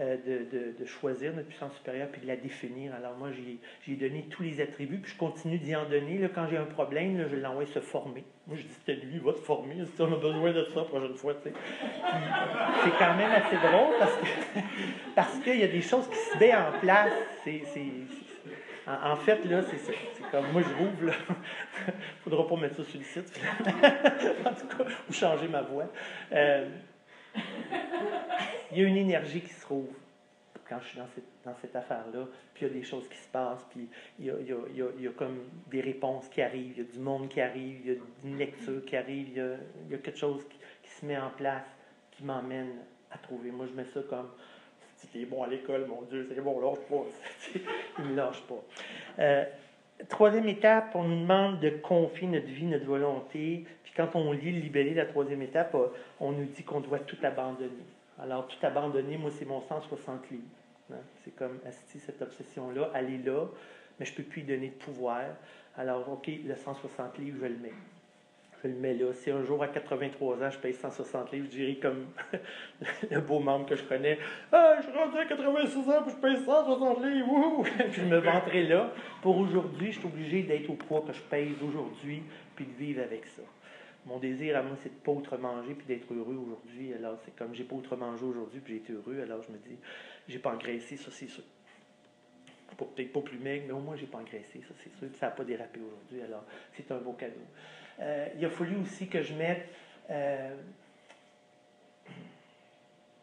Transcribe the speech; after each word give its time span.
euh, 0.00 0.16
de, 0.78 0.84
choisir 0.84 1.32
notre 1.34 1.48
puissance 1.48 1.74
supérieure 1.74 2.08
puis 2.10 2.20
de 2.20 2.26
la 2.26 2.36
définir. 2.36 2.94
Alors 2.94 3.16
moi, 3.16 3.30
j'ai 3.32 3.96
donné 3.96 4.26
tous 4.30 4.42
les 4.42 4.60
attributs, 4.60 4.98
puis 4.98 5.12
je 5.12 5.18
continue 5.18 5.58
d'y 5.58 5.74
en 5.76 5.88
donner. 5.88 6.18
Là, 6.18 6.28
quand 6.34 6.46
j'ai 6.48 6.56
un 6.56 6.64
problème, 6.64 7.18
là, 7.18 7.24
je 7.30 7.36
l'envoie 7.36 7.66
se 7.66 7.80
former. 7.80 8.24
Moi, 8.46 8.56
je 8.56 8.62
dis, 8.62 8.74
c'était 8.74 9.00
lui, 9.04 9.14
il 9.14 9.20
va 9.20 9.32
se 9.32 9.40
former. 9.40 9.76
Si 9.84 10.00
on 10.02 10.12
a 10.12 10.16
besoin 10.16 10.52
de 10.52 10.64
ça 10.64 10.76
la 10.76 10.84
prochaine 10.84 11.14
fois, 11.14 11.34
tu. 11.34 11.50
C'est 11.50 12.98
quand 12.98 13.16
même 13.16 13.30
assez 13.30 13.56
drôle 13.56 13.94
parce 13.98 14.18
parce 15.14 15.38
qu'il 15.38 15.58
y 15.58 15.64
a 15.64 15.68
des 15.68 15.82
choses 15.82 16.08
qui 16.08 16.16
se 16.16 16.38
mettent 16.38 16.54
en 16.54 16.78
place. 16.80 17.12
C'est 17.44 17.62
en, 18.86 19.16
fait, 19.16 19.44
là, 19.44 19.62
c'est 19.70 19.78
ça. 19.78 19.92
C'est 20.14 20.30
comme 20.30 20.50
moi, 20.52 20.62
je 20.62 20.74
rouvre, 20.74 21.06
là. 21.06 21.12
Faudra 22.24 22.46
pas 22.46 22.56
mettre 22.56 22.76
ça 22.76 22.84
sur 22.84 22.98
le 22.98 23.04
site, 23.04 23.40
en 24.44 24.54
tout 24.54 24.76
cas, 24.76 24.84
ou 25.08 25.12
changer 25.12 25.48
ma 25.48 25.62
voix. 25.62 25.86
Euh, 26.32 26.66
il 28.72 28.78
y 28.78 28.84
a 28.84 28.86
une 28.86 28.96
énergie 28.96 29.40
qui 29.40 29.52
se 29.52 29.62
trouve 29.62 29.88
quand 30.70 30.78
je 30.80 30.88
suis 30.88 30.98
dans 31.44 31.54
cette, 31.60 31.74
affaire-là, 31.74 32.26
puis 32.54 32.64
il 32.64 32.68
y 32.68 32.70
a 32.70 32.74
des 32.74 32.84
choses 32.84 33.08
qui 33.08 33.16
se 33.16 33.28
passent, 33.28 33.66
puis 33.70 33.88
il 34.20 34.26
y 34.26 35.08
a, 35.08 35.10
comme 35.16 35.40
des 35.66 35.80
réponses 35.80 36.28
qui 36.28 36.40
arrivent, 36.40 36.74
il 36.76 36.84
y 36.84 36.88
a 36.88 36.92
du 36.92 37.00
monde 37.00 37.28
qui 37.28 37.40
arrive, 37.40 37.80
il 37.84 37.92
y 37.92 37.96
a 37.96 37.98
une 38.24 38.38
lecture 38.38 38.84
qui 38.84 38.96
arrive, 38.96 39.28
il 39.30 39.36
y 39.90 39.94
a, 39.94 39.98
quelque 39.98 40.16
chose 40.16 40.46
qui, 40.48 40.58
se 40.88 41.04
met 41.06 41.18
en 41.18 41.30
place, 41.30 41.66
qui 42.12 42.24
m'emmène 42.24 42.72
à 43.10 43.18
trouver. 43.18 43.50
Moi, 43.50 43.66
je 43.66 43.72
mets 43.72 43.84
ça 43.86 44.00
comme 44.08 44.28
il 45.14 45.22
est 45.22 45.26
bon 45.26 45.42
à 45.42 45.48
l'école, 45.48 45.86
mon 45.86 46.02
Dieu, 46.02 46.28
c'est 46.28 46.40
bon, 46.40 46.60
lâche 46.60 46.84
pas. 46.88 47.06
il 47.98 48.10
ne 48.10 48.14
lâche 48.14 48.42
pas. 48.42 48.62
Euh, 49.18 49.44
troisième 50.08 50.48
étape, 50.48 50.92
on 50.94 51.04
nous 51.04 51.20
demande 51.20 51.60
de 51.60 51.70
confier 51.70 52.28
notre 52.28 52.46
vie, 52.46 52.66
notre 52.66 52.86
volonté. 52.86 53.64
Puis 53.90 53.96
quand 53.96 54.16
on 54.16 54.30
lit 54.30 54.52
le 54.52 54.60
libellé 54.60 54.92
de 54.92 54.98
la 54.98 55.06
troisième 55.06 55.42
étape, 55.42 55.74
euh, 55.74 55.88
on 56.20 56.30
nous 56.30 56.44
dit 56.44 56.62
qu'on 56.62 56.80
doit 56.80 57.00
tout 57.00 57.16
abandonner. 57.24 57.84
Alors, 58.22 58.46
tout 58.46 58.64
abandonner, 58.64 59.16
moi, 59.16 59.30
c'est 59.36 59.46
mon 59.46 59.60
160 59.60 60.30
livres. 60.30 60.42
Hein? 60.92 60.98
C'est 61.24 61.34
comme, 61.34 61.58
cette 61.70 62.22
obsession-là, 62.22 62.90
elle 62.94 63.14
est 63.14 63.26
là, 63.26 63.46
mais 63.98 64.06
je 64.06 64.12
ne 64.12 64.16
peux 64.18 64.22
plus 64.22 64.42
y 64.42 64.44
donner 64.44 64.68
de 64.68 64.84
pouvoir. 64.84 65.24
Alors, 65.76 66.08
OK, 66.08 66.28
le 66.28 66.54
160 66.54 67.18
livres, 67.18 67.38
je 67.40 67.46
le 67.46 67.56
mets 67.56 67.72
je 68.62 68.68
le 68.68 68.74
mets 68.74 68.94
là. 68.94 69.12
Si 69.12 69.30
un 69.30 69.42
jour 69.42 69.62
à 69.62 69.68
83 69.68 70.42
ans, 70.42 70.50
je 70.50 70.58
paye 70.58 70.74
160 70.74 71.32
livres, 71.32 71.46
je 71.50 71.56
dirais 71.56 71.78
comme 71.80 72.06
le 73.10 73.20
beau 73.20 73.38
membre 73.38 73.66
que 73.66 73.76
je 73.76 73.84
connais 73.84 74.18
Ah, 74.52 74.76
je 74.78 74.82
suis 74.86 74.92
rendu 74.92 75.16
à 75.18 75.24
86 75.24 75.78
ans, 75.88 76.02
puis 76.02 76.12
je 76.14 76.20
paye 76.20 76.44
160 76.44 77.04
livres, 77.04 77.62
puis 77.62 77.92
je 77.92 78.02
me 78.02 78.18
vanterai 78.18 78.64
là. 78.64 78.92
Pour 79.22 79.38
aujourd'hui, 79.38 79.92
je 79.92 79.98
suis 79.98 80.06
obligé 80.06 80.42
d'être 80.42 80.68
au 80.70 80.74
poids 80.74 81.02
que 81.06 81.12
je 81.12 81.22
pèse 81.22 81.62
aujourd'hui, 81.62 82.22
puis 82.54 82.66
de 82.66 82.72
vivre 82.72 83.02
avec 83.02 83.26
ça. 83.26 83.42
Mon 84.06 84.18
désir 84.18 84.56
à 84.56 84.62
moi, 84.62 84.76
c'est 84.82 84.88
de 84.88 84.94
ne 84.94 85.00
pas 85.00 85.12
autre 85.12 85.36
manger 85.36 85.74
puis 85.74 85.86
d'être 85.86 86.12
heureux 86.12 86.36
aujourd'hui. 86.36 86.92
Alors, 86.94 87.18
c'est 87.24 87.34
comme 87.36 87.54
j'ai 87.54 87.64
pas 87.64 87.76
autre 87.76 87.96
manger 87.96 88.24
aujourd'hui 88.24 88.60
puis 88.60 88.74
j'ai 88.74 88.80
été 88.80 88.92
heureux. 88.92 89.20
Alors, 89.22 89.42
je 89.42 89.52
me 89.52 89.58
dis, 89.58 89.76
j'ai 90.28 90.38
pas 90.38 90.52
engraissé, 90.52 90.96
ça 90.96 91.10
c'est 91.10 91.28
sûr. 91.28 91.44
Peut-être 92.76 93.12
pas 93.12 93.20
plus 93.20 93.38
maigre, 93.38 93.64
mais 93.66 93.72
au 93.74 93.80
moins, 93.80 93.96
j'ai 93.96 94.06
pas 94.06 94.18
engraissé, 94.18 94.60
ça 94.62 94.74
c'est 94.82 94.94
sûr. 94.96 95.08
Puis 95.08 95.18
ça 95.18 95.26
n'a 95.26 95.32
pas 95.32 95.44
dérapé 95.44 95.80
aujourd'hui. 95.80 96.22
Alors, 96.22 96.44
c'est 96.72 96.90
un 96.90 96.98
beau 96.98 97.12
cadeau. 97.12 97.40
Euh, 98.00 98.28
il 98.38 98.44
a 98.44 98.50
fallu 98.50 98.76
aussi 98.76 99.08
que 99.08 99.22
je 99.22 99.34
mette 99.34 99.68
euh, 100.08 100.56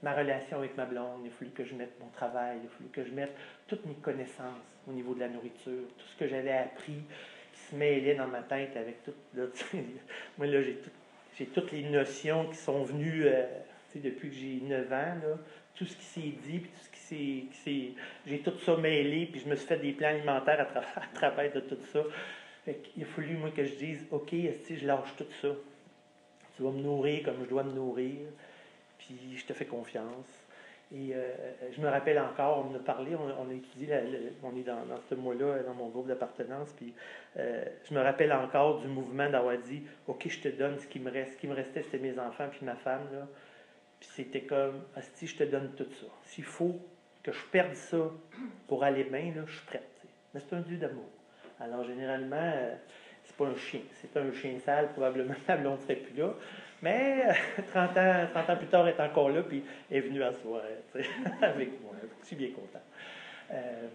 ma 0.03 0.14
relation 0.14 0.58
avec 0.58 0.78
ma 0.78 0.86
blonde, 0.86 1.22
il 1.23 1.30
a 1.30 1.31
fallu 1.31 1.52
que 1.52 1.64
je 1.64 1.73
mette 1.73 2.00
mon 2.00 2.09
travail, 2.09 2.59
il 2.61 2.67
a 2.67 2.70
fallu 2.70 2.89
que 2.89 3.03
je 3.03 3.11
mette 3.11 3.36
toutes 3.67 3.86
mes 3.86 3.95
connaissances 3.95 4.78
au 4.88 4.92
niveau 4.92 5.16
de 5.16 5.22
la 5.22 5.30
nourriture, 5.30 5.83
tout 5.98 6.08
ce 6.14 6.17
que 6.17 6.28
j'avais 6.28 6.52
appris 6.52 7.02
mêlait 7.76 8.16
dans 8.16 8.28
ma 8.28 8.42
tête 8.42 8.76
avec 8.76 9.04
tout. 9.04 9.14
moi, 10.38 10.48
là, 10.48 10.60
j'ai, 11.38 11.46
toutes 11.46 11.72
les 11.72 11.84
notions 11.84 12.48
qui 12.50 12.58
sont 12.58 12.84
venues 12.84 13.26
euh, 13.26 13.44
depuis 13.96 14.30
que 14.30 14.36
j'ai 14.36 14.60
9 14.62 14.94
ans, 14.94 15.16
tout 15.76 15.86
ce 15.86 15.95
qui 15.95 16.06
s'est 16.06 16.34
dit, 16.45 16.60
puis 16.60 16.70
tout 16.70 16.84
ce 16.84 16.90
qui 16.90 17.50
s'est. 17.54 17.94
j'ai 18.26 18.40
tout 18.40 18.58
ça 18.60 18.76
mêlé, 18.78 19.28
puis 19.28 19.42
je 19.42 19.50
me 19.50 19.56
suis 19.56 19.68
fait 19.68 19.78
des 19.78 19.92
plans 19.92 20.10
alimentaires 20.10 20.60
à, 20.62 20.66
travers, 20.66 20.98
à 20.98 21.16
travers 21.16 21.54
de 21.54 21.60
tout 21.61 21.80
ça. 21.92 22.04
Il 22.95 23.04
a 23.04 23.05
fallu, 23.05 23.38
moi, 23.38 23.52
que 23.52 23.64
je 23.64 23.76
dise 23.76 24.05
OK, 24.11 24.30
si 24.30 24.78
je 24.78 24.86
lâche 24.86 25.16
tout 25.17 25.32
ça, 25.42 25.49
tu 26.55 26.64
vas 26.64 26.72
me 26.72 26.82
nourrir 26.82 27.23
comme 27.23 27.44
je 27.44 27.49
dois 27.49 27.64
me 27.64 27.72
nourrir, 27.72 28.28
puis 28.98 29.38
je 29.38 29.45
te 29.45 29.54
fais 29.54 29.66
confiance. 29.66 30.47
Et 30.93 31.14
euh, 31.14 31.33
je 31.75 31.81
me 31.81 31.89
rappelle 31.89 32.17
encore, 32.17 32.65
on 32.70 32.75
a 32.75 32.80
parlé, 32.80 33.14
on, 33.15 33.49
a 33.49 33.53
étudié, 33.53 33.89
on 34.42 34.55
est 34.55 34.64
dans, 34.64 34.80
ce 35.09 35.15
mois-là, 35.15 35.64
dans 35.64 35.73
mon 35.73 35.89
groupe 35.89 36.08
d'appartenance, 36.08 36.71
puis 36.77 36.93
euh, 37.37 37.65
je 37.89 37.93
me 37.93 37.99
rappelle 37.99 38.31
encore 38.31 38.80
du 38.80 38.87
mouvement 38.87 39.30
d'avoir 39.30 39.58
dit 39.58 39.83
OK, 40.08 40.27
je 40.30 40.39
te 40.39 40.48
donne 40.48 40.80
ce 40.80 40.87
qui 40.87 40.99
me 40.99 41.11
reste. 41.11 41.33
Ce 41.33 41.37
qui 41.37 41.48
me 41.48 41.55
restait, 41.55 41.83
c'était 41.83 41.99
mes 41.99 42.17
enfants 42.17 42.48
puis 42.49 42.65
ma 42.65 42.75
femme. 42.75 43.08
Puis 43.99 44.09
c'était 44.14 44.42
comme 44.42 44.81
si 45.15 45.27
je 45.27 45.36
te 45.37 45.43
donne 45.43 45.71
tout 45.75 45.92
ça. 45.92 46.08
S'il 46.23 46.45
faut 46.45 46.80
que 47.21 47.31
je 47.31 47.43
perde 47.52 47.73
ça 47.73 48.09
pour 48.67 48.83
aller 48.83 49.04
bien, 49.04 49.33
là, 49.36 49.42
je 49.45 49.58
suis 49.58 49.65
prête. 49.65 49.83
Mais 50.33 50.39
c'est 50.39 50.55
un 50.55 50.61
Dieu 50.61 50.77
d'amour. 50.77 51.09
Alors, 51.59 51.83
généralement, 51.83 52.37
euh, 52.37 52.75
c'est 53.25 53.36
pas 53.36 53.48
un 53.48 53.55
chien. 53.55 53.81
C'est 54.02 54.15
un 54.17 54.31
chien 54.31 54.58
sale, 54.59 54.89
probablement, 54.93 55.33
la 55.48 55.58
blonde 55.58 55.81
serait 55.81 55.95
plus 55.95 56.15
là. 56.17 56.33
Mais 56.82 57.23
30 57.73 57.98
ans, 57.98 58.27
30 58.33 58.49
ans 58.49 58.55
plus 58.55 58.67
tard, 58.67 58.88
elle 58.88 58.95
est 58.95 59.02
encore 59.02 59.30
là, 59.30 59.42
puis 59.42 59.64
est 59.92 59.99
venue 59.99 60.23
à 60.23 60.32
soi, 60.33 60.61
avec 61.42 61.82
moi. 61.82 61.93
Je 62.21 62.27
suis 62.27 62.36
bien 62.36 62.49
content. 62.49 62.83
Euh, 63.52 63.88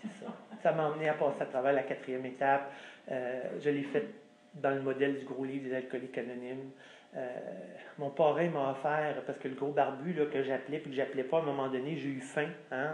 c'est 0.00 0.24
ça. 0.24 0.32
Ça 0.62 0.72
m'a 0.72 0.88
emmené 0.88 1.08
à 1.08 1.14
passer 1.14 1.42
à 1.42 1.46
travers 1.46 1.72
la 1.72 1.82
quatrième 1.82 2.24
étape. 2.26 2.72
Euh, 3.10 3.42
je 3.60 3.70
l'ai 3.70 3.82
fait 3.82 4.06
dans 4.54 4.70
le 4.70 4.80
modèle 4.80 5.18
du 5.18 5.24
gros 5.24 5.44
livre 5.44 5.64
des 5.64 5.74
alcooliques 5.74 6.16
anonymes. 6.18 6.70
Euh, 7.14 7.28
mon 7.98 8.08
parrain 8.08 8.48
m'a 8.48 8.70
offert, 8.70 9.22
parce 9.26 9.38
que 9.38 9.48
le 9.48 9.54
gros 9.54 9.72
barbu 9.72 10.14
là, 10.14 10.24
que 10.26 10.42
j'appelais, 10.42 10.78
puis 10.78 10.90
que 10.90 10.96
j'appelais 10.96 11.24
pas, 11.24 11.38
à 11.38 11.40
un 11.40 11.44
moment 11.44 11.68
donné, 11.68 11.96
j'ai 11.96 12.08
eu 12.08 12.20
faim. 12.20 12.48
Hein, 12.70 12.90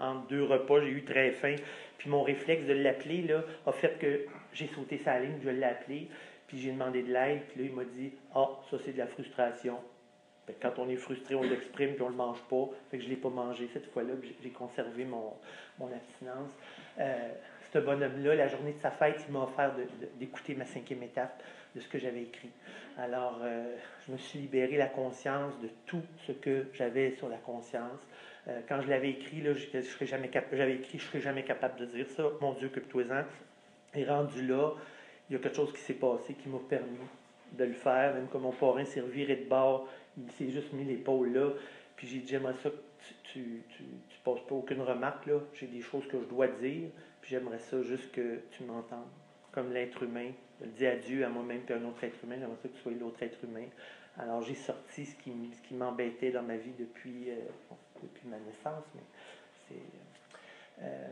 entre 0.00 0.26
deux 0.26 0.42
repas, 0.42 0.80
j'ai 0.80 0.90
eu 0.90 1.04
très 1.04 1.30
faim. 1.30 1.54
Puis 1.98 2.10
mon 2.10 2.22
réflexe 2.22 2.66
de 2.66 2.72
l'appeler 2.72 3.26
a 3.66 3.72
fait 3.72 3.98
que 3.98 4.26
j'ai 4.52 4.66
sauté 4.66 4.98
sa 4.98 5.20
ligne, 5.20 5.38
je 5.44 5.50
l'ai 5.50 5.64
appelé, 5.64 6.08
puis 6.50 6.58
j'ai 6.58 6.72
demandé 6.72 7.04
de 7.04 7.12
l'aide, 7.12 7.42
puis 7.48 7.60
là, 7.60 7.68
il 7.70 7.76
m'a 7.76 7.84
dit 7.84 8.12
Ah, 8.34 8.48
ça, 8.68 8.76
c'est 8.84 8.92
de 8.92 8.98
la 8.98 9.06
frustration. 9.06 9.78
quand 10.60 10.72
on 10.78 10.88
est 10.88 10.96
frustré, 10.96 11.36
on 11.36 11.44
l'exprime, 11.44 11.94
puis 11.94 12.02
on 12.02 12.08
le 12.08 12.16
mange 12.16 12.42
pas. 12.50 12.68
Fait 12.90 12.98
que 12.98 13.04
je 13.04 13.08
l'ai 13.08 13.14
pas 13.14 13.28
mangé 13.28 13.70
cette 13.72 13.86
fois-là, 13.92 14.14
j'ai 14.42 14.50
conservé 14.50 15.04
mon, 15.04 15.32
abstinence. 15.80 16.50
Euh, 16.98 17.32
ce 17.72 17.78
bonhomme-là, 17.78 18.34
la 18.34 18.48
journée 18.48 18.72
de 18.72 18.80
sa 18.80 18.90
fête, 18.90 19.24
il 19.28 19.32
m'a 19.32 19.44
offert 19.44 19.72
d'écouter 20.18 20.56
ma 20.56 20.66
cinquième 20.66 21.04
étape 21.04 21.40
de 21.76 21.80
ce 21.80 21.86
que 21.86 22.00
j'avais 22.00 22.22
écrit. 22.22 22.50
Alors, 22.98 23.38
euh, 23.44 23.76
je 24.04 24.12
me 24.12 24.16
suis 24.16 24.40
libéré 24.40 24.76
la 24.76 24.88
conscience 24.88 25.56
de 25.60 25.68
tout 25.86 26.02
ce 26.26 26.32
que 26.32 26.66
j'avais 26.74 27.12
sur 27.12 27.28
la 27.28 27.36
conscience. 27.36 28.00
Euh, 28.48 28.58
quand 28.68 28.80
je 28.80 28.88
l'avais 28.88 29.10
écrit, 29.10 29.40
j'avais 29.44 30.74
écrit, 30.74 30.98
je 30.98 31.04
ne 31.04 31.10
serais 31.10 31.20
jamais 31.20 31.44
capable 31.44 31.78
de 31.78 31.84
dire 31.84 32.08
ça. 32.08 32.24
Mon 32.40 32.54
Dieu, 32.54 32.70
que 32.70 32.80
toi 32.80 33.04
en 33.12 33.24
Et 33.96 34.04
rendu 34.04 34.44
là, 34.44 34.72
il 35.30 35.34
y 35.34 35.36
a 35.36 35.38
quelque 35.38 35.56
chose 35.56 35.72
qui 35.72 35.80
s'est 35.80 35.94
passé 35.94 36.34
qui 36.34 36.48
m'a 36.48 36.58
permis 36.58 36.98
de 37.52 37.64
le 37.64 37.72
faire. 37.72 38.14
Même 38.14 38.26
comme 38.26 38.42
mon 38.42 38.52
parrain 38.52 38.84
s'est 38.84 39.00
reviré 39.00 39.36
de 39.36 39.48
bord, 39.48 39.88
il 40.18 40.30
s'est 40.32 40.50
juste 40.50 40.72
mis 40.72 40.84
l'épaule 40.84 41.32
là. 41.32 41.50
Puis 41.96 42.08
j'ai 42.08 42.18
dit, 42.18 42.28
j'aimerais 42.28 42.54
ça 42.54 42.70
que 42.70 42.76
tu 43.32 43.62
tu, 43.76 43.84
tu, 44.08 44.18
passes 44.24 44.40
pas 44.40 44.54
aucune 44.56 44.82
remarque. 44.82 45.26
là. 45.26 45.40
J'ai 45.54 45.68
des 45.68 45.80
choses 45.80 46.06
que 46.08 46.18
je 46.18 46.24
dois 46.24 46.48
dire. 46.48 46.90
Puis 47.20 47.30
j'aimerais 47.30 47.60
ça 47.60 47.80
juste 47.82 48.10
que 48.12 48.40
tu 48.50 48.64
m'entendes 48.64 49.06
comme 49.52 49.72
l'être 49.72 50.02
humain. 50.02 50.32
Je 50.60 50.66
dis 50.66 50.86
à 50.86 50.96
Dieu, 50.96 51.24
à 51.24 51.28
moi-même, 51.28 51.60
puis 51.60 51.74
à 51.74 51.78
un 51.78 51.84
autre 51.84 52.02
être 52.02 52.22
humain. 52.24 52.36
J'aimerais 52.38 52.56
ça 52.62 52.68
que 52.68 52.74
tu 52.74 52.80
sois 52.80 52.92
l'autre 52.92 53.22
être 53.22 53.42
humain. 53.44 53.66
Alors 54.18 54.42
j'ai 54.42 54.54
sorti 54.54 55.06
ce 55.06 55.14
qui, 55.16 55.32
ce 55.54 55.68
qui 55.68 55.74
m'embêtait 55.74 56.32
dans 56.32 56.42
ma 56.42 56.56
vie 56.56 56.72
depuis, 56.78 57.30
euh, 57.30 57.36
depuis 58.02 58.28
ma 58.28 58.38
naissance, 58.38 58.84
mais 58.94 59.02
c'est 59.68 60.82
euh, 60.82 61.08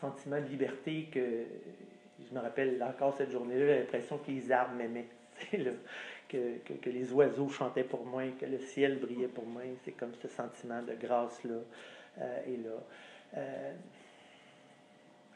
sentiment 0.00 0.40
de 0.40 0.46
liberté 0.46 1.08
que 1.12 1.44
je 2.28 2.34
me 2.34 2.40
rappelle 2.40 2.82
encore 2.82 3.14
cette 3.16 3.30
journée-là, 3.30 3.78
l'impression 3.78 4.18
que 4.18 4.30
les 4.30 4.50
arbres 4.52 4.74
m'aimaient, 4.74 5.06
que, 6.28 6.90
les 6.90 7.12
oiseaux 7.12 7.48
chantaient 7.48 7.84
pour 7.84 8.04
moi, 8.04 8.22
que 8.38 8.46
le 8.46 8.58
ciel 8.58 8.98
brillait 8.98 9.28
pour 9.28 9.46
moi. 9.46 9.62
C'est 9.84 9.92
comme 9.92 10.14
ce 10.14 10.28
sentiment 10.28 10.82
de 10.82 10.94
grâce-là 10.94 11.56
euh, 12.20 12.56
là. 12.64 13.38
Euh, 13.38 13.72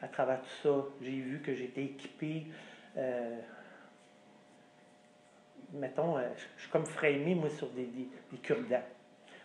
à 0.01 0.07
travers 0.07 0.41
tout 0.41 0.61
ça, 0.61 0.85
j'ai 1.01 1.11
vu 1.11 1.41
que 1.41 1.53
j'étais 1.53 1.83
équipé. 1.83 2.43
Euh, 2.97 3.39
mettons, 5.73 6.17
je 6.57 6.61
suis 6.61 6.71
comme 6.71 6.85
framé, 6.85 7.33
moi, 7.33 7.49
sur 7.49 7.69
des, 7.69 7.85
des, 7.85 8.37
cure-dents. 8.43 8.83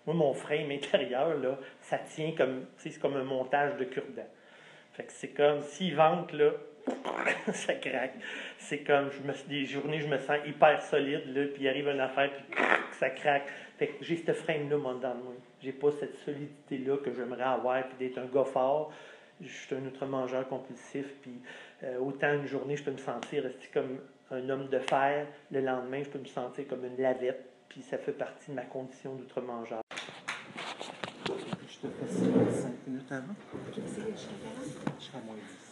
Moi, 0.07 0.15
mon 0.17 0.35
frame 0.35 0.71
intérieur, 0.71 1.39
là, 1.39 1.59
ça 1.81 1.99
tient 1.99 2.33
comme, 2.37 2.67
comme 3.01 3.17
un 3.17 3.25
montage 3.25 3.77
de 3.77 3.85
cure-dents. 3.85 4.29
C'est 5.09 5.29
comme, 5.29 5.63
s'il 5.63 5.95
vente, 5.95 6.33
là, 6.33 6.51
ça 7.53 7.75
craque. 7.75 8.15
C'est 8.59 8.79
comme, 8.79 9.11
je 9.11 9.21
me, 9.21 9.49
des 9.49 9.65
journées, 9.65 10.01
je 10.01 10.07
me 10.07 10.19
sens 10.19 10.39
hyper 10.47 10.83
solide, 10.83 11.35
là, 11.35 11.47
puis 11.53 11.65
il 11.65 11.69
arrive 11.69 11.89
une 11.89 12.01
affaire, 12.01 12.31
puis 12.33 12.65
ça 12.99 13.11
craque. 13.11 13.49
Fait 13.79 13.89
que 13.89 14.05
j'ai 14.05 14.17
ce 14.17 14.33
frame-là, 14.33 14.77
mon 14.77 14.95
dans 14.95 15.15
moi. 15.15 15.33
J'ai 15.63 15.73
pas 15.73 15.91
cette 15.93 16.17
solidité-là 16.25 16.99
que 16.99 17.13
j'aimerais 17.15 17.45
avoir, 17.45 17.83
puis 17.89 17.97
d'être 17.99 18.19
un 18.19 18.27
gars 18.27 18.45
fort. 18.45 18.93
Je 19.41 19.49
suis 19.49 19.75
un 19.75 19.87
outre-mangeur 19.87 20.47
compulsif, 20.49 21.07
puis 21.23 21.41
euh, 21.83 21.99
autant 21.99 22.33
une 22.35 22.47
journée, 22.47 22.77
je 22.77 22.85
peux 22.85 22.91
me 22.91 22.99
sentir 22.99 23.45
comme 23.73 24.01
un 24.31 24.49
homme 24.49 24.69
de 24.69 24.79
fer. 24.79 25.27
Le 25.51 25.61
lendemain, 25.61 26.03
je 26.03 26.11
peux 26.11 26.19
me 26.19 26.27
sentir 26.27 26.67
comme 26.69 26.85
une 26.85 27.01
lavette, 27.01 27.47
puis 27.69 27.83
ça 27.83 27.97
fait 27.97 28.13
partie 28.13 28.51
de 28.51 28.57
ma 28.57 28.65
condition 28.65 29.15
d'outre-mangeur. 29.15 29.81
Je 31.27 31.79
te 31.79 31.87
fais 31.87 32.13
ça 32.13 32.63
5 32.63 32.73
minutes 32.87 33.13
avant. 33.13 33.35
Je 33.75 33.81
serai 33.81 34.13
Je 34.13 35.05
serai 35.05 35.19
à 35.19 35.21
moins 35.23 35.37
10. 35.37 35.70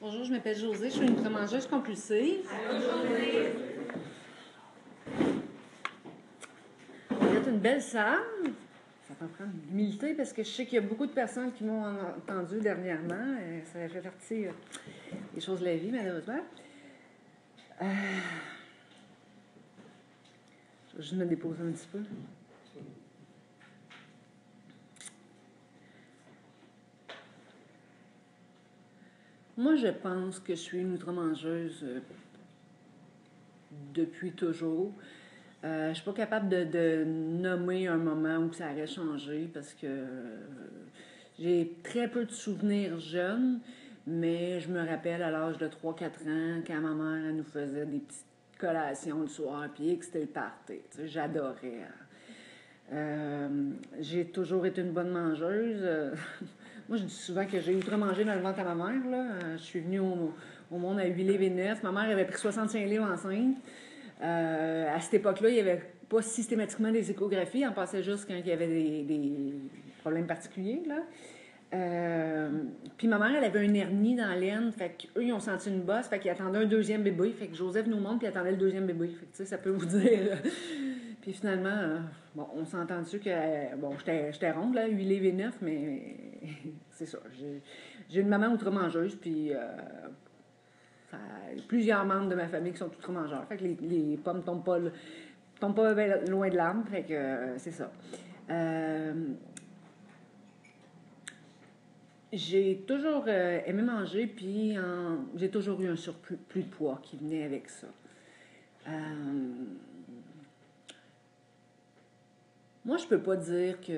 Bonjour, 0.00 0.24
je 0.24 0.32
m'appelle 0.32 0.56
Josée, 0.56 0.88
je 0.88 0.94
suis 0.94 1.06
une 1.06 1.28
mangeuse 1.28 1.66
compulsive. 1.66 2.48
Vous 7.10 7.48
une 7.48 7.58
belle 7.58 7.82
salle. 7.82 8.20
Ça 9.08 9.14
peut 9.18 9.26
prendre 9.26 9.50
l'humilité 9.68 10.14
parce 10.14 10.32
que 10.32 10.42
je 10.42 10.48
sais 10.48 10.64
qu'il 10.64 10.74
y 10.74 10.78
a 10.78 10.86
beaucoup 10.86 11.06
de 11.06 11.12
personnes 11.12 11.52
qui 11.52 11.64
m'ont 11.64 11.84
entendu 11.84 12.60
dernièrement. 12.60 13.36
Et 13.38 13.64
ça 13.64 13.88
fait 13.88 14.00
partie 14.00 14.46
euh, 14.46 14.52
des 15.34 15.40
choses 15.40 15.60
de 15.60 15.64
la 15.64 15.76
vie, 15.76 15.90
malheureusement. 15.90 16.40
Euh, 17.82 17.84
je 20.98 21.14
me 21.14 21.24
déposer 21.24 21.62
un 21.62 21.72
petit 21.72 21.88
peu. 21.90 22.00
Moi, 29.58 29.74
je 29.76 29.86
pense 29.88 30.38
que 30.38 30.54
je 30.54 30.60
suis 30.60 30.80
une 30.80 30.92
outre-mangeuse 30.92 31.82
euh, 31.82 32.00
depuis 33.94 34.32
toujours. 34.32 34.92
Euh, 35.64 35.84
je 35.84 35.88
ne 35.88 35.94
suis 35.94 36.04
pas 36.04 36.12
capable 36.12 36.50
de, 36.50 37.04
nommer 37.04 37.86
un 37.86 37.96
moment 37.96 38.36
où 38.36 38.52
ça 38.52 38.70
aurait 38.70 38.86
changé 38.86 39.48
parce 39.52 39.72
que 39.72 39.86
euh, 39.86 40.36
j'ai 41.38 41.74
très 41.82 42.06
peu 42.06 42.26
de 42.26 42.32
souvenirs 42.32 42.98
jeunes, 42.98 43.60
mais 44.06 44.60
je 44.60 44.68
me 44.68 44.86
rappelle 44.86 45.22
à 45.22 45.30
l'âge 45.30 45.56
de 45.56 45.68
3-4 45.68 46.04
ans, 46.28 46.62
quand 46.66 46.80
ma 46.82 46.92
mère 46.92 47.32
nous 47.32 47.44
faisait 47.44 47.86
des 47.86 48.00
petites 48.00 48.26
collations 48.58 49.22
le 49.22 49.28
soir, 49.28 49.68
puis 49.74 49.98
que 49.98 50.04
c'était 50.04 50.20
le 50.20 50.26
party. 50.26 50.80
J'adorais. 51.06 51.88
j'ai 54.00 54.26
toujours 54.26 54.66
été 54.66 54.82
une 54.82 54.92
bonne 54.92 55.10
mangeuse. 55.10 55.82
Moi, 56.88 56.98
je 56.98 57.02
dis 57.02 57.14
souvent 57.14 57.44
que 57.44 57.58
j'ai 57.60 57.74
outre-mangé 57.74 58.24
dans 58.24 58.34
le 58.34 58.40
ventre 58.40 58.60
à 58.60 58.74
ma 58.74 58.74
mère. 58.74 59.10
Là. 59.10 59.16
Euh, 59.16 59.56
je 59.58 59.62
suis 59.62 59.80
venue 59.80 59.98
au, 59.98 60.32
monde 60.70 61.00
à 61.00 61.06
8 61.06 61.24
livres 61.24 61.42
et 61.42 61.50
9. 61.50 61.82
Ma 61.82 61.90
mère 61.90 62.10
avait 62.10 62.24
pris 62.24 62.38
65 62.38 62.86
livres 62.86 63.04
enceinte. 63.04 63.56
Euh, 64.22 64.94
à 64.94 65.00
cette 65.00 65.14
époque-là, 65.14 65.48
il 65.48 65.54
n'y 65.54 65.60
avait 65.60 65.82
pas 66.08 66.22
systématiquement 66.22 66.92
des 66.92 67.10
échographies. 67.10 67.66
On 67.66 67.72
passait 67.72 68.04
juste 68.04 68.28
quand 68.28 68.36
il 68.36 68.46
y 68.46 68.52
avait 68.52 68.68
des, 68.68 69.54
problèmes 70.00 70.28
particuliers. 70.28 70.82
Là. 70.86 70.98
Euh, 71.74 72.50
puis 72.96 73.08
ma 73.08 73.18
mère, 73.18 73.34
elle 73.36 73.44
avait 73.44 73.64
une 73.64 73.74
hernie 73.74 74.14
dans 74.14 74.38
l'aine. 74.38 74.70
Fait 74.70 74.90
qu'eux, 74.96 75.24
ils 75.24 75.32
ont 75.32 75.40
senti 75.40 75.68
une 75.70 75.80
bosse. 75.80 76.06
Fait 76.06 76.20
qu'ils 76.20 76.30
attendaient 76.30 76.60
un 76.60 76.66
deuxième 76.66 77.02
bébé. 77.02 77.32
Fait 77.36 77.48
que 77.48 77.56
Joseph 77.56 77.88
nous 77.88 77.98
montre, 77.98 78.18
puis 78.18 78.28
attendait 78.28 78.52
le 78.52 78.58
deuxième 78.58 78.86
bébé. 78.86 79.10
Ça 79.32 79.58
peut 79.58 79.70
vous 79.70 79.86
dire. 79.98 80.38
puis 81.20 81.32
finalement, 81.32 81.98
bon, 82.36 82.46
on 82.54 82.64
s'est 82.64 82.76
entendu 82.76 83.18
que. 83.18 83.76
Bon, 83.76 83.96
j'étais 83.98 84.50
ronde, 84.52 84.74
là, 84.74 84.86
8 84.86 85.04
livres 85.04 85.24
et 85.24 85.32
9, 85.32 85.54
mais 85.62 86.16
c'est 86.90 87.06
ça. 87.06 87.18
J'ai 88.08 88.20
une 88.20 88.28
maman 88.28 88.48
outre-mangeuse, 88.48 89.16
puis 89.16 89.52
euh, 89.52 91.16
plusieurs 91.66 92.04
membres 92.04 92.28
de 92.28 92.34
ma 92.34 92.46
famille 92.46 92.72
qui 92.72 92.78
sont 92.78 92.86
outre-mangeurs. 92.86 93.44
Fait 93.46 93.56
que 93.56 93.64
les, 93.64 94.18
pommes 94.22 94.42
tombent 94.44 94.64
pas, 94.64 94.78
tombent 95.58 95.74
pas 95.74 95.94
loin 96.28 96.48
de 96.48 96.56
l'arbre, 96.56 96.86
fait 96.88 97.02
que 97.02 97.14
euh, 97.14 97.58
c'est 97.58 97.72
ça. 97.72 97.90
Euh, 98.50 99.14
j'ai 102.32 102.84
toujours 102.86 103.28
aimé 103.28 103.82
manger, 103.82 104.26
puis 104.26 104.76
j'ai 105.36 105.48
toujours 105.48 105.80
eu 105.80 105.88
un 105.88 105.96
surplus 105.96 106.36
de 106.54 106.68
poids 106.68 107.00
qui 107.02 107.16
venait 107.16 107.44
avec 107.44 107.68
ça. 107.70 107.86
Moi, 112.86 112.98
je 112.98 113.06
peux 113.06 113.18
pas 113.18 113.34
dire 113.34 113.80
que 113.80 113.92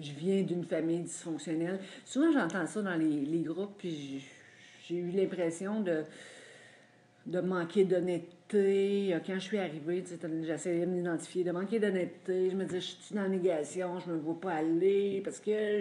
je 0.00 0.10
viens 0.10 0.42
d'une 0.42 0.64
famille 0.64 0.98
dysfonctionnelle. 0.98 1.78
Souvent, 2.04 2.32
j'entends 2.32 2.66
ça 2.66 2.82
dans 2.82 2.96
les, 2.96 3.38
groupes, 3.42 3.78
puis 3.78 4.26
j'ai 4.88 4.96
eu 4.96 5.10
l'impression 5.12 5.80
de, 5.80 6.02
de 7.26 7.40
manquer 7.40 7.84
d'honnêteté. 7.84 9.14
Quand 9.24 9.34
je 9.34 9.38
suis 9.38 9.58
arrivée, 9.58 10.02
j'essayais 10.42 10.86
de 10.86 10.90
m'identifier, 10.90 11.44
de 11.44 11.52
manquer 11.52 11.78
d'honnêteté. 11.78 12.50
Je 12.50 12.56
me 12.56 12.64
disais, 12.64 12.80
je 12.80 12.86
suis 13.00 13.14
dans 13.14 13.22
la 13.22 13.28
négation, 13.28 14.00
je 14.00 14.10
me 14.10 14.16
vois 14.16 14.40
pas 14.40 14.54
aller 14.54 15.22
parce 15.24 15.38
que 15.38 15.80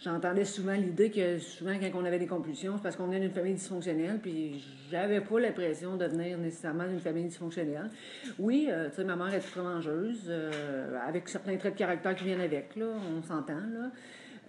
j'entendais 0.00 0.44
souvent 0.44 0.74
l'idée 0.74 1.10
que 1.10 1.38
souvent 1.38 1.74
quand 1.80 2.00
on 2.00 2.04
avait 2.04 2.18
des 2.18 2.26
compulsions, 2.26 2.76
c'est 2.76 2.82
parce 2.82 2.96
qu'on 2.96 3.06
venait 3.06 3.20
d'une 3.20 3.32
famille 3.32 3.54
dysfonctionnelle, 3.54 4.18
puis 4.20 4.64
j'avais 4.90 5.20
pas 5.20 5.40
l'impression 5.40 5.96
de 5.96 6.06
venir 6.06 6.38
nécessairement 6.38 6.86
d'une 6.86 7.00
famille 7.00 7.24
dysfonctionnelle. 7.24 7.90
Oui, 8.38 8.68
euh, 8.70 8.88
tu 8.90 8.96
sais, 8.96 9.04
ma 9.04 9.16
mère 9.16 9.32
est 9.32 9.40
très 9.40 9.62
mangeuse, 9.62 10.26
euh, 10.28 10.98
avec 11.06 11.28
certains 11.28 11.56
traits 11.56 11.74
de 11.74 11.78
caractère 11.78 12.14
qui 12.14 12.24
viennent 12.24 12.40
avec, 12.40 12.76
là, 12.76 12.86
on 13.16 13.22
s'entend, 13.22 13.54
là. 13.54 13.90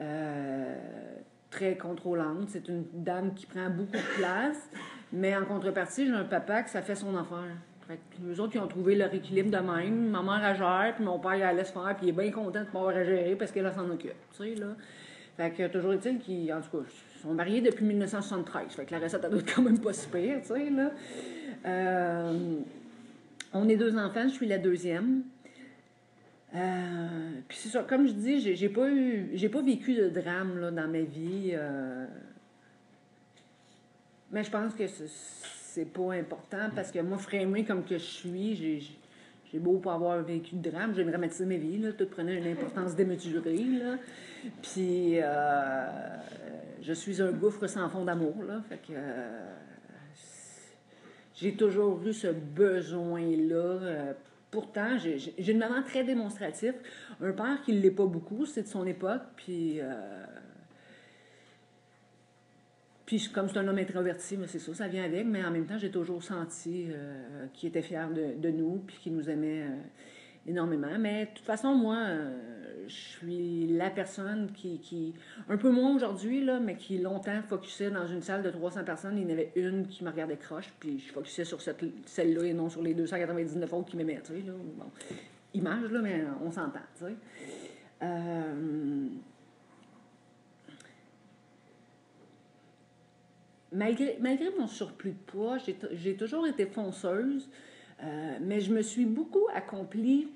Euh, 0.02 0.76
très 1.50 1.78
contrôlante. 1.78 2.50
C'est 2.50 2.68
une 2.68 2.84
dame 2.94 3.34
qui 3.34 3.46
prend 3.46 3.70
beaucoup 3.70 3.94
de 3.94 4.18
place, 4.18 4.70
mais 5.14 5.36
en 5.36 5.46
contrepartie, 5.46 6.06
j'ai 6.06 6.12
un 6.12 6.26
papa 6.26 6.64
que 6.64 6.70
ça 6.70 6.82
fait 6.82 6.96
son 6.96 7.16
affaire. 7.16 7.56
Fait 7.88 8.00
que 8.12 8.40
autres, 8.42 8.56
ils 8.56 8.60
ont 8.60 8.68
trouvé 8.68 8.96
leur 8.96 9.14
équilibre 9.14 9.52
de 9.52 9.64
même. 9.64 10.10
Ma 10.10 10.22
mère, 10.22 10.44
a 10.44 10.54
gère, 10.54 10.96
puis 10.96 11.06
mon 11.06 11.20
père, 11.20 11.36
il 11.36 11.42
la 11.42 11.54
laisse 11.54 11.72
faire, 11.72 11.96
puis 11.96 12.08
il 12.08 12.10
est 12.10 12.22
bien 12.24 12.32
content 12.32 12.62
de 12.62 12.66
pouvoir 12.66 12.94
gérer 12.94 13.36
parce 13.36 13.52
qu'elle 13.52 13.72
s'en 13.72 13.90
occupe. 13.90 14.14
Tu 14.36 14.38
sais, 14.38 14.56
là. 14.56 14.76
Fait 15.38 15.52
que 15.52 15.68
toujours 15.68 15.94
est-il 15.94 16.20
qu'ils, 16.20 16.54
en 16.54 16.62
tout 16.62 16.78
cas, 16.78 16.84
sont 17.22 17.34
mariés 17.34 17.62
depuis 17.62 17.84
1973. 17.86 18.74
Fait 18.74 18.86
que 18.86 18.92
la 18.92 19.00
recette, 19.00 19.22
elle 19.24 19.32
doit 19.32 19.42
quand 19.56 19.62
même 19.62 19.80
pas 19.80 19.94
super, 19.94 20.42
tu 20.42 20.48
sais, 20.48 20.70
là. 20.70 20.92
Euh, 21.66 22.60
on 23.54 23.68
est 23.68 23.76
deux 23.76 23.98
enfants, 23.98 24.28
je 24.28 24.34
suis 24.34 24.48
la 24.48 24.58
deuxième. 24.58 25.24
Euh, 26.56 27.32
puis 27.48 27.58
c'est 27.58 27.70
ça, 27.70 27.84
comme 27.84 28.08
je 28.08 28.14
dis, 28.14 28.56
j'ai, 28.56 28.70
pas 28.70 28.90
eu, 28.90 29.30
j'ai 29.34 29.50
pas 29.50 29.62
vécu 29.62 29.94
de 29.94 30.08
drame 30.10 30.58
là, 30.60 30.72
dans 30.72 30.88
ma 30.88 31.02
vie. 31.02 31.52
Euh, 31.54 32.06
mais 34.32 34.44
je 34.44 34.52
pense 34.52 34.74
que 34.74 34.84
c'est, 34.88 35.92
pas 35.92 36.14
important 36.14 36.70
parce 36.74 36.92
que 36.92 37.00
moi, 37.00 37.18
frémé 37.18 37.66
comme 37.66 37.84
que 37.84 37.98
je 37.98 38.04
suis, 38.04 38.56
j'ai, 38.56 38.84
j'ai 39.56 39.62
beau 39.62 39.78
pas 39.78 39.94
avoir 39.94 40.22
vécu 40.22 40.56
de 40.56 40.70
drame, 40.70 40.94
j'ai 40.94 41.06
dramatisé 41.06 41.46
ma 41.46 41.56
vie, 41.56 41.78
là, 41.78 41.94
tout 41.94 42.08
prenait 42.08 42.36
une 42.36 42.48
importance 42.48 42.94
démesurée, 42.94 43.56
là. 43.56 43.96
Puis, 44.62 45.22
euh, 45.22 45.86
je 46.82 46.92
suis 46.92 47.22
un 47.22 47.32
gouffre 47.32 47.66
sans 47.68 47.88
fond 47.88 48.04
d'amour, 48.04 48.36
là. 48.46 48.62
Fait 48.68 48.76
que 48.76 48.92
euh, 48.92 49.46
j'ai 51.36 51.56
toujours 51.56 52.06
eu 52.06 52.12
ce 52.12 52.28
besoin-là. 52.28 53.56
Euh, 53.56 54.14
pourtant, 54.52 54.98
j'ai 54.98 55.50
une 55.50 55.60
maman 55.60 55.84
très 55.84 56.04
démonstrative, 56.04 56.74
un 57.22 57.32
père 57.32 57.62
qui 57.64 57.72
ne 57.72 57.80
l'est 57.80 57.92
pas 57.92 58.08
beaucoup, 58.08 58.46
c'est 58.46 58.64
de 58.64 58.68
son 58.68 58.86
époque, 58.86 59.22
puis... 59.38 59.80
Puis, 63.06 63.30
comme 63.34 63.48
c'est 63.48 63.58
un 63.58 63.68
homme 63.68 63.78
introverti, 63.78 64.38
c'est 64.48 64.60
ça, 64.60 64.74
ça 64.74 64.88
vient 64.88 65.04
avec, 65.04 65.26
mais 65.26 65.44
en 65.44 65.52
même 65.52 65.66
temps, 65.66 65.78
j'ai 65.78 65.92
toujours 65.92 66.24
senti 66.24 66.88
qu'il 67.54 67.70
était 67.70 67.82
fier 67.82 68.10
de, 68.10 68.50
nous, 68.50 68.82
puis 68.86 68.98
qu'il 68.98 69.16
nous 69.16 69.30
aimait 69.30 69.66
énormément. 70.48 70.98
Mais 71.00 71.26
de 71.26 71.30
toute 71.36 71.46
façon, 71.46 71.76
moi, 71.76 72.00
je 72.88 72.94
suis 72.94 73.68
la 73.68 73.90
personne 73.90 74.52
qui, 74.54 75.14
un 75.50 75.58
peu 75.58 75.70
moins 75.70 75.96
aujourd'hui, 75.96 76.48
mais 76.62 76.76
qui 76.76 76.98
longtemps 76.98 77.42
focusait 77.48 77.92
dans 77.92 78.08
une 78.08 78.22
salle 78.22 78.42
de 78.42 78.50
300 78.50 78.84
personnes. 78.84 79.18
Il 79.18 79.24
y 79.24 79.26
en 79.28 79.34
avait 79.34 79.52
une 79.56 79.88
qui 79.88 80.04
me 80.04 80.10
regardait 80.10 80.38
croche, 80.38 80.74
puis 80.80 81.00
je 81.00 81.12
focusais 81.12 81.46
sur 81.46 81.60
celle-là 81.62 82.44
et 82.44 82.54
non 82.54 82.70
sur 82.70 82.82
les 82.82 82.94
299 82.94 83.72
autres 83.74 83.90
qui 83.90 83.98
m'aimaient. 83.98 84.22
Bon, 84.78 84.86
image, 85.54 85.92
là, 85.92 86.02
mais 86.02 86.24
on 86.44 86.52
s'entend. 86.52 86.80
Tu. 86.98 87.06
Malgré, 93.76 94.18
mon 94.58 94.68
surplus 94.68 95.12
de 95.12 95.32
poids, 95.32 95.58
j'ai 95.92 96.16
toujours 96.16 96.48
été 96.48 96.66
fonceuse, 96.66 97.50
euh, 98.04 98.38
mais 98.42 98.60
je 98.60 98.74
me 98.74 98.82
suis 98.82 99.06
beaucoup 99.06 99.48
accomplie 99.54 100.30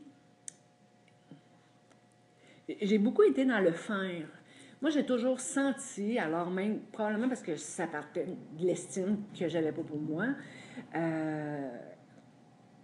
j'ai 2.81 2.98
beaucoup 2.98 3.24
été 3.24 3.46
dans 3.46 3.60
le 3.60 3.72
faire. 3.72 4.27
Moi, 4.81 4.91
j'ai 4.91 5.05
toujours 5.05 5.39
senti, 5.39 6.17
alors 6.17 6.50
même, 6.50 6.79
probablement 6.91 7.27
parce 7.27 7.41
que 7.41 7.55
ça 7.55 7.88
partait 7.88 8.25
de 8.25 8.65
l'estime 8.65 9.24
que 9.38 9.50
j'avais 9.50 9.72
pas 9.72 9.81
pour 9.81 10.00
moi, 10.00 10.27
euh, 10.96 11.69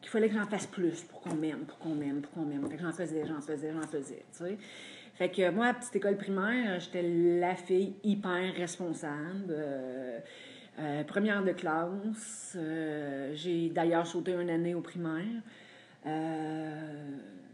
qu'il 0.01 0.12
fallait 0.12 0.27
que 0.27 0.35
j'en 0.35 0.45
fasse 0.45 0.67
plus 0.67 1.03
pour 1.03 1.21
qu'on 1.21 1.35
m'aime, 1.35 1.65
pour 1.65 1.77
qu'on 1.77 1.95
m'aime, 1.95 2.21
pour 2.21 2.31
qu'on 2.33 2.45
m'aime. 2.45 2.67
Que 2.67 2.77
j'en 2.77 2.91
faisais, 2.91 3.25
j'en 3.25 3.39
faisais, 3.39 3.71
j'en 3.71 3.88
faisais, 3.88 4.25
tu 4.31 4.38
sais. 4.39 4.57
Fait 5.15 5.29
que 5.29 5.50
moi, 5.50 5.67
à 5.67 5.74
petite 5.74 5.95
école 5.95 6.17
primaire, 6.17 6.79
j'étais 6.79 7.01
la 7.03 7.55
fille 7.55 7.95
hyper 8.03 8.53
responsable. 8.55 9.50
Euh, 9.50 10.19
euh, 10.79 11.03
première 11.05 11.43
de 11.43 11.51
classe. 11.51 12.57
j'ai 13.34 13.69
d'ailleurs 13.69 14.05
sauté 14.05 14.34
une 14.34 14.50
année 14.50 14.75
au 14.75 14.81
primaire 14.81 15.41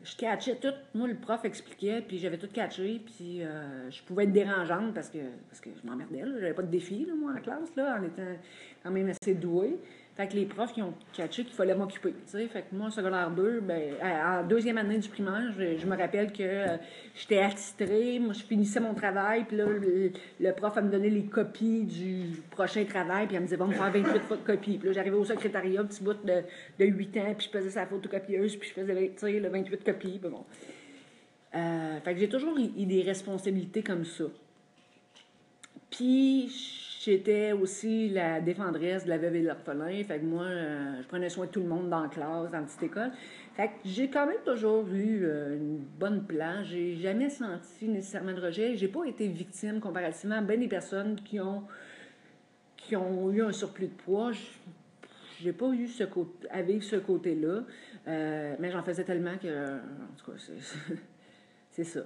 je 0.04 0.16
catchais 0.16 0.56
tout. 0.56 0.74
Moi, 0.96 1.08
le 1.08 1.16
prof 1.16 1.44
expliquait, 1.46 2.02
puis 2.02 2.18
j'avais 2.18 2.38
tout 2.38 2.48
catché, 2.52 3.02
puis 3.06 3.44
euh, 3.44 3.90
je 3.90 4.02
pouvais 4.04 4.24
être 4.24 4.32
dérangeante 4.32 4.94
parce 4.94 5.10
que, 5.10 5.20
parce 5.50 5.62
que 5.62 5.70
je 5.70 5.88
m'emmerdais. 5.88 6.24
J'avais 6.40 6.54
pas 6.54 6.64
de 6.64 6.72
défi, 6.72 7.08
moi, 7.18 7.34
en 7.38 7.42
classe, 7.42 7.76
là, 7.76 7.98
en 8.00 8.04
étant 8.04 8.24
quand 8.84 8.92
même 8.92 9.10
assez 9.10 9.36
douée. 9.36 9.78
Fait 10.18 10.28
que 10.28 10.34
les 10.34 10.46
profs 10.46 10.74
qui 10.74 10.82
ont 10.82 10.94
catché 11.14 11.46
qu'il 11.46 11.54
fallait 11.54 11.74
m'occuper. 11.74 12.14
Fait 12.28 12.48
que 12.48 12.76
moi, 12.76 12.88
en 12.88 12.92
secondaire 12.92 13.32
2, 13.32 13.62
ben, 13.62 13.94
en 14.04 14.44
deuxième 14.46 14.78
année 14.78 14.98
du 14.98 15.08
primaire, 15.08 15.54
je, 15.58 15.86
me 15.86 15.98
rappelle 15.98 16.34
que 16.34 16.44
euh, 16.44 16.78
j'étais 17.16 17.40
attitrée, 17.40 18.20
moi 18.20 18.34
je 18.34 18.44
finissais 18.44 18.82
mon 18.82 18.94
travail, 18.94 19.46
puis 19.46 19.56
là, 19.56 19.66
le, 19.68 20.52
prof 20.52 20.76
a 20.76 20.82
me 20.82 20.92
donné 20.92 21.10
les 21.10 21.24
copies 21.24 21.86
du 21.86 22.42
prochain 22.52 22.84
travail, 22.84 23.28
puis 23.28 23.38
elle 23.38 23.44
me 23.44 23.48
disait, 23.48 23.58
bon, 23.58 23.68
me 23.68 23.74
faire 23.74 23.92
28 23.92 24.44
copies. 24.46 24.78
Puis 24.78 24.88
là, 24.88 24.94
j'arrivais 24.94 25.16
au 25.16 25.26
secrétariat, 25.26 25.84
petit 25.86 26.04
bout 26.04 26.14
de, 26.26 26.44
de 26.78 26.86
8 26.86 27.18
ans, 27.18 27.34
puis 27.38 27.48
je 27.52 27.58
faisais 27.58 27.70
sa 27.70 27.86
photocopieuse, 27.86 28.58
puis 28.58 28.70
je 28.70 28.82
faisais, 28.82 29.40
le 29.40 29.50
28 29.50 29.84
copies. 29.84 30.20
bon. 30.22 30.46
Euh, 31.54 32.00
fait 32.02 32.14
que 32.14 32.20
j'ai 32.20 32.30
toujours 32.30 32.58
eu 32.58 32.86
des 32.86 33.02
responsabilités 33.02 33.82
comme 33.82 34.06
ça. 34.06 34.26
Puis, 35.90 36.50
j'étais 37.04 37.52
aussi 37.52 38.10
la 38.10 38.42
défendresse 38.42 39.06
de 39.06 39.10
la 39.10 39.18
veuve 39.18 39.36
et 39.36 39.42
de 39.42 39.48
l'orphelin. 39.48 40.04
Fait 40.04 40.20
que 40.20 40.26
moi, 40.26 40.44
euh, 40.44 41.02
je 41.02 41.08
prenais 41.08 41.30
soin 41.30 41.46
de 41.46 41.52
tout 41.52 41.60
le 41.60 41.68
monde 41.68 41.90
dans 41.90 42.02
la 42.02 42.10
classe, 42.10 42.52
dans 42.52 42.60
la 42.60 42.66
petite 42.66 42.84
école. 42.84 43.12
Fait 43.56 43.68
que 43.68 43.74
j'ai 43.86 44.10
quand 44.10 44.28
même 44.28 44.42
toujours 44.46 44.88
eu 44.88 45.24
euh, 45.24 45.58
une 45.58 45.78
bonne 45.78 46.26
place. 46.26 46.66
J'ai 46.68 46.96
jamais 46.96 47.30
senti 47.30 47.88
nécessairement 47.88 48.34
de 48.34 48.42
rejet. 48.42 48.76
J'ai 48.76 48.88
pas 48.88 49.06
été 49.06 49.28
victime 49.28 49.80
comparativement 49.80 50.38
à 50.38 50.42
bien 50.42 50.58
des 50.58 50.68
personnes 50.68 51.16
qui 51.16 51.40
ont, 51.40 51.64
qui 52.78 52.96
ont 52.96 53.32
eu 53.32 53.42
un 53.42 53.52
surplus 53.52 53.88
de 53.88 53.94
poids. 53.94 54.32
J'ai 55.42 55.54
pas 55.54 55.70
eu 55.70 55.88
ce 55.88 56.04
côté, 56.04 56.48
à 56.52 56.62
vivre 56.62 56.84
ce 56.84 56.98
côté-là. 56.98 57.64
Euh, 58.08 58.56
mais 58.60 58.72
j'en 58.72 58.84
faisais 58.84 59.04
tellement 59.04 59.38
que, 59.38 59.78
en 59.78 60.16
tout 60.18 60.32
cas, 60.32 60.38
c'est 61.72 61.84
ça. 61.84 62.02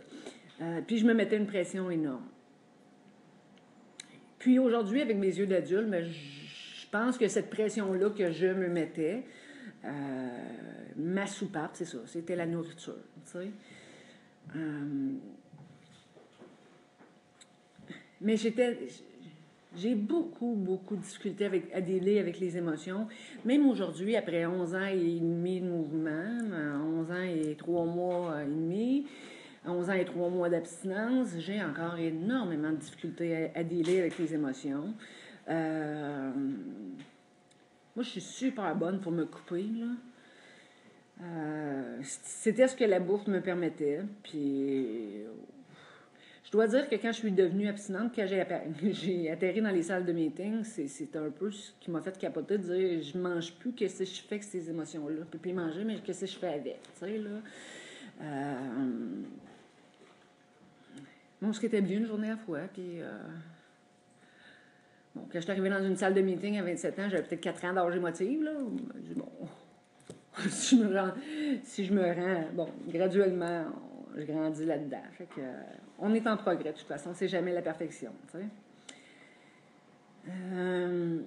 puis 0.88 0.98
je 0.98 1.06
me 1.06 1.14
mettais 1.14 1.38
une 1.38 1.48
pression 1.48 1.90
énorme. 1.92 2.24
Puis 4.46 4.60
aujourd'hui, 4.60 5.02
avec 5.02 5.18
mes 5.18 5.36
yeux 5.36 5.48
d'adulte, 5.48 5.88
mais 5.90 6.04
je 6.04 6.88
pense 6.92 7.18
que 7.18 7.28
cette 7.28 7.50
pression-là 7.50 8.12
que 8.12 8.32
je 8.32 8.46
me 8.46 8.68
mettais, 8.68 9.24
euh, 9.84 9.90
ma 10.98 11.26
soupape, 11.26 11.72
c'est 11.74 11.86
ça, 11.86 11.98
c'était 12.06 12.36
la 12.36 12.46
nourriture. 12.46 12.94
Euh, 13.36 14.60
mais 18.22 18.38
j'étais. 18.38 18.78
J'ai 19.78 19.96
beaucoup, 19.96 20.54
beaucoup 20.54 20.96
de 20.96 21.02
difficultés 21.02 21.46
avec, 21.46 21.74
à 21.74 21.82
délai 21.82 22.20
avec 22.20 22.40
les 22.40 22.56
émotions. 22.56 23.08
Même 23.46 23.68
aujourd'hui, 23.68 24.16
après 24.16 24.46
11 24.46 24.76
ans 24.76 24.86
et 24.86 25.20
demi 25.20 25.60
de 25.60 25.66
mouvement, 25.66 26.38
11 27.00 27.12
ans 27.12 27.24
et 27.24 27.56
3 27.56 27.86
mois 27.86 28.44
et 28.44 28.46
demi, 28.46 29.08
11 29.68 29.90
ans 29.90 29.94
et 29.94 30.06
3 30.06 30.30
mois 30.30 30.50
d'abstinence, 30.50 31.30
j'ai 31.40 31.62
encore 31.62 31.98
énormément 31.98 32.72
de 32.72 32.78
difficultés 32.78 33.52
à, 33.56 33.60
à 33.60 33.64
dealer 33.64 34.00
avec 34.00 34.18
les 34.18 34.34
émotions. 34.34 34.94
Euh, 35.50 36.32
moi, 37.96 38.04
je 38.04 38.10
suis 38.10 38.22
super 38.22 38.76
bonne 38.76 39.00
pour 39.00 39.12
me 39.12 39.26
couper. 39.26 39.66
Euh, 41.22 42.00
c'était 42.02 42.68
ce 42.68 42.76
que 42.76 42.84
la 42.84 43.00
bouffe 43.00 43.28
me 43.28 43.40
permettait. 43.40 44.02
Puis, 44.24 45.22
je 46.44 46.52
dois 46.52 46.68
dire 46.68 46.90
que 46.90 46.96
quand 46.96 47.12
je 47.12 47.20
suis 47.20 47.32
devenue 47.32 47.68
abstinente, 47.68 48.12
quand 48.14 48.26
j'ai 48.28 48.42
atterri 49.32 49.62
dans 49.62 49.72
les 49.72 49.84
salles 49.84 50.06
de 50.06 50.12
meeting, 50.12 50.64
c'est 50.64 51.16
un 51.16 51.30
peu 51.30 51.52
ce 51.52 51.72
qui 51.80 51.90
m'a 51.90 52.02
fait 52.02 52.18
capoter 52.18 52.58
de 52.58 52.64
dire 52.64 53.02
je 53.02 53.18
mange 53.18 53.54
plus, 53.54 53.72
qu'est-ce 53.72 54.00
que 54.00 54.06
je 54.06 54.22
fais 54.22 54.36
avec 54.36 54.44
ces 54.44 54.70
émotions-là? 54.70 55.16
Je 55.20 55.24
peux 55.24 55.38
plus 55.38 55.54
manger, 55.54 55.84
mais 55.84 55.98
qu'est-ce 56.00 56.22
que 56.22 56.32
je 56.32 56.38
fais 56.38 56.54
avec. 56.54 56.80
Euh, 58.22 58.56
Qui 61.60 61.66
était 61.68 61.82
bien 61.82 62.00
une 62.00 62.08
journée 62.08 62.28
à 62.28 62.32
la 62.32 62.38
fois. 62.38 62.62
Puis, 62.74 63.02
euh, 63.02 63.12
bon, 65.14 65.22
quand 65.32 65.36
je 65.36 65.42
suis 65.42 65.52
arrivée 65.52 65.70
dans 65.70 65.84
une 65.84 65.96
salle 65.96 66.14
de 66.14 66.22
meeting 66.22 66.58
à 66.58 66.64
27 66.64 67.00
ans, 67.00 67.10
j'avais 67.10 67.24
peut-être 67.24 67.42
4 67.42 67.66
ans 67.66 67.74
d'âge 67.74 67.96
émotive. 67.96 68.44
Là. 68.44 68.52
Je 69.08 69.14
bon, 69.14 69.30
si, 70.50 70.78
je 70.78 70.84
me 70.84 71.00
rends, 71.00 71.14
si 71.64 71.86
je 71.86 71.94
me 71.94 72.04
rends, 72.04 72.46
bon, 72.54 72.70
graduellement, 72.88 73.66
je 74.16 74.24
grandis 74.24 74.66
là-dedans. 74.66 75.04
Fait 75.12 75.26
que, 75.26 75.42
on 76.00 76.14
est 76.14 76.26
en 76.28 76.36
progrès, 76.36 76.72
de 76.72 76.78
toute 76.78 76.88
façon. 76.88 77.12
C'est 77.14 77.28
jamais 77.28 77.54
la 77.54 77.62
perfection. 77.62 78.12
Euh, 80.28 81.20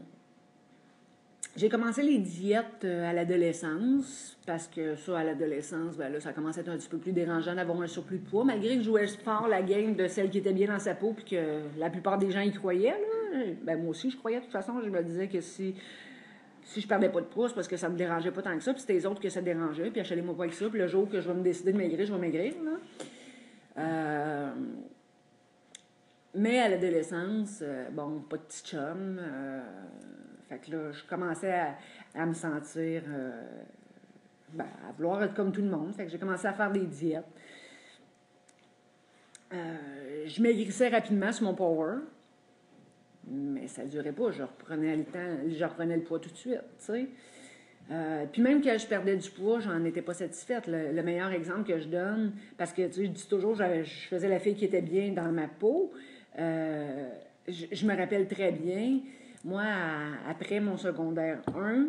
j'ai 1.59 1.69
commencé 1.69 2.03
les 2.03 2.19
diètes 2.19 2.85
euh, 2.85 3.11
à 3.11 3.13
l'adolescence, 3.13 4.39
parce 4.47 4.69
que 4.69 4.95
ça, 4.95 5.19
à 5.19 5.25
l'adolescence, 5.25 5.97
ben 5.97 6.09
là, 6.13 6.21
ça 6.21 6.33
commençait 6.33 6.61
à 6.61 6.63
être 6.63 6.69
un 6.69 6.77
petit 6.77 6.89
peu 6.89 6.99
plus 6.99 7.11
dérangeant 7.11 7.55
d'avoir 7.57 7.81
un 7.81 7.89
surplus 7.89 8.19
de 8.19 8.29
poids, 8.29 8.45
malgré 8.45 8.77
que 8.77 8.83
je 8.83 8.87
jouais 8.87 9.09
fort 9.09 9.49
la 9.49 9.61
game 9.63 9.97
de 9.97 10.07
celle 10.07 10.31
qui 10.31 10.39
était 10.39 10.53
bien 10.53 10.69
dans 10.69 10.79
sa 10.79 10.95
peau, 10.95 11.15
puis 11.15 11.25
que 11.25 11.63
la 11.77 11.91
plupart 11.91 12.17
des 12.17 12.31
gens 12.31 12.43
y 12.43 12.53
croyaient. 12.53 12.91
Là. 12.91 13.43
Ben, 13.65 13.81
moi 13.81 13.91
aussi, 13.91 14.09
je 14.09 14.17
croyais. 14.17 14.39
De 14.39 14.45
toute 14.45 14.53
façon, 14.53 14.81
je 14.85 14.89
me 14.89 15.03
disais 15.03 15.27
que 15.27 15.41
si, 15.41 15.75
si 16.63 16.81
je 16.81 16.87
perdais 16.87 17.09
pas 17.09 17.21
de 17.21 17.27
poids, 17.27 17.49
c'est 17.49 17.57
parce 17.57 17.69
que 17.69 17.77
ça 17.77 17.89
me 17.89 17.97
dérangeait 17.97 18.31
pas 18.31 18.43
tant 18.43 18.57
que 18.57 18.63
ça, 18.63 18.73
puis 18.73 18.81
c'était 18.81 18.93
les 18.93 19.07
autres 19.07 19.21
que 19.21 19.29
ça 19.29 19.43
dérangeait, 19.43 19.91
puis 19.91 20.01
achalez-moi 20.01 20.37
pas 20.37 20.45
avec 20.45 20.55
ça, 20.55 20.69
puis 20.69 20.79
le 20.79 20.87
jour 20.87 21.09
que 21.11 21.21
je 21.21 21.27
vais 21.27 21.35
me 21.35 21.43
décider 21.43 21.73
de 21.73 21.79
maigrir, 21.79 22.07
je 22.07 22.13
vais 22.13 22.21
maigrir. 22.21 22.55
Euh, 23.79 24.51
mais 26.35 26.61
à 26.61 26.69
l'adolescence, 26.69 27.59
euh, 27.63 27.89
bon, 27.91 28.21
pas 28.29 28.37
de 28.37 28.43
petit 28.43 28.63
chum. 28.63 29.21
Fait 30.49 30.59
que 30.59 30.71
là, 30.71 30.93
je 30.93 31.05
commençais 31.05 31.61
à, 32.15 32.27
me 32.27 32.33
sentir, 32.33 33.03
euh, 33.07 33.43
ben, 34.55 34.65
à 34.89 34.93
vouloir 34.93 35.23
être 35.23 35.35
comme 35.35 35.53
tout 35.53 35.61
le 35.61 35.69
monde. 35.69 35.93
J'ai 36.07 36.19
commencé 36.19 36.47
à 36.47 36.55
faire 36.55 36.73
des 36.73 36.87
diètes. 36.87 37.27
Euh, 39.53 40.25
je 40.27 40.43
maigrissais 40.43 40.89
rapidement 40.89 41.33
sur 41.33 41.45
mon 41.45 41.55
power, 41.55 41.97
mais 43.27 43.67
ça 43.67 43.85
ne 43.85 43.89
durait 43.89 44.13
pas. 44.13 44.31
Je 44.31 44.43
reprenais 44.43 44.97
le 44.97 45.05
temps, 45.05 45.37
je 45.47 45.65
reprenais 45.65 45.97
le 45.97 46.03
poids 46.03 46.19
tout 46.19 46.31
de 46.31 46.37
suite. 46.37 46.61
Euh, 47.91 48.25
puis 48.31 48.43
même 48.43 48.63
quand 48.63 48.77
je 48.79 48.87
perdais 48.87 49.17
du 49.17 49.31
poids, 49.31 49.61
j'en 49.61 49.85
étais 49.85 50.03
pas 50.03 50.15
satisfaite. 50.15 50.67
Le, 50.67 51.03
meilleur 51.03 51.31
exemple 51.31 51.71
que 51.71 51.79
je 51.79 51.89
donne, 51.89 52.33
parce 52.57 52.73
que 52.73 52.91
je 52.91 53.03
dis 53.03 53.29
toujours, 53.29 53.55
je 53.55 54.09
faisais 54.09 54.29
la 54.29 54.39
fille 54.39 54.55
qui 54.55 54.65
était 54.65 54.83
bien 54.83 55.13
dans 55.13 55.31
ma 55.31 55.47
peau. 55.49 55.93
je, 56.37 57.87
me 57.87 57.97
rappelle 57.97 58.29
très 58.29 58.53
bien, 58.53 59.01
moi, 59.45 59.65
après 60.29 60.61
mon 60.61 60.77
secondaire 60.77 61.41
1, 61.55 61.87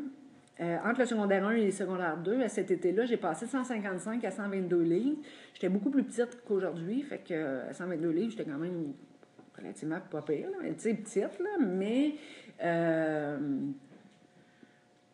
euh, 0.61 0.77
entre 0.83 0.99
le 0.99 1.05
secondaire 1.05 1.45
1 1.45 1.51
et 1.51 1.65
le 1.65 1.71
secondaire 1.71 2.17
2, 2.17 2.41
à 2.41 2.49
cet 2.49 2.69
été-là, 2.69 3.05
j'ai 3.05 3.17
passé 3.17 3.45
de 3.45 3.51
155 3.51 4.23
à 4.25 4.31
122 4.31 4.81
livres. 4.81 5.17
J'étais 5.53 5.69
beaucoup 5.69 5.89
plus 5.89 6.03
petite 6.03 6.43
qu'aujourd'hui, 6.45 7.01
fait 7.01 7.19
que 7.19 7.69
à 7.69 7.73
122 7.73 8.09
livres, 8.09 8.31
j'étais 8.31 8.49
quand 8.49 8.57
même 8.57 8.93
relativement 9.57 9.99
pas 10.11 10.21
pire, 10.21 10.49
tu 10.61 10.95
petite, 10.95 11.39
là, 11.39 11.57
mais 11.59 12.15
euh, 12.61 13.37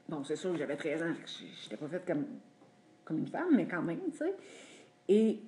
bon, 0.10 0.24
c'est 0.24 0.36
sûr 0.36 0.51
que 0.51 0.58
j'avais 0.58 0.75
13 0.75 1.04
ans, 1.04 1.13
je 1.25 1.63
n'étais 1.63 1.77
pas 1.77 1.88
faite 1.88 2.06
comme, 2.06 2.25
comme 3.04 3.20
une 3.20 3.27
femme, 3.27 3.56
mais 3.56 3.65
quand 3.65 3.82
même, 3.82 4.00
tu 4.12 4.18
sais. 4.18 4.34
Et 5.08 5.39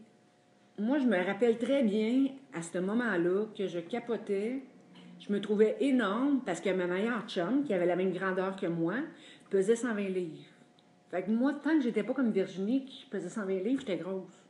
moi, 0.78 1.00
je 1.00 1.06
me 1.06 1.18
rappelle 1.26 1.58
très 1.58 1.84
bien, 1.84 2.28
à 2.54 2.62
ce 2.62 2.78
moment-là, 2.78 3.46
que 3.58 3.68
je 3.68 3.80
capotais 3.80 4.62
je 5.20 5.32
me 5.32 5.42
trouvais 5.42 5.78
énorme 5.80 6.42
parce 6.46 6.62
que 6.62 6.70
ma 6.70 6.88
meilleure 6.88 7.28
chum, 7.28 7.64
qui 7.64 7.74
avait 7.74 7.86
la 7.86 7.96
même 7.96 8.12
grandeur 8.12 8.56
que 8.56 8.68
moi, 8.68 8.96
pesait 9.50 9.76
120 9.76 10.10
livres. 10.10 10.44
Fait 11.12 11.24
que 11.24 11.32
moi, 11.32 11.54
tant 11.54 11.78
que 11.78 11.82
j'étais 11.82 12.04
pas 12.04 12.14
comme 12.14 12.32
Virginie 12.32 12.86
qui 12.86 13.06
pesait 13.06 13.30
120 13.30 13.64
livres, 13.64 13.80
j'étais 13.80 13.98
grosse. 13.98 14.46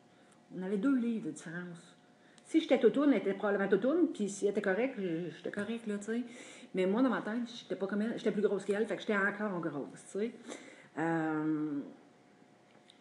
On 0.57 0.63
avait 0.63 0.77
deux 0.77 0.95
livres 0.95 1.27
de 1.27 1.31
différence. 1.31 1.95
Si 2.45 2.61
j'étais 2.61 2.79
toutoune, 2.79 3.11
elle 3.11 3.19
était 3.19 3.33
probablement 3.33 3.69
toutoune, 3.69 4.07
puis 4.13 4.29
si 4.29 4.45
elle 4.45 4.51
était 4.51 4.61
correcte, 4.61 4.97
j'étais 4.97 5.51
correcte, 5.51 5.85
là, 5.87 5.97
tu 5.97 6.05
sais. 6.05 6.21
Mais 6.73 6.85
moi, 6.85 7.01
dans 7.01 7.09
ma 7.09 7.21
tête, 7.21 7.47
j'étais 7.59 7.75
pas 7.75 7.87
comme 7.87 8.01
elle, 8.01 8.13
j'étais 8.17 8.31
plus 8.31 8.41
grosse 8.41 8.63
qu'elle, 8.63 8.85
fait 8.87 8.95
que 8.95 9.01
j'étais 9.01 9.17
encore 9.17 9.59
grosse, 9.59 10.03
tu 10.11 10.19
sais. 10.19 10.31
Euh, 10.97 11.79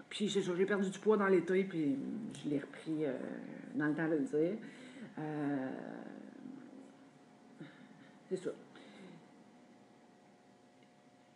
puis 0.08 0.28
j'ai 0.28 0.66
perdu 0.66 0.90
du 0.90 0.98
poids 0.98 1.16
dans 1.16 1.26
l'été, 1.26 1.64
puis 1.64 1.96
je 2.42 2.50
l'ai 2.50 2.58
repris 2.58 3.04
euh, 3.04 3.12
dans 3.74 3.86
le 3.86 3.94
temps 3.94 4.08
de 4.08 4.14
le 4.14 4.20
dire. 4.20 4.58
Euh, 5.18 5.68
c'est 8.28 8.36
ça. 8.36 8.50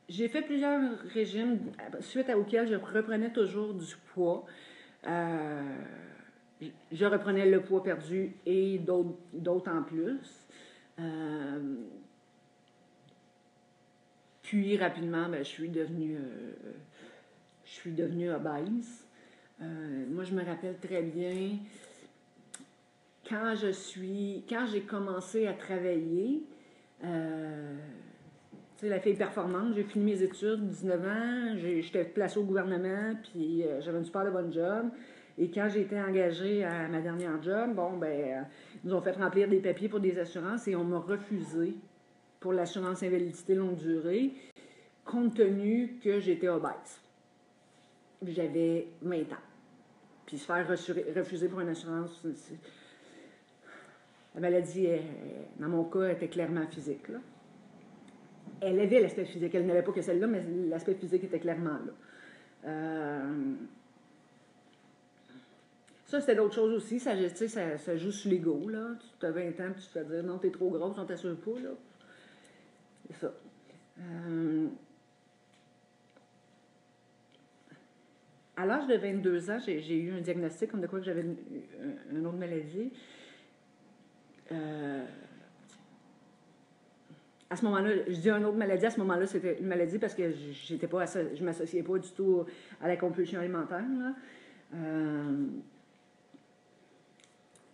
J'ai 0.09 0.28
fait 0.28 0.42
plusieurs 0.42 0.99
régimes 1.14 1.61
suite 2.00 2.28
auxquels 2.30 2.68
je 2.68 2.75
reprenais 2.75 3.32
toujours 3.32 3.75
du 3.75 3.94
poids. 4.12 4.44
Euh, 5.06 5.76
je 6.90 7.04
reprenais 7.04 7.49
le 7.49 7.62
poids 7.62 7.82
perdu 7.82 8.35
et 8.44 8.78
d'autres 8.78 9.70
en 9.70 9.82
plus. 9.85 10.18
Euh, 10.99 11.76
puis 14.42 14.76
rapidement, 14.76 15.28
ben, 15.28 15.44
je 15.44 15.49
suis 15.49 15.68
devenue, 15.68 16.16
euh, 16.16 16.73
je 17.64 17.70
suis 17.70 17.92
devenue 17.92 18.32
obèse. 18.32 19.06
moi, 19.61 20.25
je 20.25 20.35
me 20.35 20.44
rappelle 20.44 20.76
très 20.78 21.02
bien 21.02 21.56
quand 23.28 23.54
je 23.54 23.70
suis, 23.70 24.44
quand 24.49 24.66
j'ai 24.66 24.80
commencé 24.80 25.47
à 25.47 25.52
travailler, 25.52 26.42
euh, 27.04 27.76
la 28.83 29.00
fille 29.00 29.14
performante, 29.14 29.75
j'ai 29.75 29.85
fini 29.85 30.12
mes 30.12 30.23
études, 30.23 30.69
19 30.69 31.07
ans, 31.07 31.57
j'étais 31.57 32.04
placée 32.04 32.38
au 32.38 32.45
gouvernement, 32.45 33.14
puis 33.23 33.62
euh, 33.62 33.80
j'avais 33.80 33.99
une 33.99 34.04
super 34.04 34.30
bonne 34.30 34.52
job. 34.52 34.90
Et 35.38 35.50
quand 35.50 35.69
j'ai 35.69 35.83
été 35.83 36.00
engagée 36.00 36.64
à 36.64 36.88
ma 36.88 37.00
dernière 37.00 37.42
job, 37.42 37.75
bon, 37.75 37.97
ben, 37.97 38.07
euh, 38.09 38.42
ils 38.83 38.90
nous 38.90 38.95
ont 38.95 39.00
fait 39.00 39.12
remplir 39.12 39.49
des 39.49 39.61
papiers 39.61 39.88
pour 39.88 40.00
des 40.00 40.19
assurances 40.19 40.69
et 40.69 40.76
on 40.76 40.85
m'a 40.85 40.99
refusé 40.99 41.75
pour 42.40 42.52
l'assurance 42.52 43.02
invalidité 43.02 43.54
longue 43.54 43.76
durée 43.76 44.33
compte 45.04 45.35
tenu 45.35 45.99
que 46.02 46.21
j'étais 46.21 46.49
obèse. 46.49 47.00
J'avais 48.23 48.88
20 49.02 49.16
ans. 49.33 49.45
Puis 50.26 50.38
se 50.38 50.45
faire 50.45 50.69
refuser 50.69 51.49
pour 51.49 51.61
une 51.61 51.71
assurance, 51.71 52.25
la 54.34 54.40
maladie, 54.40 54.88
dans 55.58 55.68
mon 55.68 55.84
cas, 55.84 56.10
était 56.10 56.28
clairement 56.28 56.66
physique. 56.66 57.06
Elle 58.60 58.78
avait 58.80 59.00
l'aspect 59.00 59.25
physique. 59.25 59.54
Elle 59.54 59.66
n'avait 59.66 59.82
pas 59.82 59.92
que 59.92 60.02
celle-là, 60.02 60.26
mais 60.26 60.42
l'aspect 60.68 60.94
physique 60.94 61.25
était 61.25 61.40
clairement 61.40 61.70
là. 61.70 61.92
Euh, 62.66 63.54
ça, 66.06 66.20
c'était 66.20 66.34
d'autres 66.34 66.54
choses 66.54 66.75
aussi. 66.75 66.99
Ça, 66.99 67.14
ça, 67.78 67.96
joue 67.96 68.10
sur 68.10 68.30
l'ego. 68.30 68.68
Tu 69.18 69.26
as 69.26 69.30
20 69.30 69.49
ans, 69.60 69.72
puis 69.72 69.82
tu 69.82 69.88
te 69.88 69.92
fais 69.92 70.04
dire 70.04 70.25
non, 70.25 70.38
t'es 70.38 70.50
trop 70.50 70.68
grosse, 70.70 70.99
on 70.99 71.06
t'assure 71.06 71.37
pas. 71.37 71.60
Là. 71.60 71.70
C'est 73.06 73.16
ça. 73.20 73.32
Euh, 74.00 74.66
à 78.56 78.66
l'âge 78.66 78.87
de 78.88 78.96
22 78.96 79.50
ans, 79.50 79.58
j'ai 79.64 79.96
eu 79.96 80.12
un 80.12 80.20
diagnostic 80.20 80.70
comme 80.70 80.80
de 80.80 80.87
quoi 80.87 80.99
que 80.99 81.04
j'avais 81.04 81.25
une, 82.10 82.26
autre 82.26 82.37
maladie. 82.37 82.92
Euh, 84.52 85.04
à 87.49 87.57
ce 87.57 87.64
moment-là, 87.64 87.90
je 88.07 88.14
dis 88.14 88.30
une 88.30 88.45
autre 88.45 88.57
maladie, 88.57 88.87
à 88.87 88.90
ce 88.90 89.00
moment-là, 89.00 89.26
c'était 89.26 89.59
une 89.59 89.66
maladie 89.66 89.99
parce 89.99 90.14
que 90.14 90.30
j'étais 90.30 90.87
pas, 90.87 91.04
je 91.07 91.45
m'associais 91.45 91.83
pas 91.83 91.99
du 91.99 92.09
tout 92.11 92.45
à 92.80 92.87
la 92.87 92.97
compulsion 92.97 93.40
alimentaire. 93.40 93.85
Euh, 94.75 95.47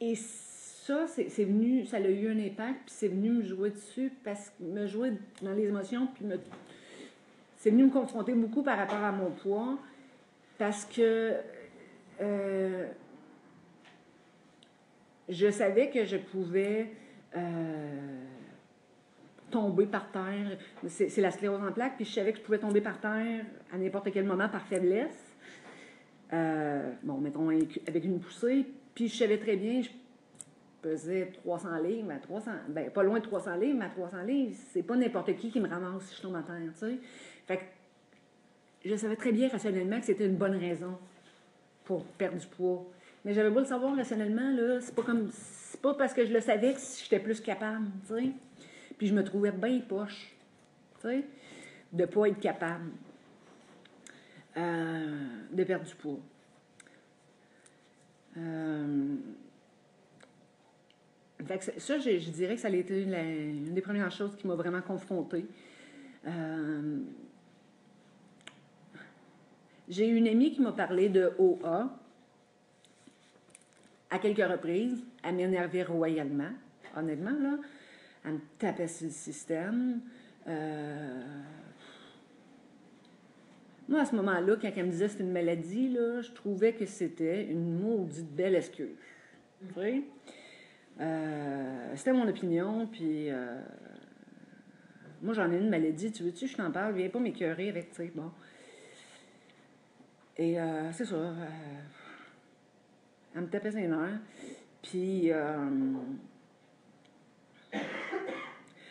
et 0.00 0.14
ça, 0.14 1.06
c'est 1.06 1.44
venu, 1.44 1.84
ça 1.84 1.98
a 1.98 2.00
eu 2.00 2.28
un 2.28 2.38
impact, 2.38 2.86
puis 2.86 2.94
c'est 2.96 3.08
venu 3.08 3.30
me 3.30 3.42
jouer 3.42 3.70
dessus, 3.70 4.12
parce 4.24 4.52
me 4.60 4.86
jouer 4.86 5.12
dans 5.42 5.52
les 5.52 5.66
émotions, 5.66 6.06
puis 6.14 6.24
me, 6.24 6.38
c'est 7.56 7.70
venu 7.70 7.84
me 7.84 7.90
confronter 7.90 8.32
beaucoup 8.32 8.62
par 8.62 8.78
rapport 8.78 9.02
à 9.02 9.12
mon 9.12 9.30
poids, 9.30 9.78
parce 10.58 10.86
que 10.86 11.34
euh, 12.20 12.86
je 15.28 15.50
savais 15.50 15.90
que 15.90 16.04
je 16.04 16.16
pouvais 16.16 16.90
euh, 17.36 18.24
tomber 19.50 19.86
par 19.86 20.10
terre. 20.10 20.58
C'est 20.88 21.20
la 21.20 21.30
sclérose 21.30 21.62
en 21.62 21.72
plaques, 21.72 21.96
puis 21.96 22.04
je 22.04 22.12
savais 22.12 22.32
que 22.32 22.38
je 22.38 22.42
pouvais 22.42 22.58
tomber 22.58 22.80
par 22.80 23.00
terre 23.00 23.44
à 23.72 23.78
n'importe 23.78 24.12
quel 24.12 24.24
moment 24.24 24.48
par 24.48 24.66
faiblesse. 24.66 25.36
Euh, 26.32 26.92
bon, 27.02 27.18
mettons 27.18 27.48
avec 27.48 28.04
une 28.04 28.20
poussée. 28.20 28.66
Puis 28.94 29.08
je 29.08 29.16
savais 29.16 29.38
très 29.38 29.56
bien, 29.56 29.82
je 29.82 29.90
pesais 30.80 31.32
300 31.42 31.78
livres, 31.78 32.10
à 32.10 32.18
300, 32.18 32.50
ben 32.68 32.90
pas 32.90 33.02
loin 33.02 33.18
de 33.18 33.24
300 33.24 33.56
livres, 33.56 33.78
mais 33.78 33.84
à 33.84 33.90
300 33.90 34.22
livres, 34.22 34.54
c'est 34.72 34.82
pas 34.82 34.96
n'importe 34.96 35.36
qui 35.36 35.50
qui 35.50 35.60
me 35.60 35.68
ramasse 35.68 36.04
si 36.04 36.16
je 36.16 36.22
tombe 36.22 36.36
à 36.36 36.42
terre, 36.42 36.56
tu 36.72 36.78
sais. 36.78 36.98
Fait 37.46 37.56
que 37.58 37.62
je 38.84 38.96
savais 38.96 39.16
très 39.16 39.32
bien 39.32 39.48
rationnellement 39.48 39.98
que 40.00 40.06
c'était 40.06 40.26
une 40.26 40.36
bonne 40.36 40.56
raison 40.56 40.96
pour 41.84 42.04
perdre 42.04 42.38
du 42.38 42.46
poids. 42.46 42.86
Mais 43.26 43.34
j'avais 43.34 43.50
beau 43.50 43.58
le 43.58 43.66
savoir 43.66 43.96
rationnellement, 43.96 44.52
là, 44.52 44.80
c'est 44.80 44.94
pas 44.94 45.02
comme, 45.02 45.28
c'est 45.32 45.80
pas 45.80 45.94
parce 45.94 46.14
que 46.14 46.24
je 46.24 46.32
le 46.32 46.40
savais 46.40 46.74
que 46.74 46.78
j'étais 47.02 47.18
plus 47.18 47.40
capable, 47.40 47.88
tu 48.06 48.14
sais. 48.14 48.30
Puis 48.96 49.08
je 49.08 49.14
me 49.14 49.24
trouvais 49.24 49.50
bien 49.50 49.80
poche, 49.80 50.32
tu 51.00 51.08
sais, 51.08 51.24
de 51.92 52.04
pas 52.04 52.28
être 52.28 52.38
capable 52.38 52.92
euh, 54.56 55.26
de 55.50 55.64
perdre 55.64 55.84
du 55.84 55.94
poids. 55.96 56.20
Euh, 58.36 59.16
ça, 61.78 61.98
je, 61.98 62.30
dirais 62.30 62.54
que 62.54 62.60
ça 62.60 62.68
a 62.68 62.70
été 62.70 63.02
une, 63.02 63.74
des 63.74 63.82
premières 63.82 64.12
choses 64.12 64.36
qui 64.36 64.46
m'a 64.46 64.54
vraiment 64.54 64.82
confrontée. 64.82 65.46
Euh, 66.28 67.00
j'ai 69.88 70.06
une 70.06 70.28
amie 70.28 70.52
qui 70.52 70.60
m'a 70.60 70.70
parlé 70.70 71.08
de 71.08 71.32
OA 71.38 71.90
à 74.10 74.18
quelques 74.18 74.48
reprises. 74.48 75.04
Elle 75.22 75.36
m'énervait 75.36 75.82
royalement, 75.82 76.50
honnêtement. 76.96 77.36
Là. 77.38 77.58
Elle 78.24 78.32
me 78.34 78.40
tapait 78.58 78.88
sur 78.88 79.06
le 79.06 79.12
système. 79.12 80.00
Euh, 80.48 81.22
moi, 83.88 84.00
à 84.00 84.04
ce 84.04 84.16
moment-là, 84.16 84.56
quand 84.60 84.70
elle 84.76 84.86
me 84.86 84.90
disait 84.90 85.06
que 85.06 85.12
c'était 85.12 85.24
une 85.24 85.32
maladie, 85.32 85.88
là, 85.88 86.20
je 86.20 86.32
trouvais 86.32 86.72
que 86.72 86.86
c'était 86.86 87.44
une 87.44 87.78
maudite 87.78 88.34
belle 88.34 88.56
excuse. 88.56 88.96
Euh, 90.98 91.92
c'était 91.94 92.12
mon 92.12 92.26
opinion, 92.26 92.86
puis 92.86 93.30
euh, 93.30 93.60
moi, 95.22 95.34
j'en 95.34 95.52
ai 95.52 95.56
une 95.56 95.68
maladie, 95.68 96.10
tu 96.10 96.24
veux-tu, 96.24 96.48
je 96.48 96.56
t'en 96.56 96.70
parle, 96.72 96.94
viens 96.94 97.08
pas 97.08 97.20
m'écœurer 97.20 97.68
avec, 97.68 97.90
tu 97.90 97.96
sais, 97.96 98.12
bon. 98.14 98.30
Et 100.38 100.58
c'est 100.92 101.06
ça, 101.06 101.32
elle 103.36 103.42
me 103.42 103.48
tapait 103.48 103.70
ses 103.70 103.86
nerfs, 103.86 104.18
puis... 104.82 105.30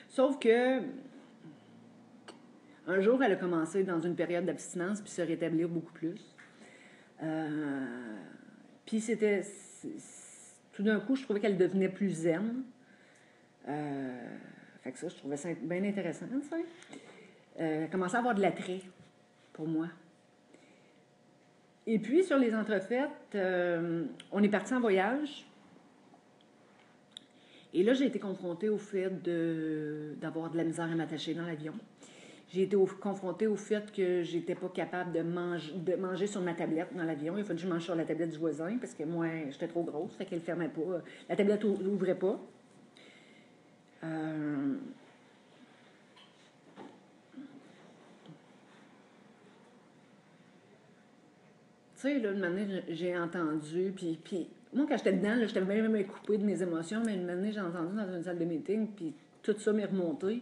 sauf 0.09 0.39
que 0.39 0.81
un 2.87 3.01
jour, 3.01 3.21
elle 3.23 3.31
a 3.31 3.35
commencé 3.35 3.83
dans 3.83 3.99
une 3.99 4.15
période 4.15 4.45
d'abstinence 4.45 5.01
puis 5.01 5.09
se 5.09 5.21
rétablir 5.21 5.67
beaucoup 5.67 5.93
plus. 5.93 6.35
Euh, 7.23 8.15
puis 8.85 9.01
c'était. 9.01 9.41
Tout 10.73 10.83
d'un 10.83 10.99
coup, 10.99 11.15
je 11.15 11.23
trouvais 11.23 11.39
qu'elle 11.39 11.57
devenait 11.57 11.89
plus 11.89 12.09
zen. 12.09 12.63
Euh, 13.67 14.37
fait 14.83 14.91
que 14.91 14.99
ça, 14.99 15.07
je 15.07 15.15
trouvais 15.15 15.37
ça 15.37 15.49
bien 15.53 15.83
intéressant, 15.83 16.27
ça. 16.47 16.57
Euh, 16.57 17.83
elle 17.83 17.89
commençait 17.89 18.17
à 18.17 18.19
avoir 18.19 18.35
de 18.35 18.41
l'attrait 18.41 18.81
pour 19.53 19.67
moi. 19.67 19.87
Et 21.87 21.99
puis, 21.99 22.23
sur 22.23 22.37
les 22.37 22.53
entrefaites, 22.55 23.37
on 24.31 24.43
est 24.43 24.49
parti 24.49 24.73
en 24.73 24.79
voyage. 24.79 25.45
Et 27.73 27.83
là, 27.83 27.93
j'ai 27.93 28.05
été 28.05 28.19
confrontée 28.19 28.69
au 28.69 28.77
fait 28.77 29.11
d'avoir 30.19 30.49
de 30.49 30.57
la 30.57 30.63
misère 30.63 30.85
à 30.85 30.95
m'attacher 30.95 31.33
dans 31.33 31.45
l'avion 31.45 31.73
j'ai 32.55 32.63
été 32.63 32.77
confrontée 33.01 33.47
au 33.47 33.55
fait 33.55 33.91
que 33.91 34.23
j'étais 34.23 34.55
pas 34.55 34.69
capable 34.69 35.11
de, 35.11 35.21
manger, 35.95 36.27
sur 36.27 36.41
ma 36.41 36.53
tablette 36.53 36.95
dans 36.95 37.03
l'avion. 37.03 37.37
Il 37.37 37.43
fallait 37.43 37.57
que 37.57 37.63
je 37.63 37.67
mange 37.67 37.83
sur 37.83 37.95
la 37.95 38.05
tablette 38.05 38.31
du 38.31 38.37
voisin 38.37 38.77
parce 38.77 38.93
que 38.93 39.03
moi, 39.03 39.27
j'étais 39.49 39.67
trop 39.67 39.83
grosse, 39.83 40.15
fait 40.15 40.25
qu'elle 40.25 40.41
fermait 40.41 40.69
pas. 40.69 41.01
La 41.27 41.35
tablette 41.35 41.63
n'ouvrait 41.63 42.15
pas. 42.15 42.39
Sais, 52.07 52.19
là, 52.19 52.31
une 52.31 52.43
année, 52.43 52.83
j'ai 52.89 53.17
entendu, 53.17 53.93
puis, 53.95 54.19
puis 54.23 54.47
moi, 54.73 54.85
quand 54.87 54.97
j'étais 54.97 55.13
dedans, 55.13 55.35
j'étais 55.45 55.61
même 55.61 56.05
coupée 56.05 56.37
de 56.37 56.43
mes 56.43 56.61
émotions, 56.61 57.01
mais 57.05 57.15
une 57.15 57.29
année, 57.29 57.51
j'ai 57.51 57.61
entendu 57.61 57.95
dans 57.95 58.13
une 58.13 58.23
salle 58.23 58.37
de 58.37 58.45
meeting, 58.45 58.87
puis 58.95 59.13
tout 59.41 59.55
ça 59.57 59.71
m'est 59.73 59.85
remonté 59.85 60.41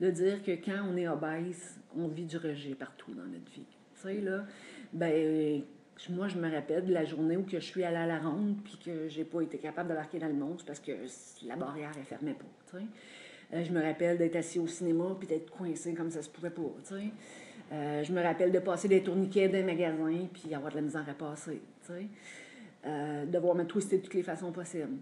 de 0.00 0.10
dire 0.10 0.42
que 0.42 0.52
quand 0.52 0.86
on 0.90 0.96
est 0.96 1.08
obèse, 1.08 1.80
on 1.96 2.08
vit 2.08 2.24
du 2.24 2.36
rejet 2.36 2.74
partout 2.74 3.12
dans 3.14 3.24
notre 3.24 3.50
vie. 3.52 3.66
Tu 3.94 4.00
sais, 4.00 4.20
là, 4.20 4.44
ben, 4.92 5.62
moi, 6.10 6.28
je 6.28 6.36
me 6.36 6.50
rappelle 6.50 6.86
de 6.86 6.92
la 6.92 7.04
journée 7.04 7.36
où 7.36 7.44
que 7.44 7.60
je 7.60 7.64
suis 7.64 7.84
allée 7.84 7.96
à 7.96 8.06
la 8.06 8.18
ronde 8.18 8.56
puis 8.64 8.78
que 8.84 9.08
j'ai 9.08 9.24
pas 9.24 9.42
été 9.42 9.58
capable 9.58 9.90
de 9.90 9.94
marquer 9.94 10.18
dans 10.18 10.26
le 10.26 10.34
monstre 10.34 10.64
parce 10.66 10.80
que 10.80 10.92
la 11.46 11.56
barrière, 11.56 11.92
elle 11.96 12.04
fermait 12.04 12.34
pas, 12.34 12.44
tu 12.70 12.78
sais. 12.78 12.84
Euh, 13.54 13.62
je 13.62 13.70
me 13.70 13.82
rappelle 13.82 14.16
d'être 14.16 14.36
assis 14.36 14.58
au 14.58 14.66
cinéma 14.66 15.14
puis 15.18 15.28
d'être 15.28 15.50
coincé 15.50 15.94
comme 15.94 16.10
ça 16.10 16.22
se 16.22 16.30
pouvait 16.30 16.50
pas, 16.50 16.62
tu 16.82 16.94
sais. 16.94 17.04
Euh, 17.72 18.04
je 18.04 18.12
me 18.12 18.22
rappelle 18.22 18.52
de 18.52 18.58
passer 18.58 18.86
des 18.86 19.02
tourniquets 19.02 19.48
d'un 19.48 19.64
magasin 19.64 20.26
puis 20.32 20.54
avoir 20.54 20.70
de 20.70 20.76
la 20.76 20.82
misère 20.82 21.08
à 21.08 21.14
passer, 21.14 21.62
tu 21.80 21.92
sais. 21.92 22.06
Euh, 22.84 23.24
devoir 23.24 23.54
me 23.54 23.64
twister 23.64 23.98
de 23.98 24.02
toutes 24.02 24.14
les 24.14 24.22
façons 24.22 24.52
possibles. 24.52 24.98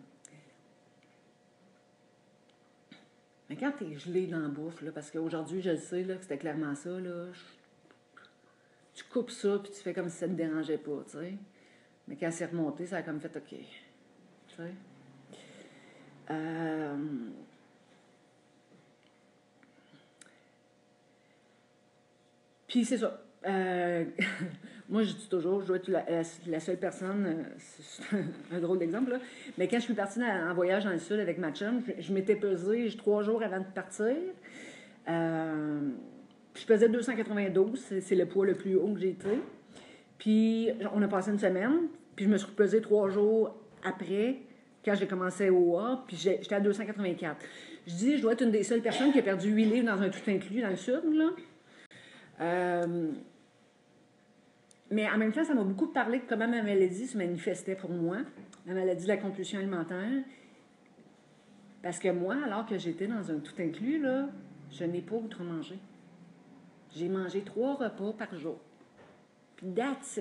Mais 3.49 3.57
quand 3.57 3.73
tu 3.77 3.85
es 3.85 3.99
gelé 3.99 4.27
dans 4.29 4.39
la 4.39 4.49
bouffe, 4.49 4.83
là, 4.83 4.93
parce 4.93 5.11
qu'aujourd'hui, 5.11 5.61
je 5.61 5.71
le 5.71 5.77
sais 5.79 6.05
là, 6.05 6.15
que 6.15 6.23
c'était 6.23 6.39
clairement 6.39 6.77
ça, 6.77 6.91
là, 6.91 7.27
tu 8.95 9.05
coupes 9.05 9.31
ça, 9.31 9.59
puis 9.59 9.73
tu 9.73 9.81
fais 9.81 9.93
comme 9.93 10.09
si 10.09 10.19
ça 10.19 10.29
te 10.29 10.33
dérangeait 10.33 10.79
pas, 10.79 11.03
tu 11.07 11.19
sais. 11.19 11.35
Mais 12.07 12.17
quand 12.17 12.31
c'est 12.31 12.47
remonté, 12.47 12.87
ça 12.87 12.99
a 12.99 13.03
comme 13.03 13.19
fait 13.19 13.37
OK. 13.37 13.49
Tu 13.49 14.55
sais. 14.57 14.73
Euh... 16.31 16.97
Puis 22.71 22.85
c'est 22.85 22.99
ça. 22.99 23.21
Euh... 23.47 24.05
Moi, 24.89 25.05
je 25.05 25.13
dis 25.13 25.29
toujours, 25.29 25.61
je 25.61 25.67
dois 25.67 25.77
être 25.77 25.89
la, 26.49 26.59
seule 26.59 26.77
personne, 26.77 27.25
euh, 27.25 27.45
c'est 27.59 28.17
un 28.53 28.59
drôle 28.59 28.81
d'exemple, 28.81 29.21
mais 29.57 29.69
quand 29.69 29.77
je 29.77 29.85
suis 29.85 29.95
partie 29.95 30.21
en 30.21 30.53
voyage 30.53 30.83
dans 30.83 30.91
le 30.91 30.99
sud 30.99 31.21
avec 31.21 31.39
ma 31.39 31.53
chum, 31.53 31.81
je, 31.97 32.13
m'étais 32.13 32.35
pesée 32.35 32.93
trois 32.99 33.23
jours 33.23 33.41
avant 33.41 33.61
de 33.61 33.73
partir. 33.73 34.17
Euh, 35.09 35.91
je 36.57 36.67
pesais 36.67 36.89
292, 36.89 38.01
c'est 38.01 38.17
le 38.17 38.27
poids 38.27 38.47
le 38.47 38.55
plus 38.55 38.75
haut 38.75 38.93
que 38.93 38.99
j'ai 38.99 39.11
été. 39.11 39.29
Puis, 40.19 40.71
on 40.93 41.01
a 41.01 41.07
passé 41.07 41.31
une 41.31 41.39
semaine, 41.39 41.83
puis 42.17 42.25
je 42.25 42.31
me 42.31 42.37
suis 42.37 42.51
pesée 42.51 42.81
trois 42.81 43.09
jours 43.11 43.55
après, 43.85 44.39
quand 44.85 44.97
j'ai 44.97 45.07
commencé 45.07 45.51
au 45.51 45.79
A, 45.79 46.03
puis 46.05 46.17
j'étais 46.17 46.57
à 46.57 46.61
284. 46.61 47.37
Je 47.87 47.95
dis, 47.95 48.17
je 48.17 48.23
dois 48.23 48.33
être 48.33 48.43
une 48.43 48.51
des 48.51 48.65
seules 48.65 48.83
personnes 48.83 49.13
qui 49.13 49.21
a 49.21 49.23
perdu 49.23 49.53
8 49.53 49.65
livres 49.67 49.87
dans 49.87 50.03
un 50.03 50.09
tout 50.09 50.19
inclus 50.29 50.63
dans 50.63 50.71
le 50.71 50.77
sud, 50.77 51.01
là. 51.13 51.27
Euh, 52.41 53.13
mais 54.91 55.09
en 55.09 55.19
même 55.19 55.33
temps, 55.33 55.45
ça 55.45 55.55
m'a 55.55 55.63
beaucoup 55.63 55.89
parlé 55.89 56.19
de 56.19 56.25
comment 56.29 56.49
ma 56.49 56.63
maladie 56.63 57.07
se 57.07 57.17
manifestait 57.17 57.77
pour 57.77 57.91
moi, 57.91 58.19
la 58.67 58.75
maladie 58.75 59.05
de 59.05 59.09
la 59.09 59.17
compulsion 59.17 59.59
alimentaire. 59.59 60.23
Parce 61.83 61.99
que 61.99 62.09
moi, 62.09 62.37
alors 62.45 62.67
que 62.67 62.77
j'étais 62.77 63.07
dans 63.07 63.31
un 63.31 63.39
tout 63.39 63.55
inclus, 63.59 64.01
là, 64.01 64.29
je 64.71 64.85
n'ai 64.85 65.01
pas 65.01 65.17
outre-mangé. 65.17 65.79
J'ai 66.95 67.09
mangé 67.09 67.43
trois 67.43 67.75
repas 67.75 68.13
par 68.13 68.37
jour. 68.37 68.59
Puis 69.57 69.73
that's. 69.73 70.21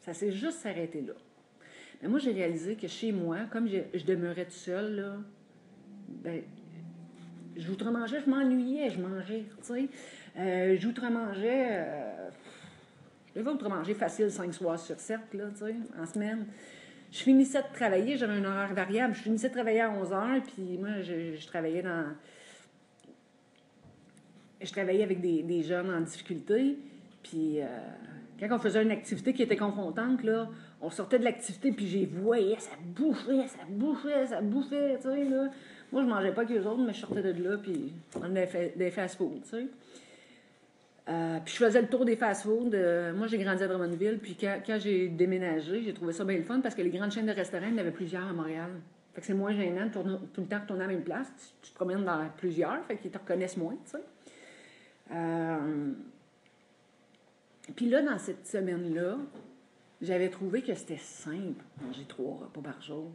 Ça 0.00 0.14
s'est 0.14 0.32
juste 0.32 0.64
arrêté 0.66 1.00
là. 1.00 1.14
Mais 2.02 2.08
moi, 2.08 2.18
j'ai 2.18 2.32
réalisé 2.32 2.76
que 2.76 2.86
chez 2.86 3.10
moi, 3.10 3.38
comme 3.50 3.68
je, 3.68 3.78
je 3.94 4.04
demeurais 4.04 4.44
toute 4.44 4.52
seule, 4.52 4.96
là, 4.96 5.16
ben, 6.08 6.42
j'outre-mangeais, 7.56 8.20
je 8.20 8.30
m'ennuyais, 8.30 8.90
je 8.90 9.00
mangeais. 9.00 9.44
Euh, 10.36 10.76
j'outre-mangeais, 10.78 11.68
euh, 11.70 12.30
je 13.34 13.40
devais 13.40 13.50
outre-manger 13.50 13.94
facile 13.94 14.30
cinq 14.30 14.52
soirs 14.54 14.78
sur 14.78 14.98
sept, 14.98 15.20
là, 15.34 15.44
tu 15.50 15.64
sais, 15.64 15.74
en 16.00 16.06
semaine. 16.06 16.46
Je 17.10 17.18
finissais 17.18 17.62
de 17.62 17.74
travailler, 17.74 18.16
j'avais 18.16 18.34
un 18.34 18.44
horaire 18.44 18.74
variable. 18.74 19.14
Je 19.14 19.22
finissais 19.22 19.48
de 19.48 19.54
travailler 19.54 19.80
à 19.80 19.90
11 19.90 20.12
heures, 20.12 20.42
puis 20.42 20.76
moi, 20.78 21.00
je, 21.02 21.46
travaillais 21.46 21.82
dans. 21.82 22.04
Je 24.60 24.70
travaillais 24.70 25.04
avec 25.04 25.20
des, 25.20 25.42
des 25.42 25.62
jeunes 25.62 25.90
en 25.90 26.00
difficulté, 26.00 26.76
puis 27.22 27.62
euh, 27.62 27.66
quand 28.40 28.54
on 28.54 28.58
faisait 28.58 28.82
une 28.82 28.90
activité 28.90 29.32
qui 29.32 29.42
était 29.42 29.56
confrontante, 29.56 30.22
là, 30.22 30.48
on 30.80 30.90
sortait 30.90 31.18
de 31.18 31.24
l'activité, 31.24 31.72
puis 31.72 31.86
j'ai 31.86 32.06
voyais, 32.06 32.58
ça 32.58 32.70
bouffait, 32.94 33.46
ça 33.48 33.64
bouffait, 33.68 34.26
ça 34.26 34.40
bouffait, 34.40 34.96
tu 34.96 35.02
sais, 35.08 35.24
là. 35.24 35.48
Moi, 35.90 36.02
je 36.02 36.06
mangeais 36.06 36.32
pas 36.32 36.44
que 36.44 36.52
les 36.52 36.66
autres, 36.66 36.82
mais 36.82 36.92
je 36.92 37.00
sortais 37.00 37.32
de 37.32 37.42
là, 37.42 37.56
puis 37.56 37.92
on 38.16 38.36
avait 38.36 38.74
des 38.76 38.90
fast-food, 38.90 39.42
tu 39.42 39.48
sais. 39.48 39.66
Euh, 41.08 41.38
puis 41.42 41.54
je 41.54 41.64
faisais 41.64 41.80
le 41.80 41.88
tour 41.88 42.04
des 42.04 42.16
fast-food. 42.16 42.74
Euh, 42.74 43.14
moi, 43.14 43.26
j'ai 43.26 43.38
grandi 43.38 43.62
à 43.62 43.66
Drummondville, 43.66 44.18
puis 44.18 44.36
quand, 44.36 44.78
j'ai 44.78 45.08
déménagé, 45.08 45.82
j'ai 45.82 45.94
trouvé 45.94 46.12
ça 46.12 46.24
bien 46.24 46.36
le 46.36 46.42
fun 46.42 46.60
parce 46.60 46.74
que 46.74 46.82
les 46.82 46.90
grandes 46.90 47.12
chaînes 47.12 47.26
de 47.26 47.32
restaurants, 47.32 47.66
il 47.66 47.72
y 47.72 47.76
en 47.76 47.78
avait 47.78 47.92
plusieurs 47.92 48.26
à 48.26 48.32
Montréal. 48.32 48.70
Fait 49.14 49.22
que 49.22 49.26
c'est 49.26 49.34
moins 49.34 49.52
gênant 49.52 49.86
de 49.86 49.92
tourner, 49.92 50.16
tout 50.34 50.42
le 50.42 50.46
temps 50.46 50.60
retourner 50.60 50.84
à 50.84 50.86
la 50.86 50.92
même 50.92 51.02
place. 51.02 51.28
Tu, 51.62 51.70
te 51.70 51.74
promènes 51.74 52.04
dans 52.04 52.28
plusieurs, 52.36 52.84
fait 52.84 52.96
qu'ils 52.98 53.10
te 53.10 53.18
reconnaissent 53.18 53.56
moins, 53.56 53.76
tu 53.84 53.92
sais. 53.92 54.04
Euh, 55.12 55.92
puis 57.74 57.88
là, 57.88 58.02
dans 58.02 58.18
cette 58.18 58.46
semaine-là, 58.46 59.16
j'avais 60.02 60.28
trouvé 60.28 60.62
que 60.62 60.74
c'était 60.74 60.98
simple, 60.98 61.64
manger 61.82 62.04
trois 62.06 62.36
repas 62.36 62.60
par 62.60 62.82
jour. 62.82 63.10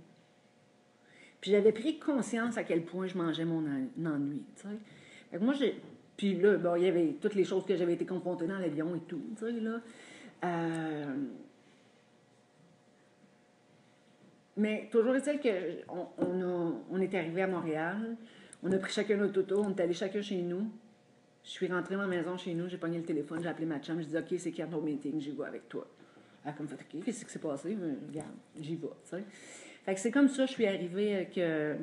Puis 1.41 1.51
j'avais 1.51 1.71
pris 1.71 1.99
conscience 1.99 2.57
à 2.57 2.63
quel 2.63 2.83
point 2.83 3.05
je 3.05 3.17
mangeais 3.17 3.45
mon 3.45 3.59
en- 3.59 4.05
ennui, 4.05 4.43
tu 4.55 4.63
sais. 4.63 4.75
Fait 5.29 5.37
que 5.37 5.43
moi, 5.43 5.53
j'ai... 5.53 5.79
Puis 6.23 6.35
là, 6.35 6.55
bon, 6.55 6.77
il 6.77 6.83
y 6.83 6.87
avait 6.87 7.17
toutes 7.19 7.35
les 7.35 7.43
choses 7.43 7.65
que 7.65 7.75
j'avais 7.75 7.95
été 7.95 8.05
confrontée 8.05 8.47
dans 8.47 8.57
l'avion 8.57 8.95
et 8.95 9.01
tout, 9.01 9.21
tu 9.37 9.43
sais, 9.43 9.51
là. 9.51 9.81
Euh, 10.45 11.15
Mais 14.55 14.87
toujours 14.89 15.17
est-il 15.17 15.41
qu'on 15.41 16.07
on 16.89 17.01
est 17.01 17.13
arrivé 17.13 17.41
à 17.41 17.47
Montréal, 17.47 18.15
on 18.63 18.71
a 18.71 18.77
pris 18.77 18.93
chacun 18.93 19.17
notre 19.17 19.41
auto, 19.41 19.63
on 19.65 19.71
est 19.71 19.81
allé 19.81 19.91
chacun 19.91 20.21
chez 20.21 20.41
nous. 20.41 20.71
Je 21.43 21.49
suis 21.49 21.67
rentrée 21.67 21.95
dans 21.95 22.03
la 22.03 22.07
maison 22.07 22.37
chez 22.37 22.53
nous, 22.53 22.69
j'ai 22.69 22.77
pogné 22.77 22.99
le 22.99 23.03
téléphone, 23.03 23.41
j'ai 23.43 23.49
appelé 23.49 23.65
ma 23.65 23.79
chum, 23.79 24.01
je 24.01 24.07
dis 24.07 24.17
OK, 24.17 24.33
c'est 24.37 24.53
quand 24.53 24.67
ton 24.67 24.79
meeting, 24.79 25.19
j'y 25.19 25.31
vais 25.31 25.43
avec 25.43 25.67
toi. 25.67 25.85
Elle 26.45 26.51
a 26.51 26.53
comme 26.53 26.69
fait 26.69 26.75
OK, 26.75 27.03
qu'est-ce 27.03 27.25
qui 27.25 27.31
s'est 27.31 27.39
passé? 27.39 27.75
Mais, 27.77 27.95
regarde, 28.07 28.31
j'y 28.57 28.77
vais, 28.77 28.87
tu 28.87 29.09
sais. 29.09 29.23
Fait 29.83 29.93
que 29.93 29.99
c'est 29.99 30.11
comme 30.11 30.29
ça, 30.29 30.45
je 30.45 30.53
suis 30.53 30.65
arrivée 30.65 31.27
euh, 31.39 31.75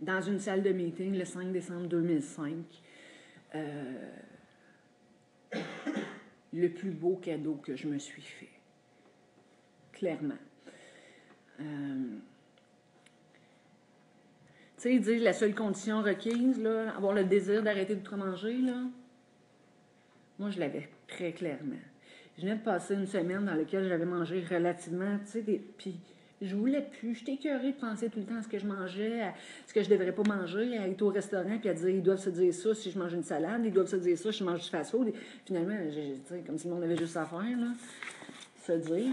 dans 0.00 0.20
une 0.20 0.38
salle 0.38 0.62
de 0.62 0.70
meeting 0.70 1.18
le 1.18 1.24
5 1.24 1.50
décembre 1.50 1.88
2005. 1.88 2.83
Euh, 3.54 4.10
le 6.52 6.68
plus 6.68 6.90
beau 6.90 7.16
cadeau 7.16 7.54
que 7.54 7.76
je 7.76 7.88
me 7.88 7.98
suis 7.98 8.22
fait. 8.22 8.48
Clairement. 9.92 10.38
Euh, 11.60 12.16
tu 14.76 14.82
sais, 14.82 14.94
ils 14.94 15.00
disent 15.00 15.22
la 15.22 15.32
seule 15.32 15.54
condition 15.54 16.02
requise, 16.02 16.60
là, 16.60 16.94
avoir 16.96 17.12
le 17.12 17.24
désir 17.24 17.62
d'arrêter 17.62 17.94
de 17.96 18.02
trop 18.04 18.16
manger, 18.16 18.58
là. 18.58 18.82
Moi, 20.38 20.50
je 20.50 20.58
l'avais 20.58 20.88
très 21.06 21.32
clairement. 21.32 21.76
Je 22.36 22.42
venais 22.42 22.56
de 22.56 22.62
passer 22.62 22.94
une 22.94 23.06
semaine 23.06 23.44
dans 23.44 23.54
laquelle 23.54 23.88
j'avais 23.88 24.04
mangé 24.04 24.44
relativement, 24.44 25.18
tu 25.20 25.30
sais, 25.30 25.42
des... 25.42 25.58
puis 25.58 26.00
je 26.44 26.54
voulais 26.56 26.82
plus. 26.82 27.14
J'étais 27.14 27.32
écœurée 27.34 27.72
de 27.72 27.76
penser 27.76 28.08
tout 28.10 28.18
le 28.20 28.24
temps 28.26 28.36
à 28.36 28.42
ce 28.42 28.48
que 28.48 28.58
je 28.58 28.66
mangeais, 28.66 29.22
à 29.22 29.34
ce 29.66 29.72
que 29.74 29.82
je 29.82 29.88
devrais 29.88 30.12
pas 30.12 30.22
manger, 30.22 30.76
à 30.78 30.86
être 30.88 31.02
au 31.02 31.08
restaurant 31.08 31.58
puis 31.58 31.68
à 31.68 31.74
dire 31.74 31.88
ils 31.88 32.02
doivent 32.02 32.20
se 32.20 32.30
dire 32.30 32.52
ça 32.54 32.74
si 32.74 32.90
je 32.90 32.98
mange 32.98 33.12
une 33.12 33.22
salade, 33.22 33.62
ils 33.64 33.72
doivent 33.72 33.88
se 33.88 33.96
dire 33.96 34.16
ça 34.16 34.30
si 34.32 34.38
je 34.38 34.44
mange 34.44 34.60
du 34.62 34.68
fast-food. 34.68 35.12
Finalement, 35.46 35.76
j'ai- 35.90 36.40
comme 36.46 36.58
si 36.58 36.68
le 36.68 36.74
monde 36.74 36.84
avait 36.84 36.96
juste 36.96 37.16
à 37.16 37.24
faire, 37.24 37.40
là, 37.58 37.68
se 38.66 38.72
dire. 38.72 39.12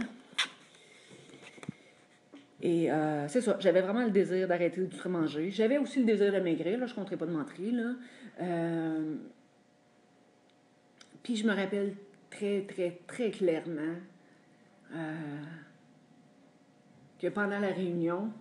Et 2.64 2.92
euh, 2.92 3.28
c'est 3.28 3.42
ça, 3.42 3.58
j'avais 3.60 3.82
vraiment 3.82 4.04
le 4.04 4.12
désir 4.12 4.48
d'arrêter 4.48 4.82
de 4.82 5.08
manger. 5.10 5.50
J'avais 5.50 5.80
aussi 5.80 6.00
le 6.00 6.06
désir 6.06 6.32
de 6.32 6.40
maigrir, 6.40 6.78
là, 6.80 6.86
je 6.86 6.92
ne 6.92 6.96
compterais 6.96 7.18
pas 7.18 7.26
de 7.26 7.32
mentir. 7.32 7.96
Euh, 8.40 9.16
Puis 11.24 11.36
je 11.38 11.48
me 11.48 11.54
rappelle 11.56 11.96
très, 12.30 12.62
très, 12.62 13.00
très 13.08 13.32
clairement 13.32 13.96
euh, 14.94 15.16
que 17.22 17.28
pendant 17.28 17.60
la 17.60 17.72
réunion, 17.72 18.32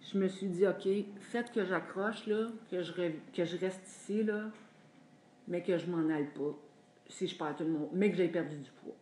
je 0.00 0.18
me 0.18 0.28
suis 0.28 0.46
dit, 0.46 0.66
OK, 0.66 0.88
faites 1.20 1.52
que 1.52 1.64
j'accroche, 1.64 2.26
là, 2.26 2.46
que 2.70 2.82
je, 2.82 2.92
reste 3.58 3.86
ici, 3.86 4.22
là, 4.22 4.50
mais 5.48 5.62
que 5.62 5.76
je 5.76 5.86
m'en 5.86 6.08
aille 6.08 6.30
pas 6.34 6.56
si 7.08 7.26
je 7.26 7.36
perds 7.36 7.56
tout 7.56 7.64
le 7.64 7.70
monde, 7.70 7.88
mais 7.92 8.10
que 8.10 8.16
j'ai 8.16 8.28
perdu 8.28 8.56
du 8.56 8.70
poids. 8.82 8.94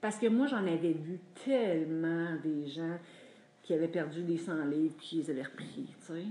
Parce 0.00 0.18
que 0.18 0.26
moi, 0.26 0.46
j'en 0.46 0.66
avais 0.66 0.92
vu 0.92 1.18
tellement 1.44 2.36
des 2.42 2.66
gens 2.66 2.98
qui 3.62 3.72
avaient 3.72 3.88
perdu 3.88 4.22
des 4.22 4.36
100 4.36 4.66
livres 4.66 4.94
puis 4.98 5.06
qui 5.06 5.16
les 5.16 5.30
avaient 5.30 5.44
repris, 5.44 5.86
tu 5.86 6.06
sais. 6.06 6.24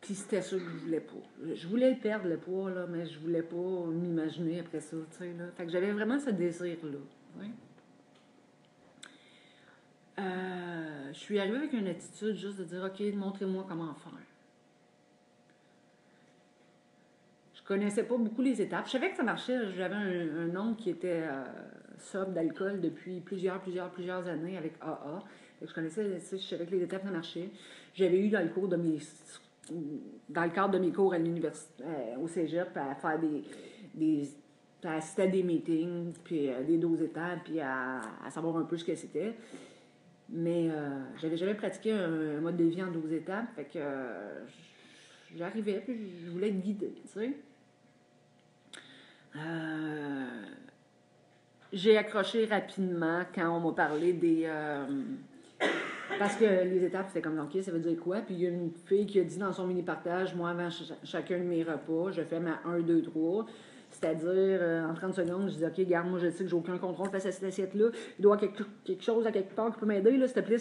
Puis 0.00 0.14
c'était 0.14 0.42
ça 0.42 0.56
que 0.56 0.62
je 0.62 0.78
voulais 0.78 1.00
pas. 1.00 1.54
Je 1.54 1.68
voulais 1.68 1.94
perdre 1.94 2.26
le 2.26 2.38
poids, 2.38 2.70
là, 2.70 2.86
mais 2.88 3.06
je 3.06 3.18
voulais 3.20 3.42
pas 3.42 3.86
m'imaginer 3.86 4.60
après 4.60 4.80
ça, 4.80 4.96
tu 5.12 5.18
sais, 5.18 5.32
là. 5.34 5.44
J'avais 5.68 5.92
vraiment 5.92 6.18
ce 6.18 6.30
désir-là. 6.30 6.98
Euh, 10.20 11.09
je 11.20 11.26
suis 11.26 11.38
arrivée 11.38 11.58
avec 11.58 11.74
une 11.74 11.86
attitude 11.86 12.34
juste 12.34 12.56
de 12.56 12.64
dire, 12.64 12.82
OK, 12.82 12.98
montrez-moi 13.14 13.66
comment 13.68 13.92
faire. 13.92 14.12
Je 17.54 17.62
connaissais 17.62 18.04
pas 18.04 18.16
beaucoup 18.16 18.40
les 18.40 18.62
étapes. 18.62 18.86
Je 18.86 18.92
savais 18.92 19.10
que 19.10 19.18
ça 19.18 19.22
marchait. 19.22 19.70
J'avais 19.76 19.96
un, 19.96 20.50
un 20.50 20.56
oncle 20.56 20.82
qui 20.82 20.88
était 20.88 21.24
euh, 21.24 21.44
sobre 21.98 22.30
d'alcool 22.30 22.80
depuis 22.80 23.20
plusieurs, 23.20 23.60
plusieurs, 23.60 23.90
plusieurs 23.90 24.26
années 24.28 24.56
avec 24.56 24.72
AA. 24.80 25.22
Je 25.60 25.74
connaissais, 25.74 26.20
je 26.32 26.36
savais 26.38 26.64
que 26.64 26.70
les 26.70 26.84
étapes, 26.84 27.02
ça 27.04 27.10
marchait. 27.10 27.50
J'avais 27.94 28.18
eu 28.18 28.30
dans 28.30 28.42
le 28.42 28.48
cours 28.48 28.68
de 28.68 28.76
mes 28.76 28.98
dans 30.30 30.44
le 30.44 30.50
cadre 30.50 30.70
de 30.70 30.78
mes 30.78 30.90
cours 30.90 31.12
à 31.12 31.18
l'université, 31.18 31.84
euh, 31.84 32.16
au 32.18 32.28
cégep, 32.28 32.74
à 32.76 32.94
faire 32.94 33.20
des, 33.94 34.26
à 34.82 34.94
assister 34.94 35.22
à 35.22 35.26
des 35.26 35.42
meetings, 35.42 36.14
puis 36.24 36.48
euh, 36.48 36.64
des 36.64 36.78
12 36.78 37.02
étapes, 37.02 37.44
puis 37.44 37.60
à 37.60 38.00
savoir 38.30 38.56
un 38.56 38.64
peu 38.64 38.78
ce 38.78 38.84
que 38.84 38.94
c'était. 38.94 39.34
Mais 40.32 40.68
euh, 40.70 40.88
j'avais 41.20 41.36
jamais 41.36 41.54
pratiqué 41.54 41.92
un, 41.92 42.40
mode 42.40 42.56
de 42.56 42.64
vie 42.64 42.82
en 42.82 42.90
12 42.90 43.12
étapes, 43.12 43.46
fait 43.56 43.64
que 43.64 43.78
euh, 43.78 44.44
j'arrivais, 45.36 45.82
puis 45.84 45.98
je 46.24 46.30
voulais 46.30 46.48
être 46.48 46.60
guidée. 46.60 46.94
Euh, 49.36 50.26
j'ai 51.72 51.96
accroché 51.96 52.46
rapidement 52.46 53.22
quand 53.34 53.56
on 53.56 53.60
m'a 53.60 53.72
parlé 53.74 54.12
des. 54.12 54.42
euh, 54.44 54.84
parce 56.18 56.36
que 56.36 56.44
les 56.44 56.84
étapes, 56.84 57.06
c'était 57.08 57.22
comme, 57.22 57.38
OK, 57.38 57.62
ça 57.62 57.70
veut 57.70 57.78
dire 57.78 57.98
quoi? 57.98 58.20
Puis 58.20 58.34
il 58.34 58.40
y 58.40 58.46
a 58.46 58.50
une 58.50 58.70
fille 58.86 59.06
qui 59.06 59.20
a 59.20 59.24
dit 59.24 59.38
dans 59.38 59.52
son 59.52 59.66
mini-partage, 59.66 60.34
moi, 60.34 60.50
avant 60.50 60.70
ch- 60.70 60.92
chacun 61.04 61.38
de 61.38 61.44
mes 61.44 61.62
repas, 61.62 62.10
je 62.12 62.22
fais 62.22 62.40
ma 62.40 62.60
1, 62.64 62.80
2, 62.80 63.02
3. 63.02 63.46
C'est-à-dire, 64.00 64.30
euh, 64.30 64.88
en 64.88 64.94
30 64.94 65.14
secondes, 65.14 65.50
je 65.50 65.56
dis, 65.56 65.64
OK, 65.64 65.86
garde, 65.86 66.08
moi, 66.08 66.18
je 66.18 66.30
sais 66.30 66.44
que 66.44 66.48
j'ai 66.48 66.56
aucun 66.56 66.78
contrôle 66.78 67.10
face 67.10 67.26
à 67.26 67.32
cette 67.32 67.44
assiette-là. 67.44 67.90
Il 68.18 68.22
doit 68.22 68.36
y 68.36 68.38
avoir 68.38 68.40
quelque, 68.40 68.64
quelque 68.84 69.02
chose 69.04 69.26
à 69.26 69.32
quelque 69.32 69.54
part 69.54 69.72
qui 69.72 69.78
peut 69.78 69.86
m'aider, 69.86 70.12
s'il 70.26 70.32
te 70.32 70.40
plaît, 70.40 70.56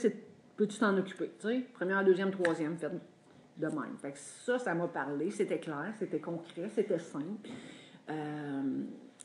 peux-tu 0.58 0.78
t'en 0.78 0.97
occuper? 0.97 1.32
Tu 1.39 1.47
sais, 1.47 1.65
première, 1.73 2.04
deuxième, 2.04 2.32
troisième, 2.32 2.75
faites 2.78 2.91
de 3.58 3.67
même. 3.67 3.97
Fait 4.02 4.12
que 4.12 4.17
ça, 4.17 4.60
ça 4.60 4.73
m'a 4.73 4.88
parlé, 4.88 5.32
c'était 5.32 5.60
clair, 5.60 5.93
c'était 5.97 6.19
concret, 6.19 6.69
c'était 6.69 6.99
simple. 6.99 7.49
Euh, 8.10 8.62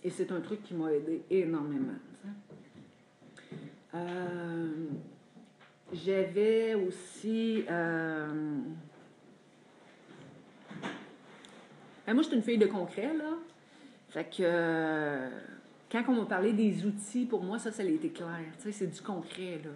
et 0.04 0.10
c'est 0.10 0.30
un 0.30 0.40
truc 0.40 0.62
qui 0.62 0.74
m'a 0.74 0.92
aidé 0.92 1.24
énormément. 1.30 1.98
Euh, 3.94 4.68
j'avais 5.92 6.74
aussi. 6.74 7.64
ben, 7.66 8.54
moi, 12.06 12.22
je 12.22 12.28
suis 12.28 12.36
une 12.36 12.42
fille 12.42 12.58
de 12.58 12.66
concret, 12.66 13.12
là. 13.12 13.38
Fait 14.14 14.24
que. 14.24 14.42
euh, 14.42 15.28
quand 15.90 16.04
on 16.08 16.12
m'a 16.12 16.26
parlé 16.26 16.52
des 16.52 16.86
outils, 16.86 17.26
pour 17.26 17.42
moi, 17.42 17.58
ça, 17.58 17.70
ça 17.72 17.82
a 17.82 17.86
été 17.86 18.10
clair. 18.10 18.46
Tu 18.58 18.62
sais, 18.62 18.72
c'est 18.72 18.86
du 18.86 19.00
concret, 19.00 19.60
là. 19.64 19.70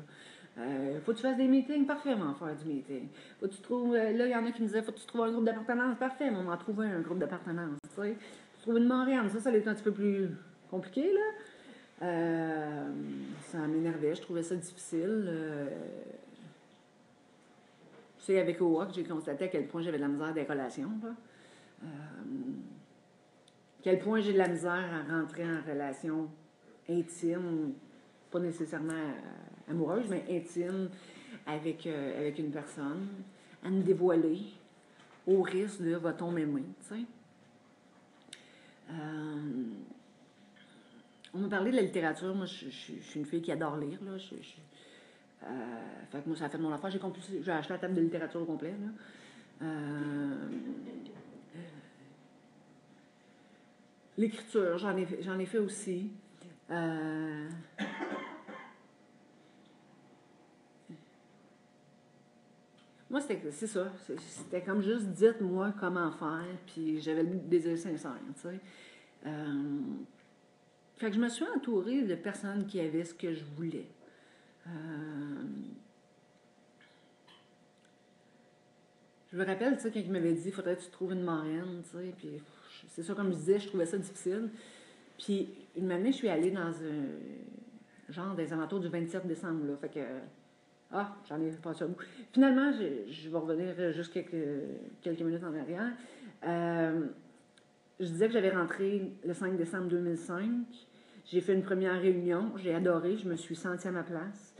Euh, 0.62 1.00
faut 1.04 1.12
que 1.12 1.16
tu 1.16 1.22
fasses 1.22 1.36
des 1.36 1.46
meetings, 1.46 1.86
parfait, 1.86 2.14
on 2.14 2.24
va 2.24 2.34
faire 2.34 2.56
du 2.56 2.64
meeting. 2.64 3.08
Faut 3.38 3.46
que 3.46 3.54
tu 3.54 3.60
trouves, 3.60 3.94
euh, 3.94 4.12
là, 4.12 4.26
il 4.26 4.30
y 4.30 4.34
en 4.34 4.44
a 4.44 4.50
qui 4.50 4.62
me 4.62 4.66
disaient, 4.66 4.82
faut 4.82 4.90
que 4.92 4.98
tu 4.98 5.06
trouves 5.06 5.22
un 5.22 5.30
groupe 5.30 5.44
d'appartenance, 5.44 5.96
parfait, 5.98 6.30
on 6.30 6.50
a 6.50 6.56
trouvé 6.56 6.86
un 6.88 7.00
groupe 7.00 7.18
d'appartenance, 7.18 7.78
tu 7.82 8.00
sais. 8.00 8.16
Tu 8.56 8.62
trouves 8.62 8.78
une 8.78 8.88
Montréal, 8.88 9.28
ça, 9.30 9.38
ça 9.40 9.48
allait 9.48 9.58
être 9.58 9.68
un 9.68 9.74
petit 9.74 9.84
peu 9.84 9.92
plus 9.92 10.30
compliqué, 10.70 11.12
là. 11.12 12.86
Ça 13.42 13.58
m'énervait, 13.66 14.14
je 14.14 14.22
trouvais 14.22 14.42
ça 14.42 14.54
difficile. 14.56 15.30
Sais, 18.18 18.40
avec 18.40 18.60
OWAC, 18.60 18.92
j'ai 18.94 19.04
constaté 19.04 19.44
à 19.44 19.48
quel 19.48 19.66
point 19.66 19.82
j'avais 19.82 19.98
de 19.98 20.02
la 20.02 20.08
misère 20.08 20.34
des 20.34 20.42
relations, 20.42 20.90
là. 21.02 21.10
Quel 23.82 24.00
point 24.00 24.20
j'ai 24.20 24.32
de 24.32 24.38
la 24.38 24.48
misère 24.48 24.72
à 24.72 25.12
rentrer 25.12 25.44
en 25.44 25.62
relation 25.66 26.28
intime, 26.88 27.74
pas 28.30 28.40
nécessairement 28.40 28.92
euh, 28.92 29.70
amoureuse, 29.70 30.06
mais 30.08 30.24
intime 30.30 30.88
avec, 31.46 31.86
euh, 31.86 32.18
avec 32.18 32.38
une 32.38 32.50
personne, 32.50 33.06
à 33.64 33.70
me 33.70 33.82
dévoiler 33.82 34.40
au 35.26 35.42
risque 35.42 35.82
de 35.82 35.94
va-t-on 35.94 36.30
m'aimer, 36.30 36.64
tu 36.80 36.94
sais? 36.94 37.02
Euh, 38.90 39.64
on 41.34 41.38
m'a 41.38 41.48
parlé 41.48 41.70
de 41.70 41.76
la 41.76 41.82
littérature. 41.82 42.34
Moi, 42.34 42.46
je, 42.46 42.68
suis 42.70 43.00
une 43.16 43.26
fille 43.26 43.42
qui 43.42 43.52
adore 43.52 43.76
lire. 43.76 43.98
Là. 44.02 44.16
Je, 44.16 44.34
fait 44.34 46.22
que 46.22 46.26
moi, 46.26 46.36
ça 46.36 46.46
a 46.46 46.48
fait 46.48 46.56
mon 46.56 46.72
affaire. 46.72 46.90
J'ai, 46.90 47.50
acheté 47.52 47.74
la 47.74 47.78
table 47.78 47.94
de 47.94 48.00
littérature 48.00 48.40
au 48.40 48.46
complet. 48.46 48.72
Là. 49.60 49.66
L'écriture, 54.18 54.76
j'en 54.76 54.96
ai, 54.96 55.06
ai 55.40 55.46
fait 55.46 55.58
aussi. 55.58 56.10
Euh, 56.70 57.48
moi, 63.08 63.20
c'était, 63.20 63.50
c'est 63.52 63.66
ça. 63.68 63.90
C'était 64.18 64.60
comme 64.60 64.82
juste, 64.82 65.06
dites-moi 65.06 65.72
comment 65.80 66.10
faire, 66.10 66.44
puis 66.66 67.00
j'avais 67.00 67.22
le 67.22 67.36
désir 67.36 67.78
sincère, 67.78 68.18
tu 68.34 68.42
sais. 68.42 68.60
Euh, 69.26 69.80
fait 70.96 71.10
que 71.10 71.16
je 71.16 71.20
me 71.20 71.28
suis 71.28 71.44
entourée 71.44 72.02
de 72.02 72.14
personnes 72.16 72.66
qui 72.66 72.80
avaient 72.80 73.04
ce 73.04 73.14
que 73.14 73.32
je 73.32 73.44
voulais. 73.56 73.88
Euh, 74.66 75.44
je 79.32 79.36
me 79.36 79.44
rappelle, 79.44 79.76
tu 79.76 79.82
sais, 79.82 79.92
quand 79.92 80.00
il 80.00 80.10
m'avait 80.10 80.34
dit, 80.34 80.50
faudrait 80.50 80.76
que 80.76 80.82
tu 80.82 80.90
trouves 80.90 81.12
une 81.12 81.22
marraine, 81.22 81.82
tu 81.84 81.90
sais, 81.96 82.14
puis 82.16 82.42
c'est 82.88 83.02
ça, 83.02 83.14
comme 83.14 83.30
je 83.32 83.36
disais, 83.36 83.58
je 83.58 83.68
trouvais 83.68 83.86
ça 83.86 83.98
difficile. 83.98 84.50
Puis 85.18 85.48
une 85.76 85.90
année, 85.90 86.12
je 86.12 86.16
suis 86.16 86.28
allée 86.28 86.50
dans 86.50 86.68
un 86.68 88.12
genre 88.12 88.34
des 88.34 88.52
alentours 88.52 88.80
du 88.80 88.88
27 88.88 89.26
décembre, 89.26 89.76
fait 89.80 89.88
que, 89.88 90.00
ah, 90.92 91.16
j'en 91.28 91.40
ai 91.40 91.50
passé 91.50 91.84
un 91.84 91.88
bout. 91.88 92.00
Finalement, 92.32 92.72
je, 92.72 93.28
vais 93.28 93.38
revenir 93.38 93.92
juste 93.92 94.12
quelques, 94.12 95.20
minutes 95.20 95.44
en 95.44 95.54
arrière. 95.54 95.92
Euh, 96.46 97.06
je 98.00 98.06
disais 98.06 98.28
que 98.28 98.32
j'avais 98.32 98.50
rentré 98.50 99.12
le 99.24 99.34
5 99.34 99.56
décembre 99.56 99.88
2005. 99.88 100.48
J'ai 101.26 101.40
fait 101.40 101.52
une 101.52 101.62
première 101.62 102.00
réunion, 102.00 102.52
j'ai 102.56 102.74
adoré, 102.74 103.18
je 103.18 103.28
me 103.28 103.36
suis 103.36 103.56
sentie 103.56 103.86
à 103.88 103.90
ma 103.90 104.02
place. 104.02 104.54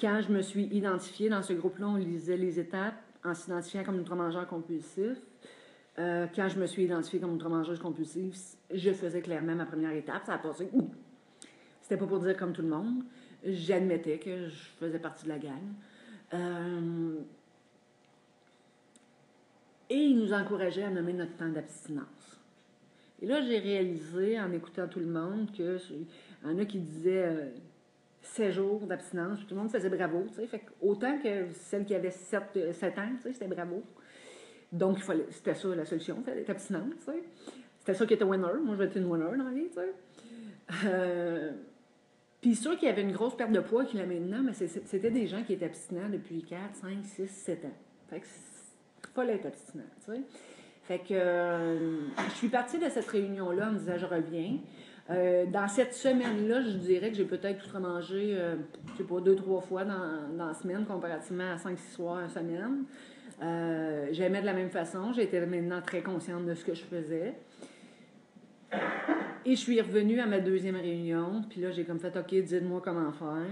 Quand 0.00 0.20
je 0.20 0.32
me 0.32 0.42
suis 0.42 0.64
identifiée 0.64 1.28
dans 1.28 1.42
ce 1.42 1.52
groupe-là, 1.52 1.88
on 1.88 1.96
lisait 1.96 2.36
les 2.36 2.58
étapes 2.58 3.00
en 3.24 3.34
s'identifiant 3.34 3.84
comme 3.84 3.98
ultra-mangeur 3.98 4.46
compulsif. 4.48 5.18
Euh, 5.98 6.26
quand 6.34 6.48
je 6.48 6.58
me 6.58 6.66
suis 6.66 6.84
identifiée 6.84 7.18
comme 7.18 7.32
ultra-mangeuse 7.32 7.80
compulsive, 7.80 8.36
je 8.72 8.92
faisais 8.92 9.20
clairement 9.20 9.54
ma 9.54 9.66
première 9.66 9.92
étape. 9.92 10.24
Ça 10.24 10.34
a 10.34 10.38
passé. 10.38 10.70
C'était 11.82 11.96
pas 11.96 12.06
pour 12.06 12.20
dire 12.20 12.36
comme 12.36 12.52
tout 12.52 12.62
le 12.62 12.68
monde. 12.68 13.02
J'admettais 13.44 14.18
que 14.18 14.48
je 14.48 14.68
faisais 14.78 14.98
partie 14.98 15.24
de 15.24 15.28
la 15.30 15.38
gang. 15.38 15.54
Euh, 16.34 17.16
et 19.90 19.96
il 19.96 20.18
nous 20.18 20.32
encourageait 20.32 20.84
à 20.84 20.90
nommer 20.90 21.14
notre 21.14 21.36
temps 21.36 21.48
d'abstinence. 21.48 22.38
Et 23.20 23.26
là, 23.26 23.40
j'ai 23.40 23.58
réalisé, 23.58 24.38
en 24.38 24.52
écoutant 24.52 24.86
tout 24.86 25.00
le 25.00 25.06
monde, 25.06 25.50
que 25.56 25.78
y 25.92 26.46
en 26.46 26.58
a 26.58 26.64
qui 26.64 26.78
disaient 26.78 27.26
euh, 27.26 27.50
7 28.22 28.52
jours 28.52 28.80
d'abstinence, 28.86 29.40
tout 29.46 29.54
le 29.54 29.60
monde 29.62 29.70
faisait 29.70 29.88
bravo, 29.88 30.26
tu 30.28 30.46
sais. 30.46 30.60
Autant 30.80 31.18
que 31.18 31.48
celle 31.52 31.84
qui 31.84 31.94
avait 31.94 32.10
7, 32.10 32.42
euh, 32.56 32.72
sept 32.72 32.98
ans, 32.98 33.10
c'était 33.24 33.48
bravo. 33.48 33.82
Donc, 34.72 34.98
fallait, 34.98 35.26
c'était 35.30 35.54
ça 35.54 35.68
la 35.74 35.84
solution, 35.84 36.16
c'était 36.24 36.40
être 36.40 36.50
abstinente, 36.50 36.92
tu 36.98 37.04
sais. 37.06 37.22
C'était 37.78 37.94
ça 37.94 38.06
qui 38.06 38.14
était 38.14 38.24
winner. 38.24 38.46
Moi, 38.62 38.74
je 38.74 38.78
vais 38.78 38.84
être 38.86 38.96
une 38.96 39.06
winner 39.06 39.36
dans 39.36 39.44
la 39.44 39.50
vie, 39.50 39.68
tu 39.68 39.74
sais. 39.74 39.94
Euh, 40.84 41.52
puis 42.40 42.54
sûr 42.54 42.76
qu'il 42.76 42.88
y 42.88 42.90
avait 42.90 43.02
une 43.02 43.12
grosse 43.12 43.36
perte 43.36 43.52
de 43.52 43.60
poids 43.60 43.84
qui 43.84 43.96
l'a 43.96 44.06
maintenant, 44.06 44.42
mais 44.42 44.52
c'était 44.52 45.10
des 45.10 45.26
gens 45.26 45.42
qui 45.42 45.54
étaient 45.54 45.66
abstinents 45.66 46.08
depuis 46.10 46.42
4, 46.42 46.60
5, 46.74 46.98
6, 47.04 47.26
7 47.26 47.64
ans. 47.64 47.68
Fait 48.08 48.20
que 48.20 48.26
pas 49.14 49.24
l'être 49.24 49.46
abstinent, 49.46 49.84
tu 50.04 50.12
sais. 50.12 50.20
Fait 50.82 51.00
que 51.00 51.12
euh, 51.12 52.06
je 52.30 52.34
suis 52.36 52.48
partie 52.48 52.78
de 52.78 52.88
cette 52.88 53.08
réunion-là 53.08 53.68
en 53.68 53.72
me 53.72 53.78
disant 53.78 53.98
je 53.98 54.06
reviens. 54.06 54.58
Euh, 55.10 55.46
dans 55.46 55.68
cette 55.68 55.94
semaine-là, 55.94 56.62
je 56.62 56.76
dirais 56.76 57.10
que 57.10 57.16
j'ai 57.16 57.24
peut-être 57.24 57.66
tout 57.66 57.78
mangé, 57.78 58.36
euh, 58.38 58.56
je 58.92 58.98
sais 58.98 59.04
pas, 59.04 59.20
deux, 59.20 59.36
trois 59.36 59.60
fois 59.60 59.84
dans, 59.84 60.46
la 60.46 60.54
semaine, 60.54 60.84
comparativement 60.84 61.52
à 61.52 61.58
cinq, 61.58 61.78
six 61.78 61.92
soirs 61.92 62.24
en 62.24 62.28
semaine. 62.28 62.84
Euh, 63.42 64.08
J'aimais 64.12 64.40
de 64.40 64.46
la 64.46 64.52
même 64.54 64.70
façon. 64.70 65.12
J'étais 65.12 65.44
maintenant 65.46 65.80
très 65.80 66.02
consciente 66.02 66.44
de 66.46 66.54
ce 66.54 66.64
que 66.64 66.74
je 66.74 66.82
faisais. 66.82 67.34
Et 69.44 69.50
je 69.54 69.60
suis 69.60 69.80
revenue 69.80 70.20
à 70.20 70.26
ma 70.26 70.40
deuxième 70.40 70.76
réunion. 70.76 71.42
Puis 71.48 71.60
là, 71.60 71.70
j'ai 71.70 71.84
comme 71.84 72.00
fait, 72.00 72.16
OK, 72.16 72.34
dites-moi 72.34 72.80
comment 72.84 73.12
faire. 73.12 73.46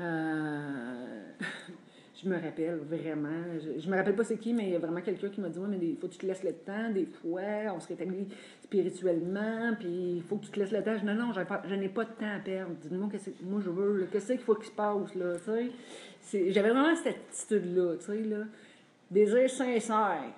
Euh, 0.00 1.32
je 2.22 2.28
me 2.28 2.36
rappelle 2.36 2.76
vraiment. 2.76 3.42
Je, 3.60 3.80
je 3.80 3.90
me 3.90 3.96
rappelle 3.96 4.14
pas 4.14 4.24
c'est 4.24 4.38
qui, 4.38 4.54
mais 4.54 4.64
il 4.64 4.70
y 4.70 4.76
a 4.76 4.78
vraiment 4.78 5.00
quelqu'un 5.00 5.28
qui 5.28 5.40
m'a 5.40 5.48
dit, 5.48 5.58
ouais, 5.58 5.68
mais 5.68 5.78
il 5.80 5.96
faut 5.96 6.06
que 6.06 6.12
tu 6.12 6.18
te 6.18 6.26
laisses 6.26 6.44
le 6.44 6.52
temps. 6.52 6.90
Des 6.90 7.06
fois, 7.06 7.74
on 7.74 7.80
se 7.80 7.88
rétablit 7.88 8.28
spirituellement. 8.62 9.74
Puis 9.78 10.16
il 10.16 10.22
faut 10.22 10.36
que 10.36 10.46
tu 10.46 10.50
te 10.52 10.60
laisses 10.60 10.72
le 10.72 10.82
temps. 10.82 10.94
Je 10.94 11.00
dis, 11.00 11.06
non, 11.06 11.14
non, 11.14 11.32
je 11.32 11.74
n'ai 11.74 11.88
pas 11.88 12.04
de 12.04 12.10
temps 12.12 12.36
à 12.36 12.38
perdre. 12.38 12.74
Dites-moi 12.80 13.08
qu'est-ce 13.10 13.30
que 13.30 13.44
moi 13.44 13.60
je 13.62 13.70
veux. 13.70 14.08
Qu'est-ce 14.12 14.32
qu'il 14.32 14.38
faut 14.38 14.54
qu'il 14.54 14.66
se 14.66 14.72
passe, 14.72 15.14
là, 15.14 15.34
tu 15.36 15.70
sais? 16.22 16.52
J'avais 16.52 16.70
vraiment 16.70 16.94
cette 16.94 17.16
attitude-là, 17.16 17.96
tu 17.96 18.04
sais, 18.04 18.22
là. 18.22 18.44
Désir 19.10 19.48
sincère. 19.48 20.34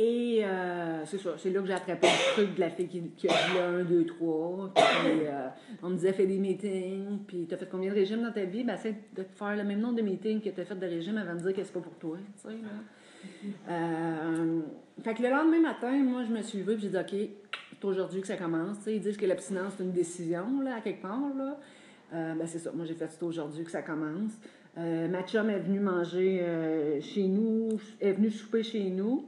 Et 0.00 0.44
euh, 0.44 1.04
c'est 1.06 1.18
ça, 1.18 1.30
c'est 1.36 1.50
là 1.50 1.60
que 1.60 1.66
j'ai 1.66 1.72
attrapé 1.72 2.06
le 2.06 2.32
truc 2.34 2.54
de 2.54 2.60
la 2.60 2.70
fille 2.70 2.86
qui, 2.86 3.28
a 3.28 3.32
dit 3.32 3.54
le 3.56 3.80
1, 3.80 3.84
2, 3.84 4.06
3. 4.06 4.72
Puis 4.74 4.84
euh, 5.26 5.48
on 5.82 5.90
me 5.90 5.96
disait 5.96 6.12
fais 6.12 6.26
des 6.26 6.38
meetings. 6.38 7.18
Puis 7.26 7.46
t'as 7.48 7.56
fait 7.56 7.68
combien 7.68 7.90
de 7.90 7.96
régimes 7.96 8.22
dans 8.22 8.30
ta 8.30 8.44
vie? 8.44 8.62
Ben, 8.62 8.74
essaie 8.74 8.94
de 9.16 9.24
faire 9.34 9.56
le 9.56 9.64
même 9.64 9.80
nombre 9.80 9.96
de 9.96 10.02
meetings 10.02 10.40
que 10.40 10.50
t'as 10.50 10.64
fait 10.64 10.76
de 10.76 10.86
régimes 10.86 11.18
avant 11.18 11.34
de 11.34 11.40
dire 11.40 11.52
que 11.52 11.64
c'est 11.64 11.72
pas 11.72 11.80
pour 11.80 11.96
toi. 11.96 12.16
Tu 12.16 12.48
sais, 12.48 12.54
là. 12.54 13.70
Euh, 13.70 14.60
fait 15.02 15.14
que 15.14 15.22
le 15.22 15.30
lendemain 15.30 15.60
matin, 15.60 15.90
moi, 15.90 16.22
je 16.22 16.30
me 16.30 16.42
suis 16.42 16.60
levée 16.60 16.74
et 16.74 16.78
j'ai 16.78 16.88
dit 16.90 16.96
OK, 16.96 17.30
c'est 17.72 17.84
aujourd'hui 17.84 18.20
que 18.20 18.28
ça 18.28 18.36
commence. 18.36 18.78
Tu 18.78 18.84
sais, 18.84 18.94
ils 18.94 19.00
disent 19.00 19.16
que 19.16 19.26
l'abstinence, 19.26 19.72
c'est 19.76 19.82
une 19.82 19.90
décision, 19.90 20.60
là, 20.60 20.76
à 20.76 20.80
quelque 20.80 21.02
part. 21.02 21.34
Là. 21.36 21.58
Ben, 22.12 22.46
c'est 22.46 22.60
ça, 22.60 22.70
moi, 22.72 22.84
j'ai 22.84 22.94
fait 22.94 23.08
c'est 23.08 23.24
aujourd'hui 23.24 23.64
que 23.64 23.70
ça 23.72 23.82
commence. 23.82 24.30
Euh, 24.78 25.08
ma 25.08 25.22
chum 25.22 25.50
est 25.50 25.58
venue 25.58 25.80
manger 25.80 26.40
euh, 26.42 27.00
chez 27.00 27.24
nous, 27.24 27.80
est 28.00 28.12
venue 28.12 28.30
souper 28.30 28.62
chez 28.62 28.90
nous. 28.90 29.26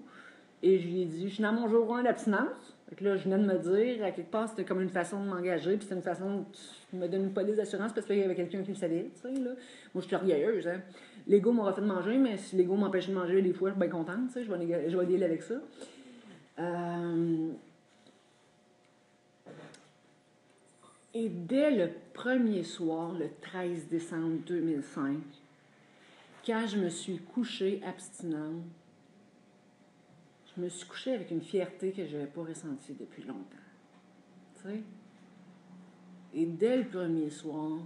Et 0.62 0.78
je 0.78 0.86
lui 0.86 1.02
ai 1.02 1.04
dit, 1.06 1.28
je 1.28 1.34
suis 1.34 1.42
dans 1.42 1.52
mon 1.52 1.68
jour 1.68 1.96
1 1.96 2.04
d'abstinence. 2.04 2.76
Là, 3.00 3.16
je 3.16 3.24
venais 3.24 3.38
de 3.38 3.46
me 3.46 3.58
dire, 3.58 4.04
à 4.04 4.10
quelque 4.10 4.30
part, 4.30 4.48
c'était 4.48 4.64
comme 4.64 4.80
une 4.80 4.90
façon 4.90 5.22
de 5.24 5.28
m'engager, 5.28 5.76
puis 5.76 5.82
c'était 5.82 5.94
une 5.94 6.02
façon 6.02 6.44
de 6.92 6.98
me 6.98 7.06
donner 7.08 7.24
une 7.24 7.32
police 7.32 7.56
d'assurance 7.56 7.92
parce 7.92 8.06
qu'il 8.06 8.18
y 8.18 8.22
avait 8.22 8.34
quelqu'un 8.34 8.62
qui 8.62 8.72
le 8.72 8.76
savait, 8.76 9.10
tu 9.14 9.20
sais, 9.22 9.40
là. 9.40 9.52
Moi, 9.94 10.02
je 10.02 10.06
suis 10.06 10.16
orgueilleuse, 10.16 10.66
hein. 10.66 10.80
L'ego 11.26 11.52
m'aura 11.52 11.72
fait 11.72 11.82
de 11.82 11.86
manger, 11.86 12.18
mais 12.18 12.36
si 12.36 12.56
l'ego 12.56 12.74
m'empêchait 12.74 13.10
de 13.10 13.16
manger 13.16 13.42
des 13.42 13.52
fois, 13.52 13.70
je 13.70 13.74
suis 13.74 13.80
bien 13.80 13.90
contente, 13.90 14.26
tu 14.26 14.32
sais, 14.34 14.44
je 14.44 14.52
vais, 14.52 14.90
je 14.90 14.96
vais 14.96 15.24
avec 15.24 15.42
ça. 15.42 15.54
Euh, 16.58 17.50
Et 21.12 21.28
dès 21.28 21.72
le 21.72 21.90
premier 22.14 22.62
soir, 22.62 23.12
le 23.12 23.28
13 23.42 23.88
décembre 23.88 24.38
2005, 24.46 25.16
quand 26.44 26.66
je 26.66 26.76
me 26.78 26.88
suis 26.88 27.18
couchée 27.18 27.82
abstinente, 27.84 28.64
je 30.54 30.60
me 30.60 30.68
suis 30.68 30.86
couchée 30.86 31.14
avec 31.14 31.30
une 31.30 31.42
fierté 31.42 31.92
que 31.92 32.06
je 32.06 32.16
n'avais 32.16 32.30
pas 32.30 32.42
ressentie 32.42 32.94
depuis 32.94 33.22
longtemps. 33.22 33.56
Tu 34.56 34.62
sais? 34.62 34.82
Et 36.34 36.46
dès 36.46 36.76
le 36.76 36.88
premier 36.88 37.30
soir, 37.30 37.80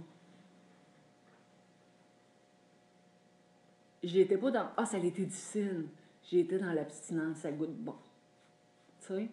j'étais 4.03 4.37
pas 4.37 4.51
dans 4.51 4.69
Ah, 4.77 4.85
ça 4.85 4.97
a 4.97 4.99
été 4.99 5.25
difficile. 5.25 5.87
J'étais 6.23 6.57
dans 6.57 6.73
l'abstinence, 6.73 7.37
ça 7.37 7.51
goûte 7.51 7.75
bon. 7.75 7.95
Tu 9.01 9.07
sais? 9.07 9.29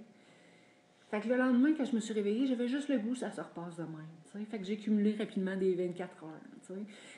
Fait 1.12 1.20
que 1.20 1.28
le 1.28 1.36
lendemain, 1.36 1.74
quand 1.76 1.84
je 1.84 1.94
me 1.94 2.00
suis 2.00 2.14
réveillée, 2.14 2.46
j'avais 2.46 2.68
juste 2.68 2.88
le 2.88 2.96
goût, 2.96 3.14
ça 3.14 3.30
se 3.30 3.42
repasse 3.42 3.76
de 3.76 3.82
même. 3.82 4.46
Fait 4.46 4.58
que 4.58 4.64
j'ai 4.64 4.78
cumulé 4.78 5.14
rapidement 5.18 5.54
des 5.54 5.74
24 5.74 6.24
heures. 6.24 6.30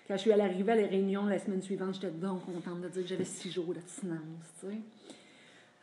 Quand 0.08 0.16
je 0.16 0.20
suis 0.20 0.32
allée 0.32 0.42
arriver 0.42 0.72
à 0.72 0.74
la 0.74 0.88
réunion 0.88 1.26
la 1.26 1.38
semaine 1.38 1.62
suivante, 1.62 1.94
j'étais 1.94 2.10
donc 2.10 2.44
contente 2.44 2.80
de 2.80 2.88
dire 2.88 3.02
que 3.02 3.08
j'avais 3.08 3.24
six 3.24 3.52
jours 3.52 3.72
d'abstinence. 3.72 4.66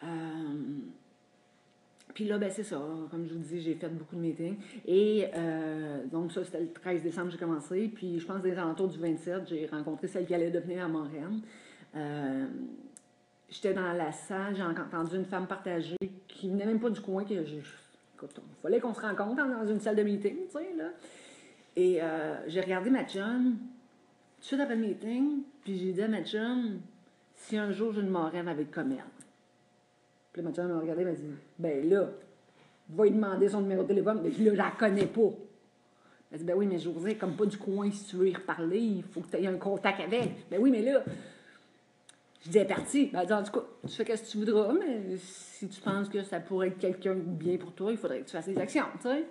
Euh, 0.04 0.08
Puis 2.14 2.26
là, 2.26 2.38
ben 2.38 2.52
c'est 2.52 2.66
ça. 2.66 2.86
Comme 3.10 3.26
je 3.26 3.34
vous 3.34 3.40
dis, 3.40 3.62
j'ai 3.62 3.76
fait 3.76 3.88
beaucoup 3.88 4.18
de 4.18 4.22
meetings. 4.22 4.58
Et 4.86 5.28
euh, 5.34 6.06
donc, 6.08 6.34
ça, 6.34 6.44
c'était 6.44 6.60
le 6.60 6.74
13 6.74 7.04
décembre 7.04 7.32
j'ai 7.32 7.38
commencé. 7.38 7.88
Puis 7.96 8.20
je 8.20 8.26
pense, 8.26 8.42
des 8.42 8.58
alentours 8.58 8.90
du 8.90 9.00
27, 9.00 9.48
j'ai 9.48 9.68
rencontré 9.68 10.10
celle 10.10 10.26
qui 10.26 10.36
allait 10.36 10.52
devenir 10.52 10.84
à 10.84 10.90
Montréal. 10.90 11.32
Euh, 11.96 12.46
J'étais 13.52 13.74
dans 13.74 13.92
la 13.92 14.14
salle, 14.14 14.56
j'ai 14.56 14.64
entendu 14.64 15.18
une 15.18 15.26
femme 15.26 15.46
partager 15.46 15.98
qui 16.28 16.50
venait 16.50 16.66
même 16.66 16.80
pas 16.80 16.90
du 16.90 17.02
coin. 17.02 17.26
que 17.26 17.46
je, 17.46 17.58
Il 18.24 18.62
fallait 18.62 18.80
qu'on 18.80 18.94
se 18.94 19.02
rencontre 19.02 19.36
dans 19.36 19.68
une 19.68 19.80
salle 19.80 19.96
de 19.96 20.04
meeting, 20.04 20.38
tu 20.48 20.52
sais, 20.52 20.74
là. 20.78 20.90
Et 21.76 22.02
euh, 22.02 22.36
j'ai 22.48 22.62
regardé 22.62 22.90
ma 22.90 23.06
chum, 23.06 23.56
tout 23.56 24.42
de 24.42 24.46
suite 24.46 24.60
après 24.60 24.76
le 24.76 24.82
meeting, 24.82 25.44
puis 25.64 25.78
j'ai 25.78 25.94
dit 25.94 26.02
à 26.02 26.08
ma 26.08 26.24
chum, 26.24 26.80
si 27.36 27.58
un 27.58 27.72
jour 27.72 27.94
j'ai 27.94 28.02
une 28.02 28.10
marraine 28.10 28.48
avec 28.48 28.72
comme 28.72 28.92
elle. 28.92 29.04
Puis 30.34 30.42
ma 30.42 30.52
chum 30.52 30.68
m'a 30.68 30.80
regardé 30.80 31.06
m'a 31.06 31.12
dit, 31.12 31.24
ben 31.58 31.90
là, 31.90 32.10
va 32.90 33.04
lui 33.06 33.12
demander 33.12 33.50
son 33.50 33.62
numéro 33.62 33.84
de 33.84 33.88
téléphone, 33.88 34.20
mais 34.22 34.30
là, 34.30 34.52
je 34.52 34.58
la 34.58 34.72
connais 34.78 35.06
pas. 35.06 35.30
Elle 36.32 36.40
dit, 36.40 36.46
ben 36.46 36.56
oui, 36.56 36.68
mais 36.68 36.78
José, 36.80 37.16
comme 37.16 37.36
pas 37.36 37.46
du 37.46 37.58
coin, 37.58 37.90
si 37.92 38.06
tu 38.06 38.16
veux 38.18 38.30
y 38.30 38.34
reparler, 38.34 38.80
il 38.80 39.04
faut 39.04 39.22
que 39.22 39.28
tu 39.28 39.38
aies 39.38 39.48
un 39.48 39.58
contact 39.58 40.00
avec. 40.00 40.50
Ben 40.50 40.60
oui, 40.62 40.72
mais 40.72 40.82
là, 40.82 41.04
je 42.42 42.48
disais 42.50 42.66
parti. 42.66 43.10
Ben, 43.14 43.20
elle 43.22 43.28
dit, 43.28 43.34
en 43.34 43.44
tout 43.44 43.52
cas, 43.52 43.66
tu 43.84 43.94
fais 43.94 44.18
ce 44.18 44.24
que 44.24 44.30
tu 44.30 44.38
voudras, 44.40 44.74
mais 44.74 45.18
si 45.18 45.68
tu 45.68 45.82
penses 45.82 46.10
que 46.10 46.24
ça 46.24 46.40
pourrait 46.40 46.70
être 46.70 46.80
quelqu'un 46.80 47.16
bien 47.16 47.58
pour 47.58 47.74
toi, 47.74 47.92
il 47.92 47.98
faudrait 47.98 48.22
que 48.22 48.26
tu 48.26 48.32
fasses 48.32 48.48
des 48.48 48.58
actions, 48.58 48.86
tu 48.96 49.08
sais. 49.08 49.26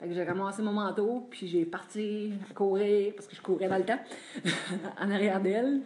Fait 0.00 0.06
que 0.06 0.14
j'ai 0.14 0.22
ramassé 0.22 0.62
mon 0.62 0.72
manteau, 0.72 1.26
puis 1.28 1.48
j'ai 1.48 1.64
parti 1.64 2.32
courir, 2.54 3.12
parce 3.14 3.26
que 3.26 3.34
je 3.34 3.42
courais 3.42 3.68
dans 3.68 3.78
le 3.78 3.84
temps, 3.84 3.98
en 5.00 5.10
arrière 5.10 5.40
d'elle. 5.40 5.80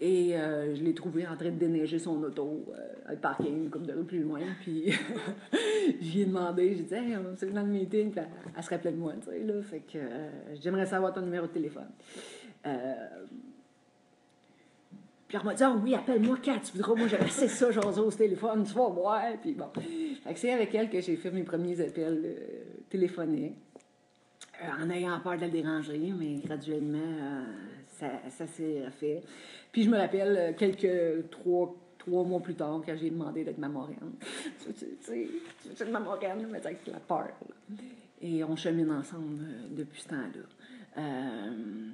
Et 0.00 0.36
euh, 0.36 0.74
je 0.74 0.82
l'ai 0.82 0.92
trouvé 0.92 1.26
en 1.26 1.36
train 1.36 1.50
de 1.50 1.58
déneiger 1.58 1.98
son 1.98 2.20
auto 2.22 2.64
euh, 2.68 2.94
à 3.06 3.12
le 3.12 3.18
parking, 3.18 3.70
comme 3.70 3.86
de 3.86 3.92
rue 3.92 4.04
plus 4.04 4.22
loin. 4.22 4.40
Puis 4.60 4.92
j'y 6.00 6.22
ai 6.22 6.24
demandé, 6.24 6.74
j'ai 6.74 6.82
dit, 6.82 7.14
c'est 7.36 7.52
dans 7.52 7.62
le 7.62 7.68
meeting, 7.68 8.10
puis 8.10 8.20
elle, 8.56 8.62
se 8.62 8.70
rappelait 8.70 8.92
de 8.92 8.96
moi, 8.96 9.12
tu 9.20 9.30
sais, 9.30 9.38
là. 9.44 9.62
Fait 9.62 9.80
que 9.80 9.98
euh, 9.98 10.30
j'aimerais 10.60 10.86
savoir 10.86 11.12
ton 11.12 11.20
numéro 11.20 11.46
de 11.46 11.52
téléphone. 11.52 11.88
Puis 15.34 15.40
elle 15.40 15.48
m'a 15.48 15.54
dit, 15.54 15.64
oh, 15.66 15.80
oui, 15.82 15.94
appelle-moi 15.96 16.36
quand 16.44 16.60
tu 16.60 16.76
voudras. 16.76 16.94
Moi, 16.94 17.08
j'avais 17.08 17.24
assez 17.24 17.48
ça, 17.48 17.68
j'ose 17.72 17.98
au 17.98 18.08
téléphone, 18.08 18.62
tu 18.64 18.72
vas 18.72 18.88
voir. 18.88 19.20
Puis 19.42 19.52
bon. 19.52 19.66
C'est 20.36 20.52
avec 20.52 20.72
elle 20.76 20.88
que 20.88 21.00
j'ai 21.00 21.16
fait 21.16 21.32
mes 21.32 21.42
premiers 21.42 21.80
appels 21.80 22.36
téléphoniques. 22.88 23.56
en 24.62 24.88
ayant 24.90 25.18
peur 25.18 25.34
de 25.34 25.40
la 25.40 25.48
déranger, 25.48 26.12
mais 26.16 26.36
graduellement, 26.36 27.42
ça, 27.98 28.06
ça 28.30 28.46
s'est 28.46 28.84
fait. 29.00 29.22
Puis 29.72 29.82
je 29.82 29.90
me 29.90 29.98
rappelle 29.98 30.36
euh, 30.36 30.52
quelques 30.56 31.28
trois, 31.30 31.74
trois 31.98 32.22
mois 32.22 32.38
plus 32.38 32.54
tard, 32.54 32.80
quand 32.86 32.96
j'ai 32.96 33.10
demandé 33.10 33.42
d'être 33.42 33.58
ma 33.58 33.68
moraine. 33.68 34.12
tu 34.64 34.72
sais, 35.00 35.28
tu 35.76 35.84
veux 35.84 35.90
ma 35.90 35.98
moraine, 35.98 36.46
mais 36.48 36.64
avec 36.64 36.86
la 36.86 37.00
peur. 37.00 37.32
Et 38.22 38.44
on 38.44 38.54
chemine 38.54 38.92
ensemble 38.92 39.42
euh, 39.42 39.66
depuis 39.72 40.00
ce 40.00 40.08
temps-là. 40.10 40.98
Euh, 40.98 41.90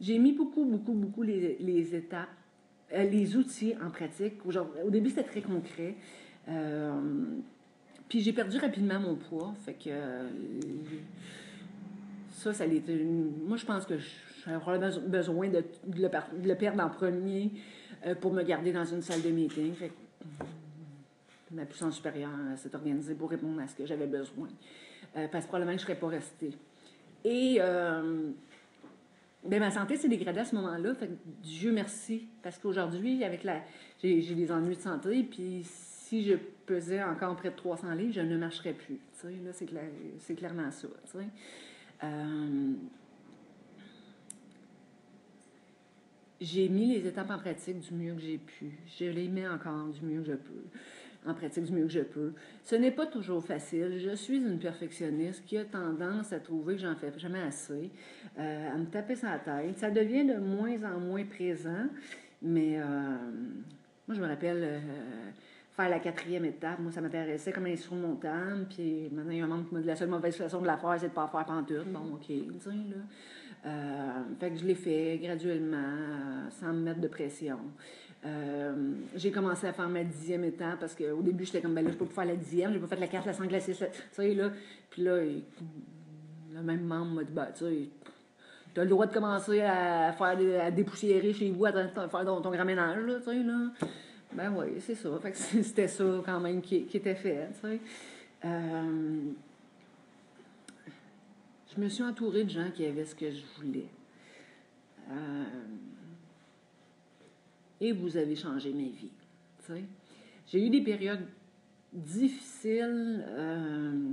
j'ai 0.00 0.18
mis 0.18 0.32
beaucoup, 0.32 0.64
beaucoup, 0.64 0.92
beaucoup 0.92 1.22
les, 1.22 1.56
les 1.60 1.94
étapes, 1.94 2.28
les 2.92 3.36
outils 3.36 3.74
en 3.84 3.90
pratique. 3.90 4.34
Au 4.46 4.90
début, 4.90 5.10
c'était 5.10 5.24
très 5.24 5.42
concret. 5.42 5.96
Puis 8.08 8.20
j'ai 8.20 8.32
perdu 8.32 8.58
rapidement 8.58 8.98
mon 8.98 9.14
poids. 9.16 9.54
Fait 9.64 9.74
que 9.74 9.90
euh, 9.90 10.28
ça, 12.30 12.54
ça 12.54 12.64
été. 12.64 13.04
Moi, 13.04 13.56
je 13.56 13.66
pense 13.66 13.84
que 13.84 13.94
j'aurais 13.98 14.58
probablement 14.60 15.08
besoin 15.08 15.48
de, 15.48 15.62
le, 15.94 16.54
perdre 16.54 16.82
en 16.82 16.88
premier 16.88 17.50
euh, 18.06 18.14
pour 18.14 18.32
me 18.32 18.42
garder 18.42 18.72
dans 18.72 18.84
une 18.84 19.02
salle 19.02 19.22
de 19.22 19.28
meeting. 19.28 19.74
Fait 19.74 19.92
ma 21.50 21.64
puissance 21.64 21.96
supérieure 21.96 22.30
s'est 22.56 22.74
organisée 22.74 23.14
pour 23.14 23.30
répondre 23.30 23.58
à 23.60 23.66
ce 23.66 23.74
que 23.74 23.86
j'avais 23.86 24.06
besoin. 24.06 24.48
Euh, 25.16 25.28
parce 25.32 25.44
que 25.44 25.48
probablement 25.48 25.76
je 25.76 25.82
ne 25.82 25.86
serais 25.86 25.98
pas 25.98 26.08
restée. 26.08 26.52
Et 27.24 27.58
ben, 29.48 29.60
ma 29.60 29.70
santé 29.70 29.96
s'est 29.96 30.08
dégradée 30.08 30.40
à 30.40 30.44
ce 30.44 30.54
moment-là. 30.56 30.92
Dieu 31.42 31.72
merci. 31.72 32.28
Parce 32.42 32.58
qu'aujourd'hui, 32.58 33.24
avec 33.24 33.44
la. 33.44 33.62
J'ai 34.02 34.20
des 34.20 34.52
ennuis 34.52 34.76
de 34.76 34.80
santé, 34.80 35.22
puis 35.24 35.62
si 35.64 36.24
je 36.24 36.34
pesais 36.66 37.02
encore 37.02 37.36
près 37.36 37.50
de 37.50 37.56
300 37.56 37.92
livres, 37.94 38.12
je 38.12 38.20
ne 38.20 38.36
marcherais 38.36 38.74
plus. 38.74 39.00
Là, 39.24 39.52
c'est 40.18 40.34
clairement 40.34 40.70
ça. 40.70 40.88
Euh, 42.04 42.72
j'ai 46.40 46.68
mis 46.68 46.94
les 46.94 47.06
étapes 47.06 47.30
en 47.30 47.38
pratique 47.38 47.80
du 47.80 47.94
mieux 47.94 48.14
que 48.14 48.20
j'ai 48.20 48.38
pu. 48.38 48.78
Je 48.98 49.06
les 49.06 49.28
mets 49.28 49.48
encore 49.48 49.88
du 49.88 50.04
mieux 50.04 50.20
que 50.20 50.28
je 50.28 50.36
peux. 50.36 50.64
En 51.28 51.34
pratique 51.34 51.64
du 51.64 51.72
mieux 51.72 51.84
que 51.84 51.92
je 51.92 52.00
peux. 52.00 52.32
Ce 52.64 52.74
n'est 52.74 52.90
pas 52.90 53.06
toujours 53.06 53.44
facile. 53.44 53.98
Je 53.98 54.14
suis 54.14 54.38
une 54.38 54.58
perfectionniste 54.58 55.44
qui 55.44 55.58
a 55.58 55.64
tendance 55.64 56.32
à 56.32 56.40
trouver 56.40 56.76
que 56.76 56.80
j'en 56.80 56.94
fais 56.94 57.12
jamais 57.18 57.42
assez, 57.42 57.90
euh, 58.38 58.74
à 58.74 58.76
me 58.76 58.86
taper 58.86 59.14
sa 59.14 59.38
tête. 59.38 59.78
Ça 59.78 59.90
devient 59.90 60.24
de 60.24 60.36
moins 60.36 60.82
en 60.84 60.98
moins 60.98 61.24
présent, 61.24 61.86
mais 62.40 62.80
euh, 62.80 62.82
moi, 64.06 64.16
je 64.16 64.20
me 64.20 64.26
rappelle 64.26 64.80
faire 65.78 65.88
la 65.88 66.00
quatrième 66.00 66.44
étape. 66.44 66.80
Moi, 66.80 66.90
ça 66.90 67.00
m'intéressait 67.00 67.52
comme 67.52 67.66
insurmontable. 67.66 68.66
Puis 68.68 69.08
maintenant, 69.12 69.30
il 69.30 69.38
y 69.38 69.40
a 69.40 69.44
un 69.44 69.48
membre 69.48 69.68
qui 69.68 69.74
m'a 69.74 69.80
dit 69.80 69.86
la 69.86 69.96
seule 69.96 70.08
mauvaise 70.08 70.36
façon 70.36 70.60
de 70.60 70.66
la 70.66 70.76
faire, 70.76 70.94
c'est 70.96 71.06
de 71.06 71.10
ne 71.10 71.14
pas 71.14 71.28
faire 71.28 71.44
pantoute. 71.44 71.92
Bon, 71.92 72.14
OK, 72.14 72.26
tu 72.26 72.44
sais, 72.58 72.70
là. 72.70 72.96
Euh, 73.66 74.22
fait 74.38 74.50
que 74.50 74.56
je 74.56 74.64
l'ai 74.64 74.74
fait 74.74 75.18
graduellement, 75.22 75.76
euh, 75.76 76.50
sans 76.50 76.72
me 76.72 76.80
mettre 76.80 77.00
de 77.00 77.08
pression. 77.08 77.58
Euh, 78.26 78.92
j'ai 79.14 79.30
commencé 79.30 79.66
à 79.66 79.72
faire 79.72 79.88
ma 79.88 80.02
dixième 80.02 80.44
étape 80.44 80.80
parce 80.80 80.94
qu'au 80.94 81.22
début, 81.22 81.44
j'étais 81.44 81.60
comme, 81.60 81.74
ben 81.74 81.84
là, 81.84 81.90
je 81.92 81.96
peux 81.96 82.06
pas 82.06 82.22
faire 82.22 82.32
la 82.32 82.36
dixième, 82.36 82.72
j'ai 82.72 82.80
pas 82.80 82.88
fait 82.88 83.00
la 83.00 83.06
carte, 83.06 83.26
la 83.26 83.32
sang 83.32 83.46
glacée, 83.46 83.74
tu 83.74 83.84
sais, 84.12 84.34
là. 84.34 84.50
Puis 84.90 85.02
là, 85.02 85.18
le 85.20 86.62
même 86.62 86.82
membre 86.82 87.12
m'a 87.12 87.24
dit, 87.24 87.32
ben, 87.32 87.46
tu 87.56 87.64
sais, 87.64 87.88
tu 88.74 88.80
as 88.80 88.84
le 88.84 88.90
droit 88.90 89.06
de 89.06 89.12
commencer 89.12 89.60
à 89.60 90.12
faire 90.12 90.36
à 90.60 90.70
dépoussiérer 90.70 91.32
chez 91.32 91.50
vous, 91.50 91.64
à 91.66 91.72
faire 91.72 92.24
ton, 92.24 92.40
ton 92.40 92.50
grand 92.50 92.64
ménage, 92.64 93.04
là, 93.04 93.18
tu 93.18 93.24
sais, 93.24 93.42
là. 93.42 93.70
Ben 94.32 94.52
oui, 94.56 94.80
c'est 94.80 94.94
ça. 94.94 95.08
c'était 95.32 95.88
ça 95.88 96.04
quand 96.24 96.40
même 96.40 96.60
qui, 96.60 96.86
était 96.92 97.14
fait. 97.14 97.48
Euh, 98.44 99.20
je 101.74 101.80
me 101.80 101.88
suis 101.88 102.02
entourée 102.02 102.44
de 102.44 102.50
gens 102.50 102.70
qui 102.74 102.84
avaient 102.84 103.04
ce 103.04 103.14
que 103.14 103.30
je 103.30 103.42
voulais. 103.56 103.86
Euh, 105.10 105.44
et 107.80 107.92
vous 107.92 108.16
avez 108.16 108.36
changé 108.36 108.72
ma 108.72 108.82
vie. 108.82 109.10
J'ai 110.46 110.64
eu 110.64 110.70
des 110.70 110.80
périodes 110.80 111.26
difficiles. 111.92 113.24
Euh, 113.28 114.10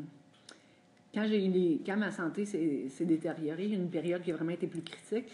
quand, 1.14 1.26
j'ai 1.28 1.46
eu 1.46 1.50
des, 1.50 1.82
quand 1.86 1.98
ma 1.98 2.12
santé 2.12 2.46
s'est 2.46 3.06
détériorée, 3.06 3.68
une 3.68 3.90
période 3.90 4.22
qui 4.22 4.32
a 4.32 4.36
vraiment 4.36 4.52
été 4.52 4.68
plus 4.68 4.82
critique. 4.82 5.32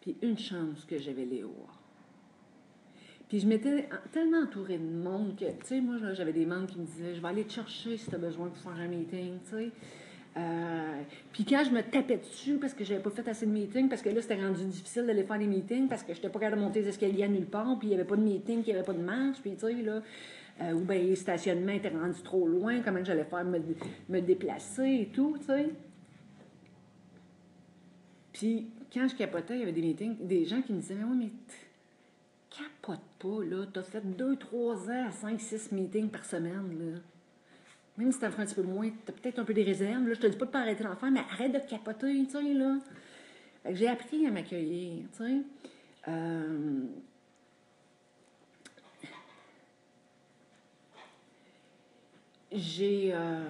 Puis 0.00 0.16
une 0.22 0.38
chance 0.38 0.84
que 0.84 0.98
j'avais 0.98 1.24
Léo. 1.24 1.54
Puis 3.28 3.40
je 3.40 3.46
m'étais 3.46 3.88
tellement 4.10 4.42
entourée 4.42 4.78
de 4.78 4.84
monde 4.84 5.36
que, 5.36 5.44
tu 5.44 5.66
sais, 5.66 5.80
moi, 5.80 5.98
j'avais 6.14 6.32
des 6.32 6.46
membres 6.46 6.66
qui 6.66 6.78
me 6.78 6.86
disaient 6.86 7.14
Je 7.14 7.20
vais 7.20 7.28
aller 7.28 7.44
te 7.44 7.52
chercher 7.52 7.96
si 7.96 8.08
tu 8.08 8.14
as 8.14 8.18
besoin 8.18 8.48
pour 8.48 8.58
faire 8.58 8.80
un 8.80 8.88
meeting, 8.88 9.38
tu. 9.48 9.70
Euh, 10.36 11.02
puis 11.32 11.44
quand 11.44 11.64
je 11.64 11.70
me 11.70 11.82
tapais 11.82 12.18
dessus 12.18 12.56
parce 12.58 12.72
que 12.72 12.84
j'avais 12.84 13.02
pas 13.02 13.10
fait 13.10 13.26
assez 13.28 13.46
de 13.46 13.50
meetings, 13.50 13.88
parce 13.88 14.02
que 14.02 14.10
là, 14.10 14.22
c'était 14.22 14.40
rendu 14.40 14.64
difficile 14.64 15.06
d'aller 15.06 15.24
faire 15.24 15.38
des 15.38 15.46
meetings, 15.46 15.88
parce 15.88 16.02
que 16.02 16.14
j'étais 16.14 16.28
pas 16.28 16.38
capable 16.38 16.60
de 16.60 16.66
monter 16.66 16.82
les 16.82 16.88
escaliers 16.88 17.24
à 17.24 17.28
nulle 17.28 17.46
part, 17.46 17.78
puis 17.78 17.88
il 17.88 17.90
y 17.92 17.94
avait 17.94 18.04
pas 18.04 18.16
de 18.16 18.22
meeting, 18.22 18.62
il 18.64 18.68
y 18.68 18.72
avait 18.72 18.84
pas 18.84 18.92
de 18.92 19.02
marche, 19.02 19.38
puis 19.40 19.52
tu 19.54 19.60
sais, 19.60 19.72
là. 19.82 20.02
Euh, 20.62 20.72
ou 20.72 20.80
bien 20.80 20.98
les 20.98 21.16
stationnements 21.16 21.72
étaient 21.72 21.88
rendus 21.88 22.22
trop 22.22 22.46
loin, 22.46 22.80
comment 22.80 23.02
j'allais 23.02 23.24
faire 23.24 23.44
me, 23.44 23.58
me 24.10 24.20
déplacer 24.20 25.00
et 25.02 25.06
tout, 25.06 25.36
tu 25.38 25.46
sais. 25.46 25.70
Puis 28.32 28.66
quand 28.92 29.08
je 29.08 29.16
capotais, 29.16 29.54
il 29.54 29.60
y 29.60 29.62
avait 29.62 29.72
des 29.72 29.82
meetings, 29.82 30.16
des 30.26 30.44
gens 30.44 30.60
qui 30.62 30.72
me 30.72 30.80
disaient 30.80 30.94
Mais 30.94 31.04
oui, 31.04 31.16
mais 31.16 31.30
capote 32.50 33.00
pas, 33.18 33.44
là. 33.44 33.64
T'as 33.72 33.82
fait 33.82 34.04
deux, 34.16 34.36
trois 34.36 34.90
ans, 34.90 35.10
cinq, 35.10 35.40
six 35.40 35.72
meetings 35.72 36.08
par 36.08 36.24
semaine, 36.24 36.78
là. 36.78 37.00
Même 38.00 38.12
si 38.12 38.18
t'en 38.18 38.28
un 38.28 38.30
petit 38.30 38.54
peu 38.54 38.62
moins, 38.62 38.88
t'as 39.04 39.12
peut-être 39.12 39.40
un 39.40 39.44
peu 39.44 39.52
des 39.52 39.62
réserves. 39.62 40.08
Là, 40.08 40.14
je 40.14 40.20
te 40.20 40.26
dis 40.26 40.36
pas 40.38 40.46
de 40.46 40.50
pas 40.50 40.60
arrêter 40.60 40.82
l'enfant, 40.84 41.10
mais 41.10 41.20
arrête 41.30 41.52
de 41.52 41.58
capoter, 41.58 42.24
tu 42.24 42.30
sais, 42.30 42.54
là. 42.54 42.78
j'ai 43.72 43.88
appris 43.88 44.26
à 44.26 44.30
m'accueillir, 44.30 45.04
tu 45.14 45.22
sais. 45.22 45.36
Euh, 46.08 46.80
j'ai 52.50 53.10
euh, 53.12 53.44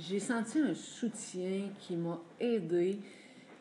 j'ai 0.00 0.18
senti 0.18 0.58
un 0.58 0.74
soutien 0.74 1.68
qui 1.78 1.94
m'a 1.94 2.20
aidé 2.40 2.98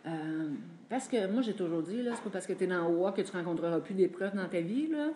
euh, 0.07 0.49
parce 0.89 1.07
que 1.07 1.27
moi, 1.27 1.43
j'ai 1.43 1.53
toujours 1.53 1.83
dit, 1.83 2.01
là, 2.01 2.13
c'est 2.15 2.23
pas 2.23 2.31
parce 2.31 2.47
que 2.47 2.53
tu 2.53 2.63
es 2.63 2.67
dans 2.67 2.87
le 2.87 3.11
que 3.11 3.21
tu 3.21 3.31
rencontreras 3.31 3.79
plus 3.79 3.93
d'épreuves 3.93 4.35
dans 4.35 4.49
ta 4.49 4.61
vie, 4.61 4.87
là, 4.87 5.09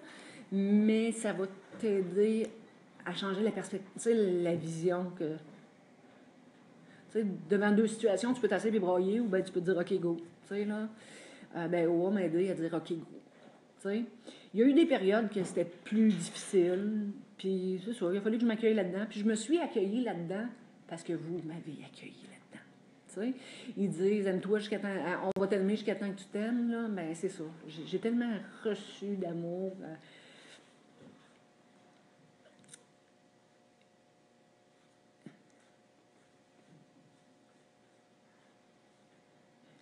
mais 0.52 1.12
ça 1.12 1.34
va 1.34 1.46
t'aider 1.80 2.48
à 3.06 3.14
changer 3.14 3.42
la 3.44 3.52
perspective, 3.52 4.12
la 4.44 4.56
vision 4.56 5.12
que. 5.18 5.36
Tu 7.12 7.20
sais, 7.20 7.26
devant 7.50 7.72
deux 7.72 7.88
situations, 7.88 8.34
tu 8.34 8.42
peux 8.42 8.48
t'asseoir 8.48 8.74
et 8.74 8.80
broyer 8.80 9.20
ou 9.20 9.26
ben 9.28 9.44
tu 9.44 9.52
peux 9.52 9.60
te 9.60 9.66
dire 9.66 9.78
OK, 9.78 10.00
go. 10.00 10.18
Tu 10.48 10.64
là. 10.66 10.88
euh, 11.58 11.68
ben, 11.68 11.88
OA 11.88 12.12
m'a 12.12 12.24
aidé 12.24 12.50
à 12.50 12.54
dire 12.54 12.74
OK, 12.74 12.90
go. 12.94 13.06
Tu 13.82 13.90
sais, 13.90 14.04
il 14.54 14.60
y 14.60 14.64
a 14.64 14.66
eu 14.66 14.74
des 14.74 14.86
périodes 14.86 15.30
que 15.30 15.44
c'était 15.44 15.66
plus 15.66 16.10
difficile, 16.10 17.08
puis 17.38 17.82
c'est 17.84 17.94
ça, 17.94 18.06
il 18.12 18.18
a 18.18 18.22
fallu 18.22 18.38
que 18.38 18.44
je 18.44 18.48
m'accueille 18.48 18.76
là-dedans, 18.76 19.06
puis 19.10 19.20
je 19.20 19.26
me 19.26 19.36
suis 19.36 19.58
accueillie 19.60 20.04
là-dedans 20.04 20.46
parce 20.88 21.04
que 21.04 21.14
vous 21.14 21.42
m'avez 21.46 21.84
accueillie 21.86 22.28
là-dedans. 22.30 22.64
Tu 23.08 23.14
sais, 23.16 23.34
ils 23.78 23.90
disent 23.90 24.28
aime-toi 24.28 24.60
jusqu'à 24.60 24.80
temps, 24.80 24.94
on 25.36 25.40
va 25.40 25.48
t'aimer 25.48 25.76
jusqu'à 25.76 25.96
temps 25.96 26.10
que 26.12 26.20
tu 26.20 26.26
t'aimes, 26.26 26.70
là, 26.72 26.88
ben 26.90 27.14
c'est 27.16 27.30
ça. 27.30 27.44
J'ai 27.88 28.00
tellement 28.00 28.36
reçu 28.64 29.16
d'amour. 29.18 29.76
euh, 29.82 29.96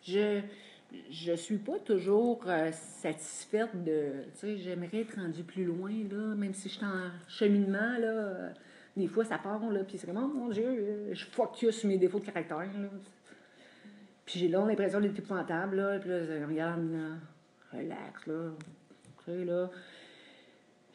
je 0.09 0.41
je 1.11 1.33
suis 1.33 1.57
pas 1.57 1.77
toujours 1.79 2.43
euh, 2.47 2.71
satisfaite 2.71 3.83
de 3.83 4.23
tu 4.33 4.39
sais 4.39 4.57
j'aimerais 4.57 5.01
être 5.01 5.15
rendue 5.15 5.43
plus 5.43 5.63
loin 5.63 5.91
là 6.09 6.35
même 6.35 6.53
si 6.53 6.67
je 6.67 6.75
suis 6.75 6.85
en 6.85 7.11
cheminement 7.27 7.97
là 7.99 8.07
euh, 8.07 8.49
des 8.97 9.07
fois 9.07 9.23
ça 9.23 9.37
part 9.37 9.69
là 9.69 9.83
puis 9.83 9.97
c'est 9.99 10.07
comme 10.07 10.17
oh 10.17 10.27
mon 10.33 10.49
dieu 10.49 10.65
euh, 10.65 11.13
je 11.13 11.25
focus 11.25 11.77
sur 11.77 11.89
mes 11.89 11.97
défauts 11.97 12.19
de 12.19 12.25
caractère 12.25 12.57
là 12.57 12.89
puis 14.25 14.39
j'ai 14.39 14.47
l'impression 14.47 14.99
d'être 14.99 15.17
épouvantable 15.17 15.75
là 15.75 15.99
puis 15.99 16.09
là 16.09 16.47
regarde 16.47 16.91
là, 16.91 17.77
relax 17.79 18.25
là 18.25 18.51
tu 19.25 19.31
sais 19.31 19.45
là 19.45 19.69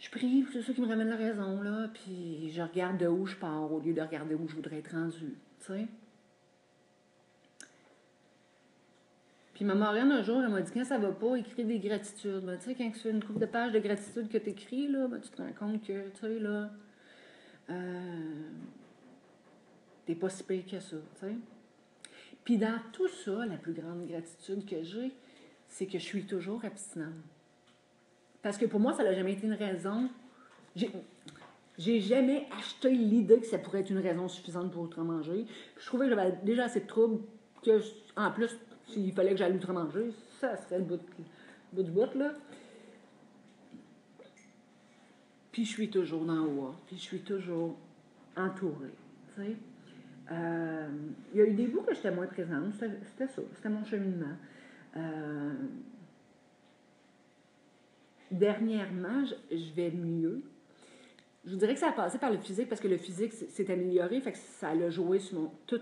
je 0.04 0.10
prie, 0.10 0.44
c'est 0.52 0.60
ça 0.60 0.72
qui 0.74 0.82
me 0.82 0.86
ramène 0.86 1.08
la 1.08 1.16
raison, 1.16 1.62
là, 1.62 1.88
puis 1.94 2.52
je 2.54 2.60
regarde 2.60 2.98
de 2.98 3.06
où 3.06 3.24
je 3.24 3.36
pars 3.36 3.72
au 3.72 3.80
lieu 3.80 3.94
de 3.94 4.02
regarder 4.02 4.34
où 4.34 4.46
je 4.46 4.54
voudrais 4.54 4.78
être 4.78 4.90
rendue, 4.90 5.34
tu 5.60 5.66
sais. 5.66 5.86
Puis 9.54 9.64
ma 9.64 9.74
marraine, 9.74 10.10
un 10.10 10.22
jour, 10.22 10.42
elle 10.42 10.50
m'a 10.50 10.60
dit 10.60 10.72
quand 10.72 10.84
ça 10.84 10.98
va 10.98 11.12
pas, 11.12 11.36
écris 11.36 11.64
des 11.64 11.78
gratitudes. 11.78 12.58
Tu 12.60 12.64
sais, 12.64 12.74
quand 12.74 12.90
tu 12.90 12.98
fais 12.98 13.10
une 13.10 13.22
couple 13.22 13.38
de 13.38 13.46
pages 13.46 13.72
de 13.72 13.78
gratitude 13.78 14.28
que 14.28 14.38
tu 14.38 14.50
écris, 14.50 14.88
là, 14.88 15.06
ben, 15.06 15.20
tu 15.20 15.30
te 15.30 15.40
rends 15.40 15.52
compte 15.52 15.80
que, 15.80 16.08
tu 16.10 16.20
sais, 16.20 16.38
là, 16.40 16.70
euh, 17.70 18.50
t'es 20.06 20.16
pas 20.16 20.28
si 20.28 20.42
pire 20.42 20.64
que 20.66 20.80
ça, 20.80 20.96
tu 20.96 21.20
sais. 21.20 21.34
Puis 22.44 22.58
dans 22.58 22.78
tout 22.92 23.08
ça, 23.08 23.46
la 23.46 23.56
plus 23.56 23.72
grande 23.72 24.06
gratitude 24.06 24.66
que 24.66 24.82
j'ai, 24.82 25.12
c'est 25.68 25.86
que 25.86 25.98
je 25.98 26.04
suis 26.04 26.26
toujours 26.26 26.64
abstinente. 26.64 27.14
Parce 28.42 28.58
que 28.58 28.66
pour 28.66 28.80
moi, 28.80 28.92
ça 28.92 29.02
n'a 29.02 29.14
jamais 29.14 29.32
été 29.32 29.46
une 29.46 29.54
raison. 29.54 30.10
J'ai, 30.76 32.00
jamais 32.00 32.46
acheté 32.56 32.90
l'idée 32.90 33.40
que 33.40 33.46
ça 33.46 33.58
pourrait 33.58 33.80
être 33.80 33.90
une 33.90 33.98
raison 33.98 34.28
suffisante 34.28 34.70
pour 34.70 34.82
outre-manger. 34.82 35.46
Je 35.78 35.86
trouvais 35.86 36.08
que 36.08 36.14
j'avais 36.14 36.38
déjà 36.42 36.64
assez 36.64 36.80
de 36.80 36.86
troubles 36.86 37.22
que, 37.62 37.80
en 38.16 38.30
plus, 38.30 38.54
s'il 38.88 39.12
fallait 39.12 39.30
que 39.30 39.36
j'aille 39.36 39.54
outre-manger, 39.54 40.12
ça 40.40 40.56
serait 40.56 40.78
le 40.78 40.84
bout, 40.84 41.00
le 41.18 41.24
bout 41.72 41.82
du 41.82 41.90
bout, 41.90 42.14
là. 42.14 42.32
Puis 45.52 45.64
je 45.64 45.70
suis 45.70 45.88
toujours 45.88 46.24
dans 46.24 46.44
haut, 46.44 46.74
puis 46.86 46.96
je 46.96 47.02
suis 47.02 47.20
toujours 47.20 47.76
entourée, 48.36 48.94
tu 49.34 49.42
sais. 49.42 49.56
Euh, 50.32 50.88
il 51.32 51.38
y 51.38 51.42
a 51.42 51.46
eu 51.46 51.52
des 51.52 51.66
bouts 51.66 51.82
que 51.82 51.94
j'étais 51.94 52.10
moins 52.10 52.26
présente, 52.26 52.74
c'était, 52.74 53.26
ça, 53.26 53.42
c'était 53.54 53.68
mon 53.68 53.84
cheminement. 53.84 54.36
Euh, 54.96 55.52
dernièrement, 58.30 59.24
je, 59.24 59.56
je 59.56 59.72
vais 59.74 59.90
mieux. 59.90 60.42
Je 61.44 61.52
vous 61.52 61.58
dirais 61.58 61.74
que 61.74 61.80
ça 61.80 61.90
a 61.90 61.92
passé 61.92 62.18
par 62.18 62.32
le 62.32 62.38
physique 62.38 62.68
parce 62.68 62.80
que 62.80 62.88
le 62.88 62.96
physique 62.96 63.32
s'est 63.32 63.70
amélioré, 63.70 64.20
fait 64.20 64.32
que 64.32 64.38
ça 64.38 64.70
a 64.70 64.90
joué 64.90 65.18
sur 65.18 65.38
mon 65.38 65.52
tout. 65.66 65.80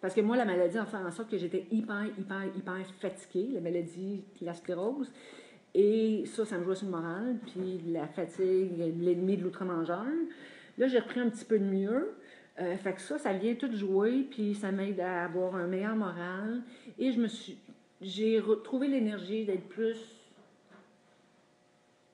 Parce 0.00 0.14
que 0.14 0.20
moi, 0.20 0.36
la 0.36 0.44
maladie 0.44 0.78
a 0.78 0.84
fait 0.84 0.96
en 0.96 1.10
sorte 1.10 1.30
que 1.30 1.38
j'étais 1.38 1.66
hyper, 1.70 2.06
hyper, 2.18 2.44
hyper 2.56 2.76
fatiguée, 3.00 3.48
la 3.54 3.60
maladie, 3.60 4.22
la 4.40 4.54
sclérose. 4.54 5.10
Et 5.74 6.24
ça, 6.26 6.44
ça 6.44 6.58
me 6.58 6.64
jouait 6.64 6.76
sur 6.76 6.86
le 6.86 6.92
moral. 6.92 7.36
Puis 7.46 7.80
la 7.88 8.06
fatigue, 8.06 8.78
l'ennemi 8.78 9.36
de 9.36 9.42
l'outre-mangeur. 9.42 10.06
Là, 10.78 10.86
j'ai 10.86 10.98
repris 10.98 11.20
un 11.20 11.28
petit 11.28 11.44
peu 11.44 11.58
de 11.58 11.64
mieux. 11.64 12.14
Euh, 12.60 12.76
fait 12.76 12.94
que 12.94 13.00
ça, 13.00 13.18
ça 13.18 13.32
vient 13.32 13.54
tout 13.54 13.72
jouer, 13.72 14.26
puis 14.30 14.54
ça 14.54 14.72
m'aide 14.72 15.00
à 15.00 15.24
avoir 15.24 15.54
un 15.56 15.66
meilleur 15.66 15.94
moral. 15.94 16.62
Et 16.98 17.12
je 17.12 17.20
me 17.20 17.28
suis. 17.28 17.58
J'ai 18.00 18.38
retrouvé 18.38 18.88
l'énergie 18.88 19.44
d'être 19.44 19.68
plus 19.68 19.96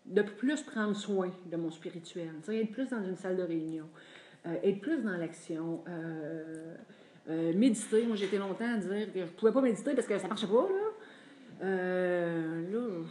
de 0.06 0.22
plus 0.22 0.62
prendre 0.62 0.94
soin 0.94 1.30
de 1.46 1.56
mon 1.56 1.70
spirituel, 1.70 2.30
tu 2.40 2.46
sais, 2.46 2.60
être 2.60 2.72
plus 2.72 2.90
dans 2.90 3.02
une 3.02 3.16
salle 3.16 3.36
de 3.36 3.42
réunion, 3.42 3.88
euh, 4.46 4.54
être 4.62 4.80
plus 4.80 5.02
dans 5.02 5.16
l'action, 5.16 5.82
euh, 5.88 6.74
euh, 7.28 7.52
méditer. 7.54 8.04
Moi, 8.04 8.16
j'étais 8.16 8.36
longtemps 8.36 8.70
à 8.74 8.76
dire 8.76 9.12
que 9.12 9.20
je 9.20 9.32
pouvais 9.32 9.52
pas 9.52 9.62
méditer 9.62 9.94
parce 9.94 10.06
que 10.06 10.18
ça 10.18 10.28
marchait 10.28 10.46
pas, 10.46 10.68
là. 10.68 11.62
Euh, 11.62 12.72
là, 12.72 13.06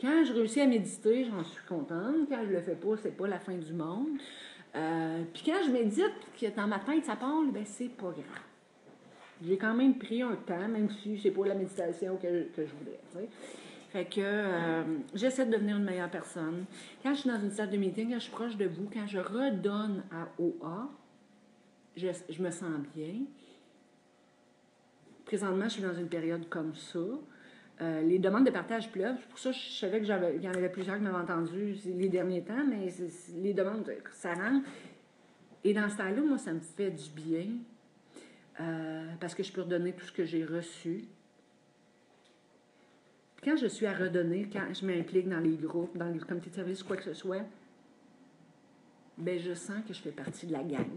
quand 0.00 0.24
je 0.24 0.32
réussis 0.34 0.60
à 0.60 0.66
méditer, 0.66 1.24
j'en 1.24 1.42
suis 1.42 1.64
contente. 1.66 2.28
Quand 2.28 2.44
je 2.46 2.52
le 2.52 2.60
fais 2.60 2.74
pas, 2.74 2.96
c'est 3.02 3.16
pas 3.16 3.26
la 3.26 3.38
fin 3.38 3.54
du 3.54 3.72
monde. 3.72 4.18
Euh, 4.74 5.22
puis 5.32 5.44
quand 5.46 5.64
je 5.66 5.70
médite, 5.70 6.12
que 6.38 6.54
dans 6.54 6.66
ma 6.66 6.78
tête, 6.80 7.06
ça 7.06 7.16
parle, 7.16 7.50
ben 7.52 7.64
c'est 7.64 7.88
pas 7.88 8.10
grave. 8.10 8.42
J'ai 9.42 9.56
quand 9.56 9.72
même 9.72 9.96
pris 9.96 10.20
un 10.20 10.34
temps, 10.34 10.68
même 10.68 10.90
si 10.90 11.18
c'est 11.18 11.30
pas 11.30 11.46
la 11.46 11.54
méditation 11.54 12.16
que, 12.16 12.48
je 12.56 12.62
sais. 12.64 13.28
Fait 13.92 14.04
que 14.04 14.82
j'essaie 15.14 15.46
de 15.46 15.52
devenir 15.52 15.76
une 15.76 15.84
meilleure 15.84 16.10
personne. 16.10 16.64
Quand 17.02 17.14
je 17.14 17.20
suis 17.20 17.30
dans 17.30 17.40
une 17.40 17.50
salle 17.50 17.70
de 17.70 17.76
meeting, 17.78 18.10
quand 18.10 18.18
je 18.18 18.24
suis 18.24 18.32
proche 18.32 18.56
de 18.56 18.66
vous, 18.66 18.90
quand 18.92 19.06
je 19.06 19.18
redonne 19.18 20.02
à 20.10 20.28
OA, 20.38 20.90
je, 21.96 22.42
me 22.42 22.50
sens 22.50 22.70
bien. 22.94 23.14
Présentement, 25.24 25.64
je 25.64 25.74
suis 25.74 25.82
dans 25.82 25.94
une 25.94 26.08
période 26.08 26.48
comme 26.48 26.74
ça. 26.74 27.00
Euh, 27.80 28.02
les 28.02 28.18
demandes 28.18 28.46
de 28.46 28.50
partage 28.50 28.90
pleuvent. 28.90 29.20
Pour 29.28 29.38
ça, 29.38 29.52
je 29.52 29.58
savais 29.58 30.00
qu'il 30.00 30.08
y 30.08 30.48
en 30.48 30.54
avait 30.54 30.70
plusieurs 30.70 30.96
qui 30.96 31.02
m'avaient 31.02 31.16
entendu 31.16 31.76
les 31.84 32.08
derniers 32.08 32.42
temps, 32.42 32.64
mais 32.66 32.88
les 33.34 33.52
demandes, 33.52 33.90
ça 34.12 34.34
rentre. 34.34 34.66
Et 35.64 35.74
dans 35.74 35.88
ce 35.88 35.96
temps-là, 35.96 36.20
moi, 36.22 36.38
ça 36.38 36.52
me 36.52 36.60
fait 36.60 36.90
du 36.90 37.10
bien 37.10 37.46
euh, 38.60 39.06
parce 39.20 39.34
que 39.34 39.42
je 39.42 39.52
peux 39.52 39.62
redonner 39.62 39.92
tout 39.92 40.04
ce 40.06 40.12
que 40.12 40.24
j'ai 40.24 40.44
reçu 40.44 41.08
quand 43.46 43.56
je 43.56 43.68
suis 43.68 43.86
à 43.86 43.92
redonner, 43.92 44.48
quand 44.52 44.74
je 44.74 44.84
m'implique 44.84 45.28
dans 45.28 45.38
les 45.38 45.56
groupes, 45.56 45.96
dans 45.96 46.08
les 46.08 46.18
comités 46.18 46.50
de 46.50 46.54
service, 46.56 46.82
quoi 46.82 46.96
que 46.96 47.04
ce 47.04 47.14
soit, 47.14 47.44
ben 49.16 49.38
je 49.38 49.54
sens 49.54 49.84
que 49.86 49.94
je 49.94 50.00
fais 50.00 50.10
partie 50.10 50.46
de 50.46 50.52
la 50.52 50.64
gang. 50.64 50.90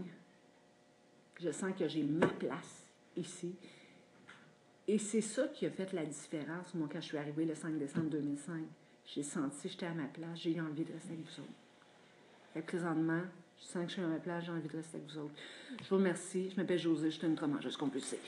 Je 1.42 1.50
sens 1.50 1.72
que 1.78 1.88
j'ai 1.88 2.02
ma 2.02 2.26
place 2.26 2.84
ici. 3.16 3.54
Et 4.86 4.98
c'est 4.98 5.20
ça 5.20 5.46
qui 5.48 5.66
a 5.66 5.70
fait 5.70 5.92
la 5.92 6.04
différence, 6.04 6.74
moi, 6.74 6.88
quand 6.92 7.00
je 7.00 7.06
suis 7.06 7.16
arrivée 7.16 7.44
le 7.44 7.54
5 7.54 7.78
décembre 7.78 8.10
2005. 8.10 8.62
J'ai 9.06 9.22
senti 9.22 9.62
que 9.62 9.68
j'étais 9.68 9.86
à 9.86 9.94
ma 9.94 10.06
place, 10.06 10.40
j'ai 10.40 10.52
eu 10.52 10.60
envie 10.60 10.84
de 10.84 10.92
rester 10.92 11.12
avec 11.12 11.24
vous 11.24 11.40
autres. 11.42 11.50
Que 12.54 12.60
présentement, 12.60 13.22
je 13.58 13.64
sens 13.64 13.82
que 13.84 13.88
je 13.88 13.92
suis 13.94 14.02
à 14.02 14.06
ma 14.06 14.18
place, 14.18 14.44
j'ai 14.44 14.52
envie 14.52 14.68
de 14.68 14.76
rester 14.76 14.98
avec 14.98 15.10
vous 15.10 15.18
autres. 15.18 15.34
Je 15.82 15.88
vous 15.88 15.96
remercie. 15.96 16.50
Je 16.50 16.56
m'appelle 16.56 16.78
Josée, 16.78 17.10
je 17.10 17.18
suis 17.18 17.26
une 17.26 17.38
mangeuse 17.46 17.76
compulsive. 17.76 18.18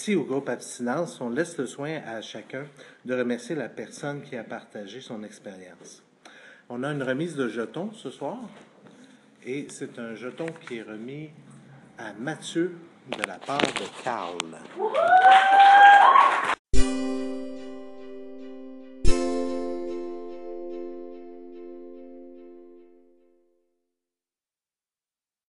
Ici, 0.00 0.14
au 0.14 0.24
groupe 0.24 0.48
Abstinence, 0.48 1.20
on 1.20 1.28
laisse 1.28 1.58
le 1.58 1.66
soin 1.66 2.00
à 2.06 2.22
chacun 2.22 2.64
de 3.04 3.14
remercier 3.14 3.54
la 3.54 3.68
personne 3.68 4.22
qui 4.22 4.34
a 4.34 4.42
partagé 4.42 5.02
son 5.02 5.22
expérience. 5.22 6.02
On 6.70 6.82
a 6.84 6.88
une 6.90 7.02
remise 7.02 7.36
de 7.36 7.48
jetons 7.48 7.92
ce 7.92 8.08
soir 8.08 8.38
et 9.44 9.66
c'est 9.68 9.98
un 9.98 10.14
jeton 10.14 10.46
qui 10.66 10.78
est 10.78 10.82
remis 10.82 11.28
à 11.98 12.14
Mathieu 12.14 12.78
de 13.10 13.22
la 13.28 13.34
part 13.34 13.60
de 13.60 14.02
Carl. 14.02 14.38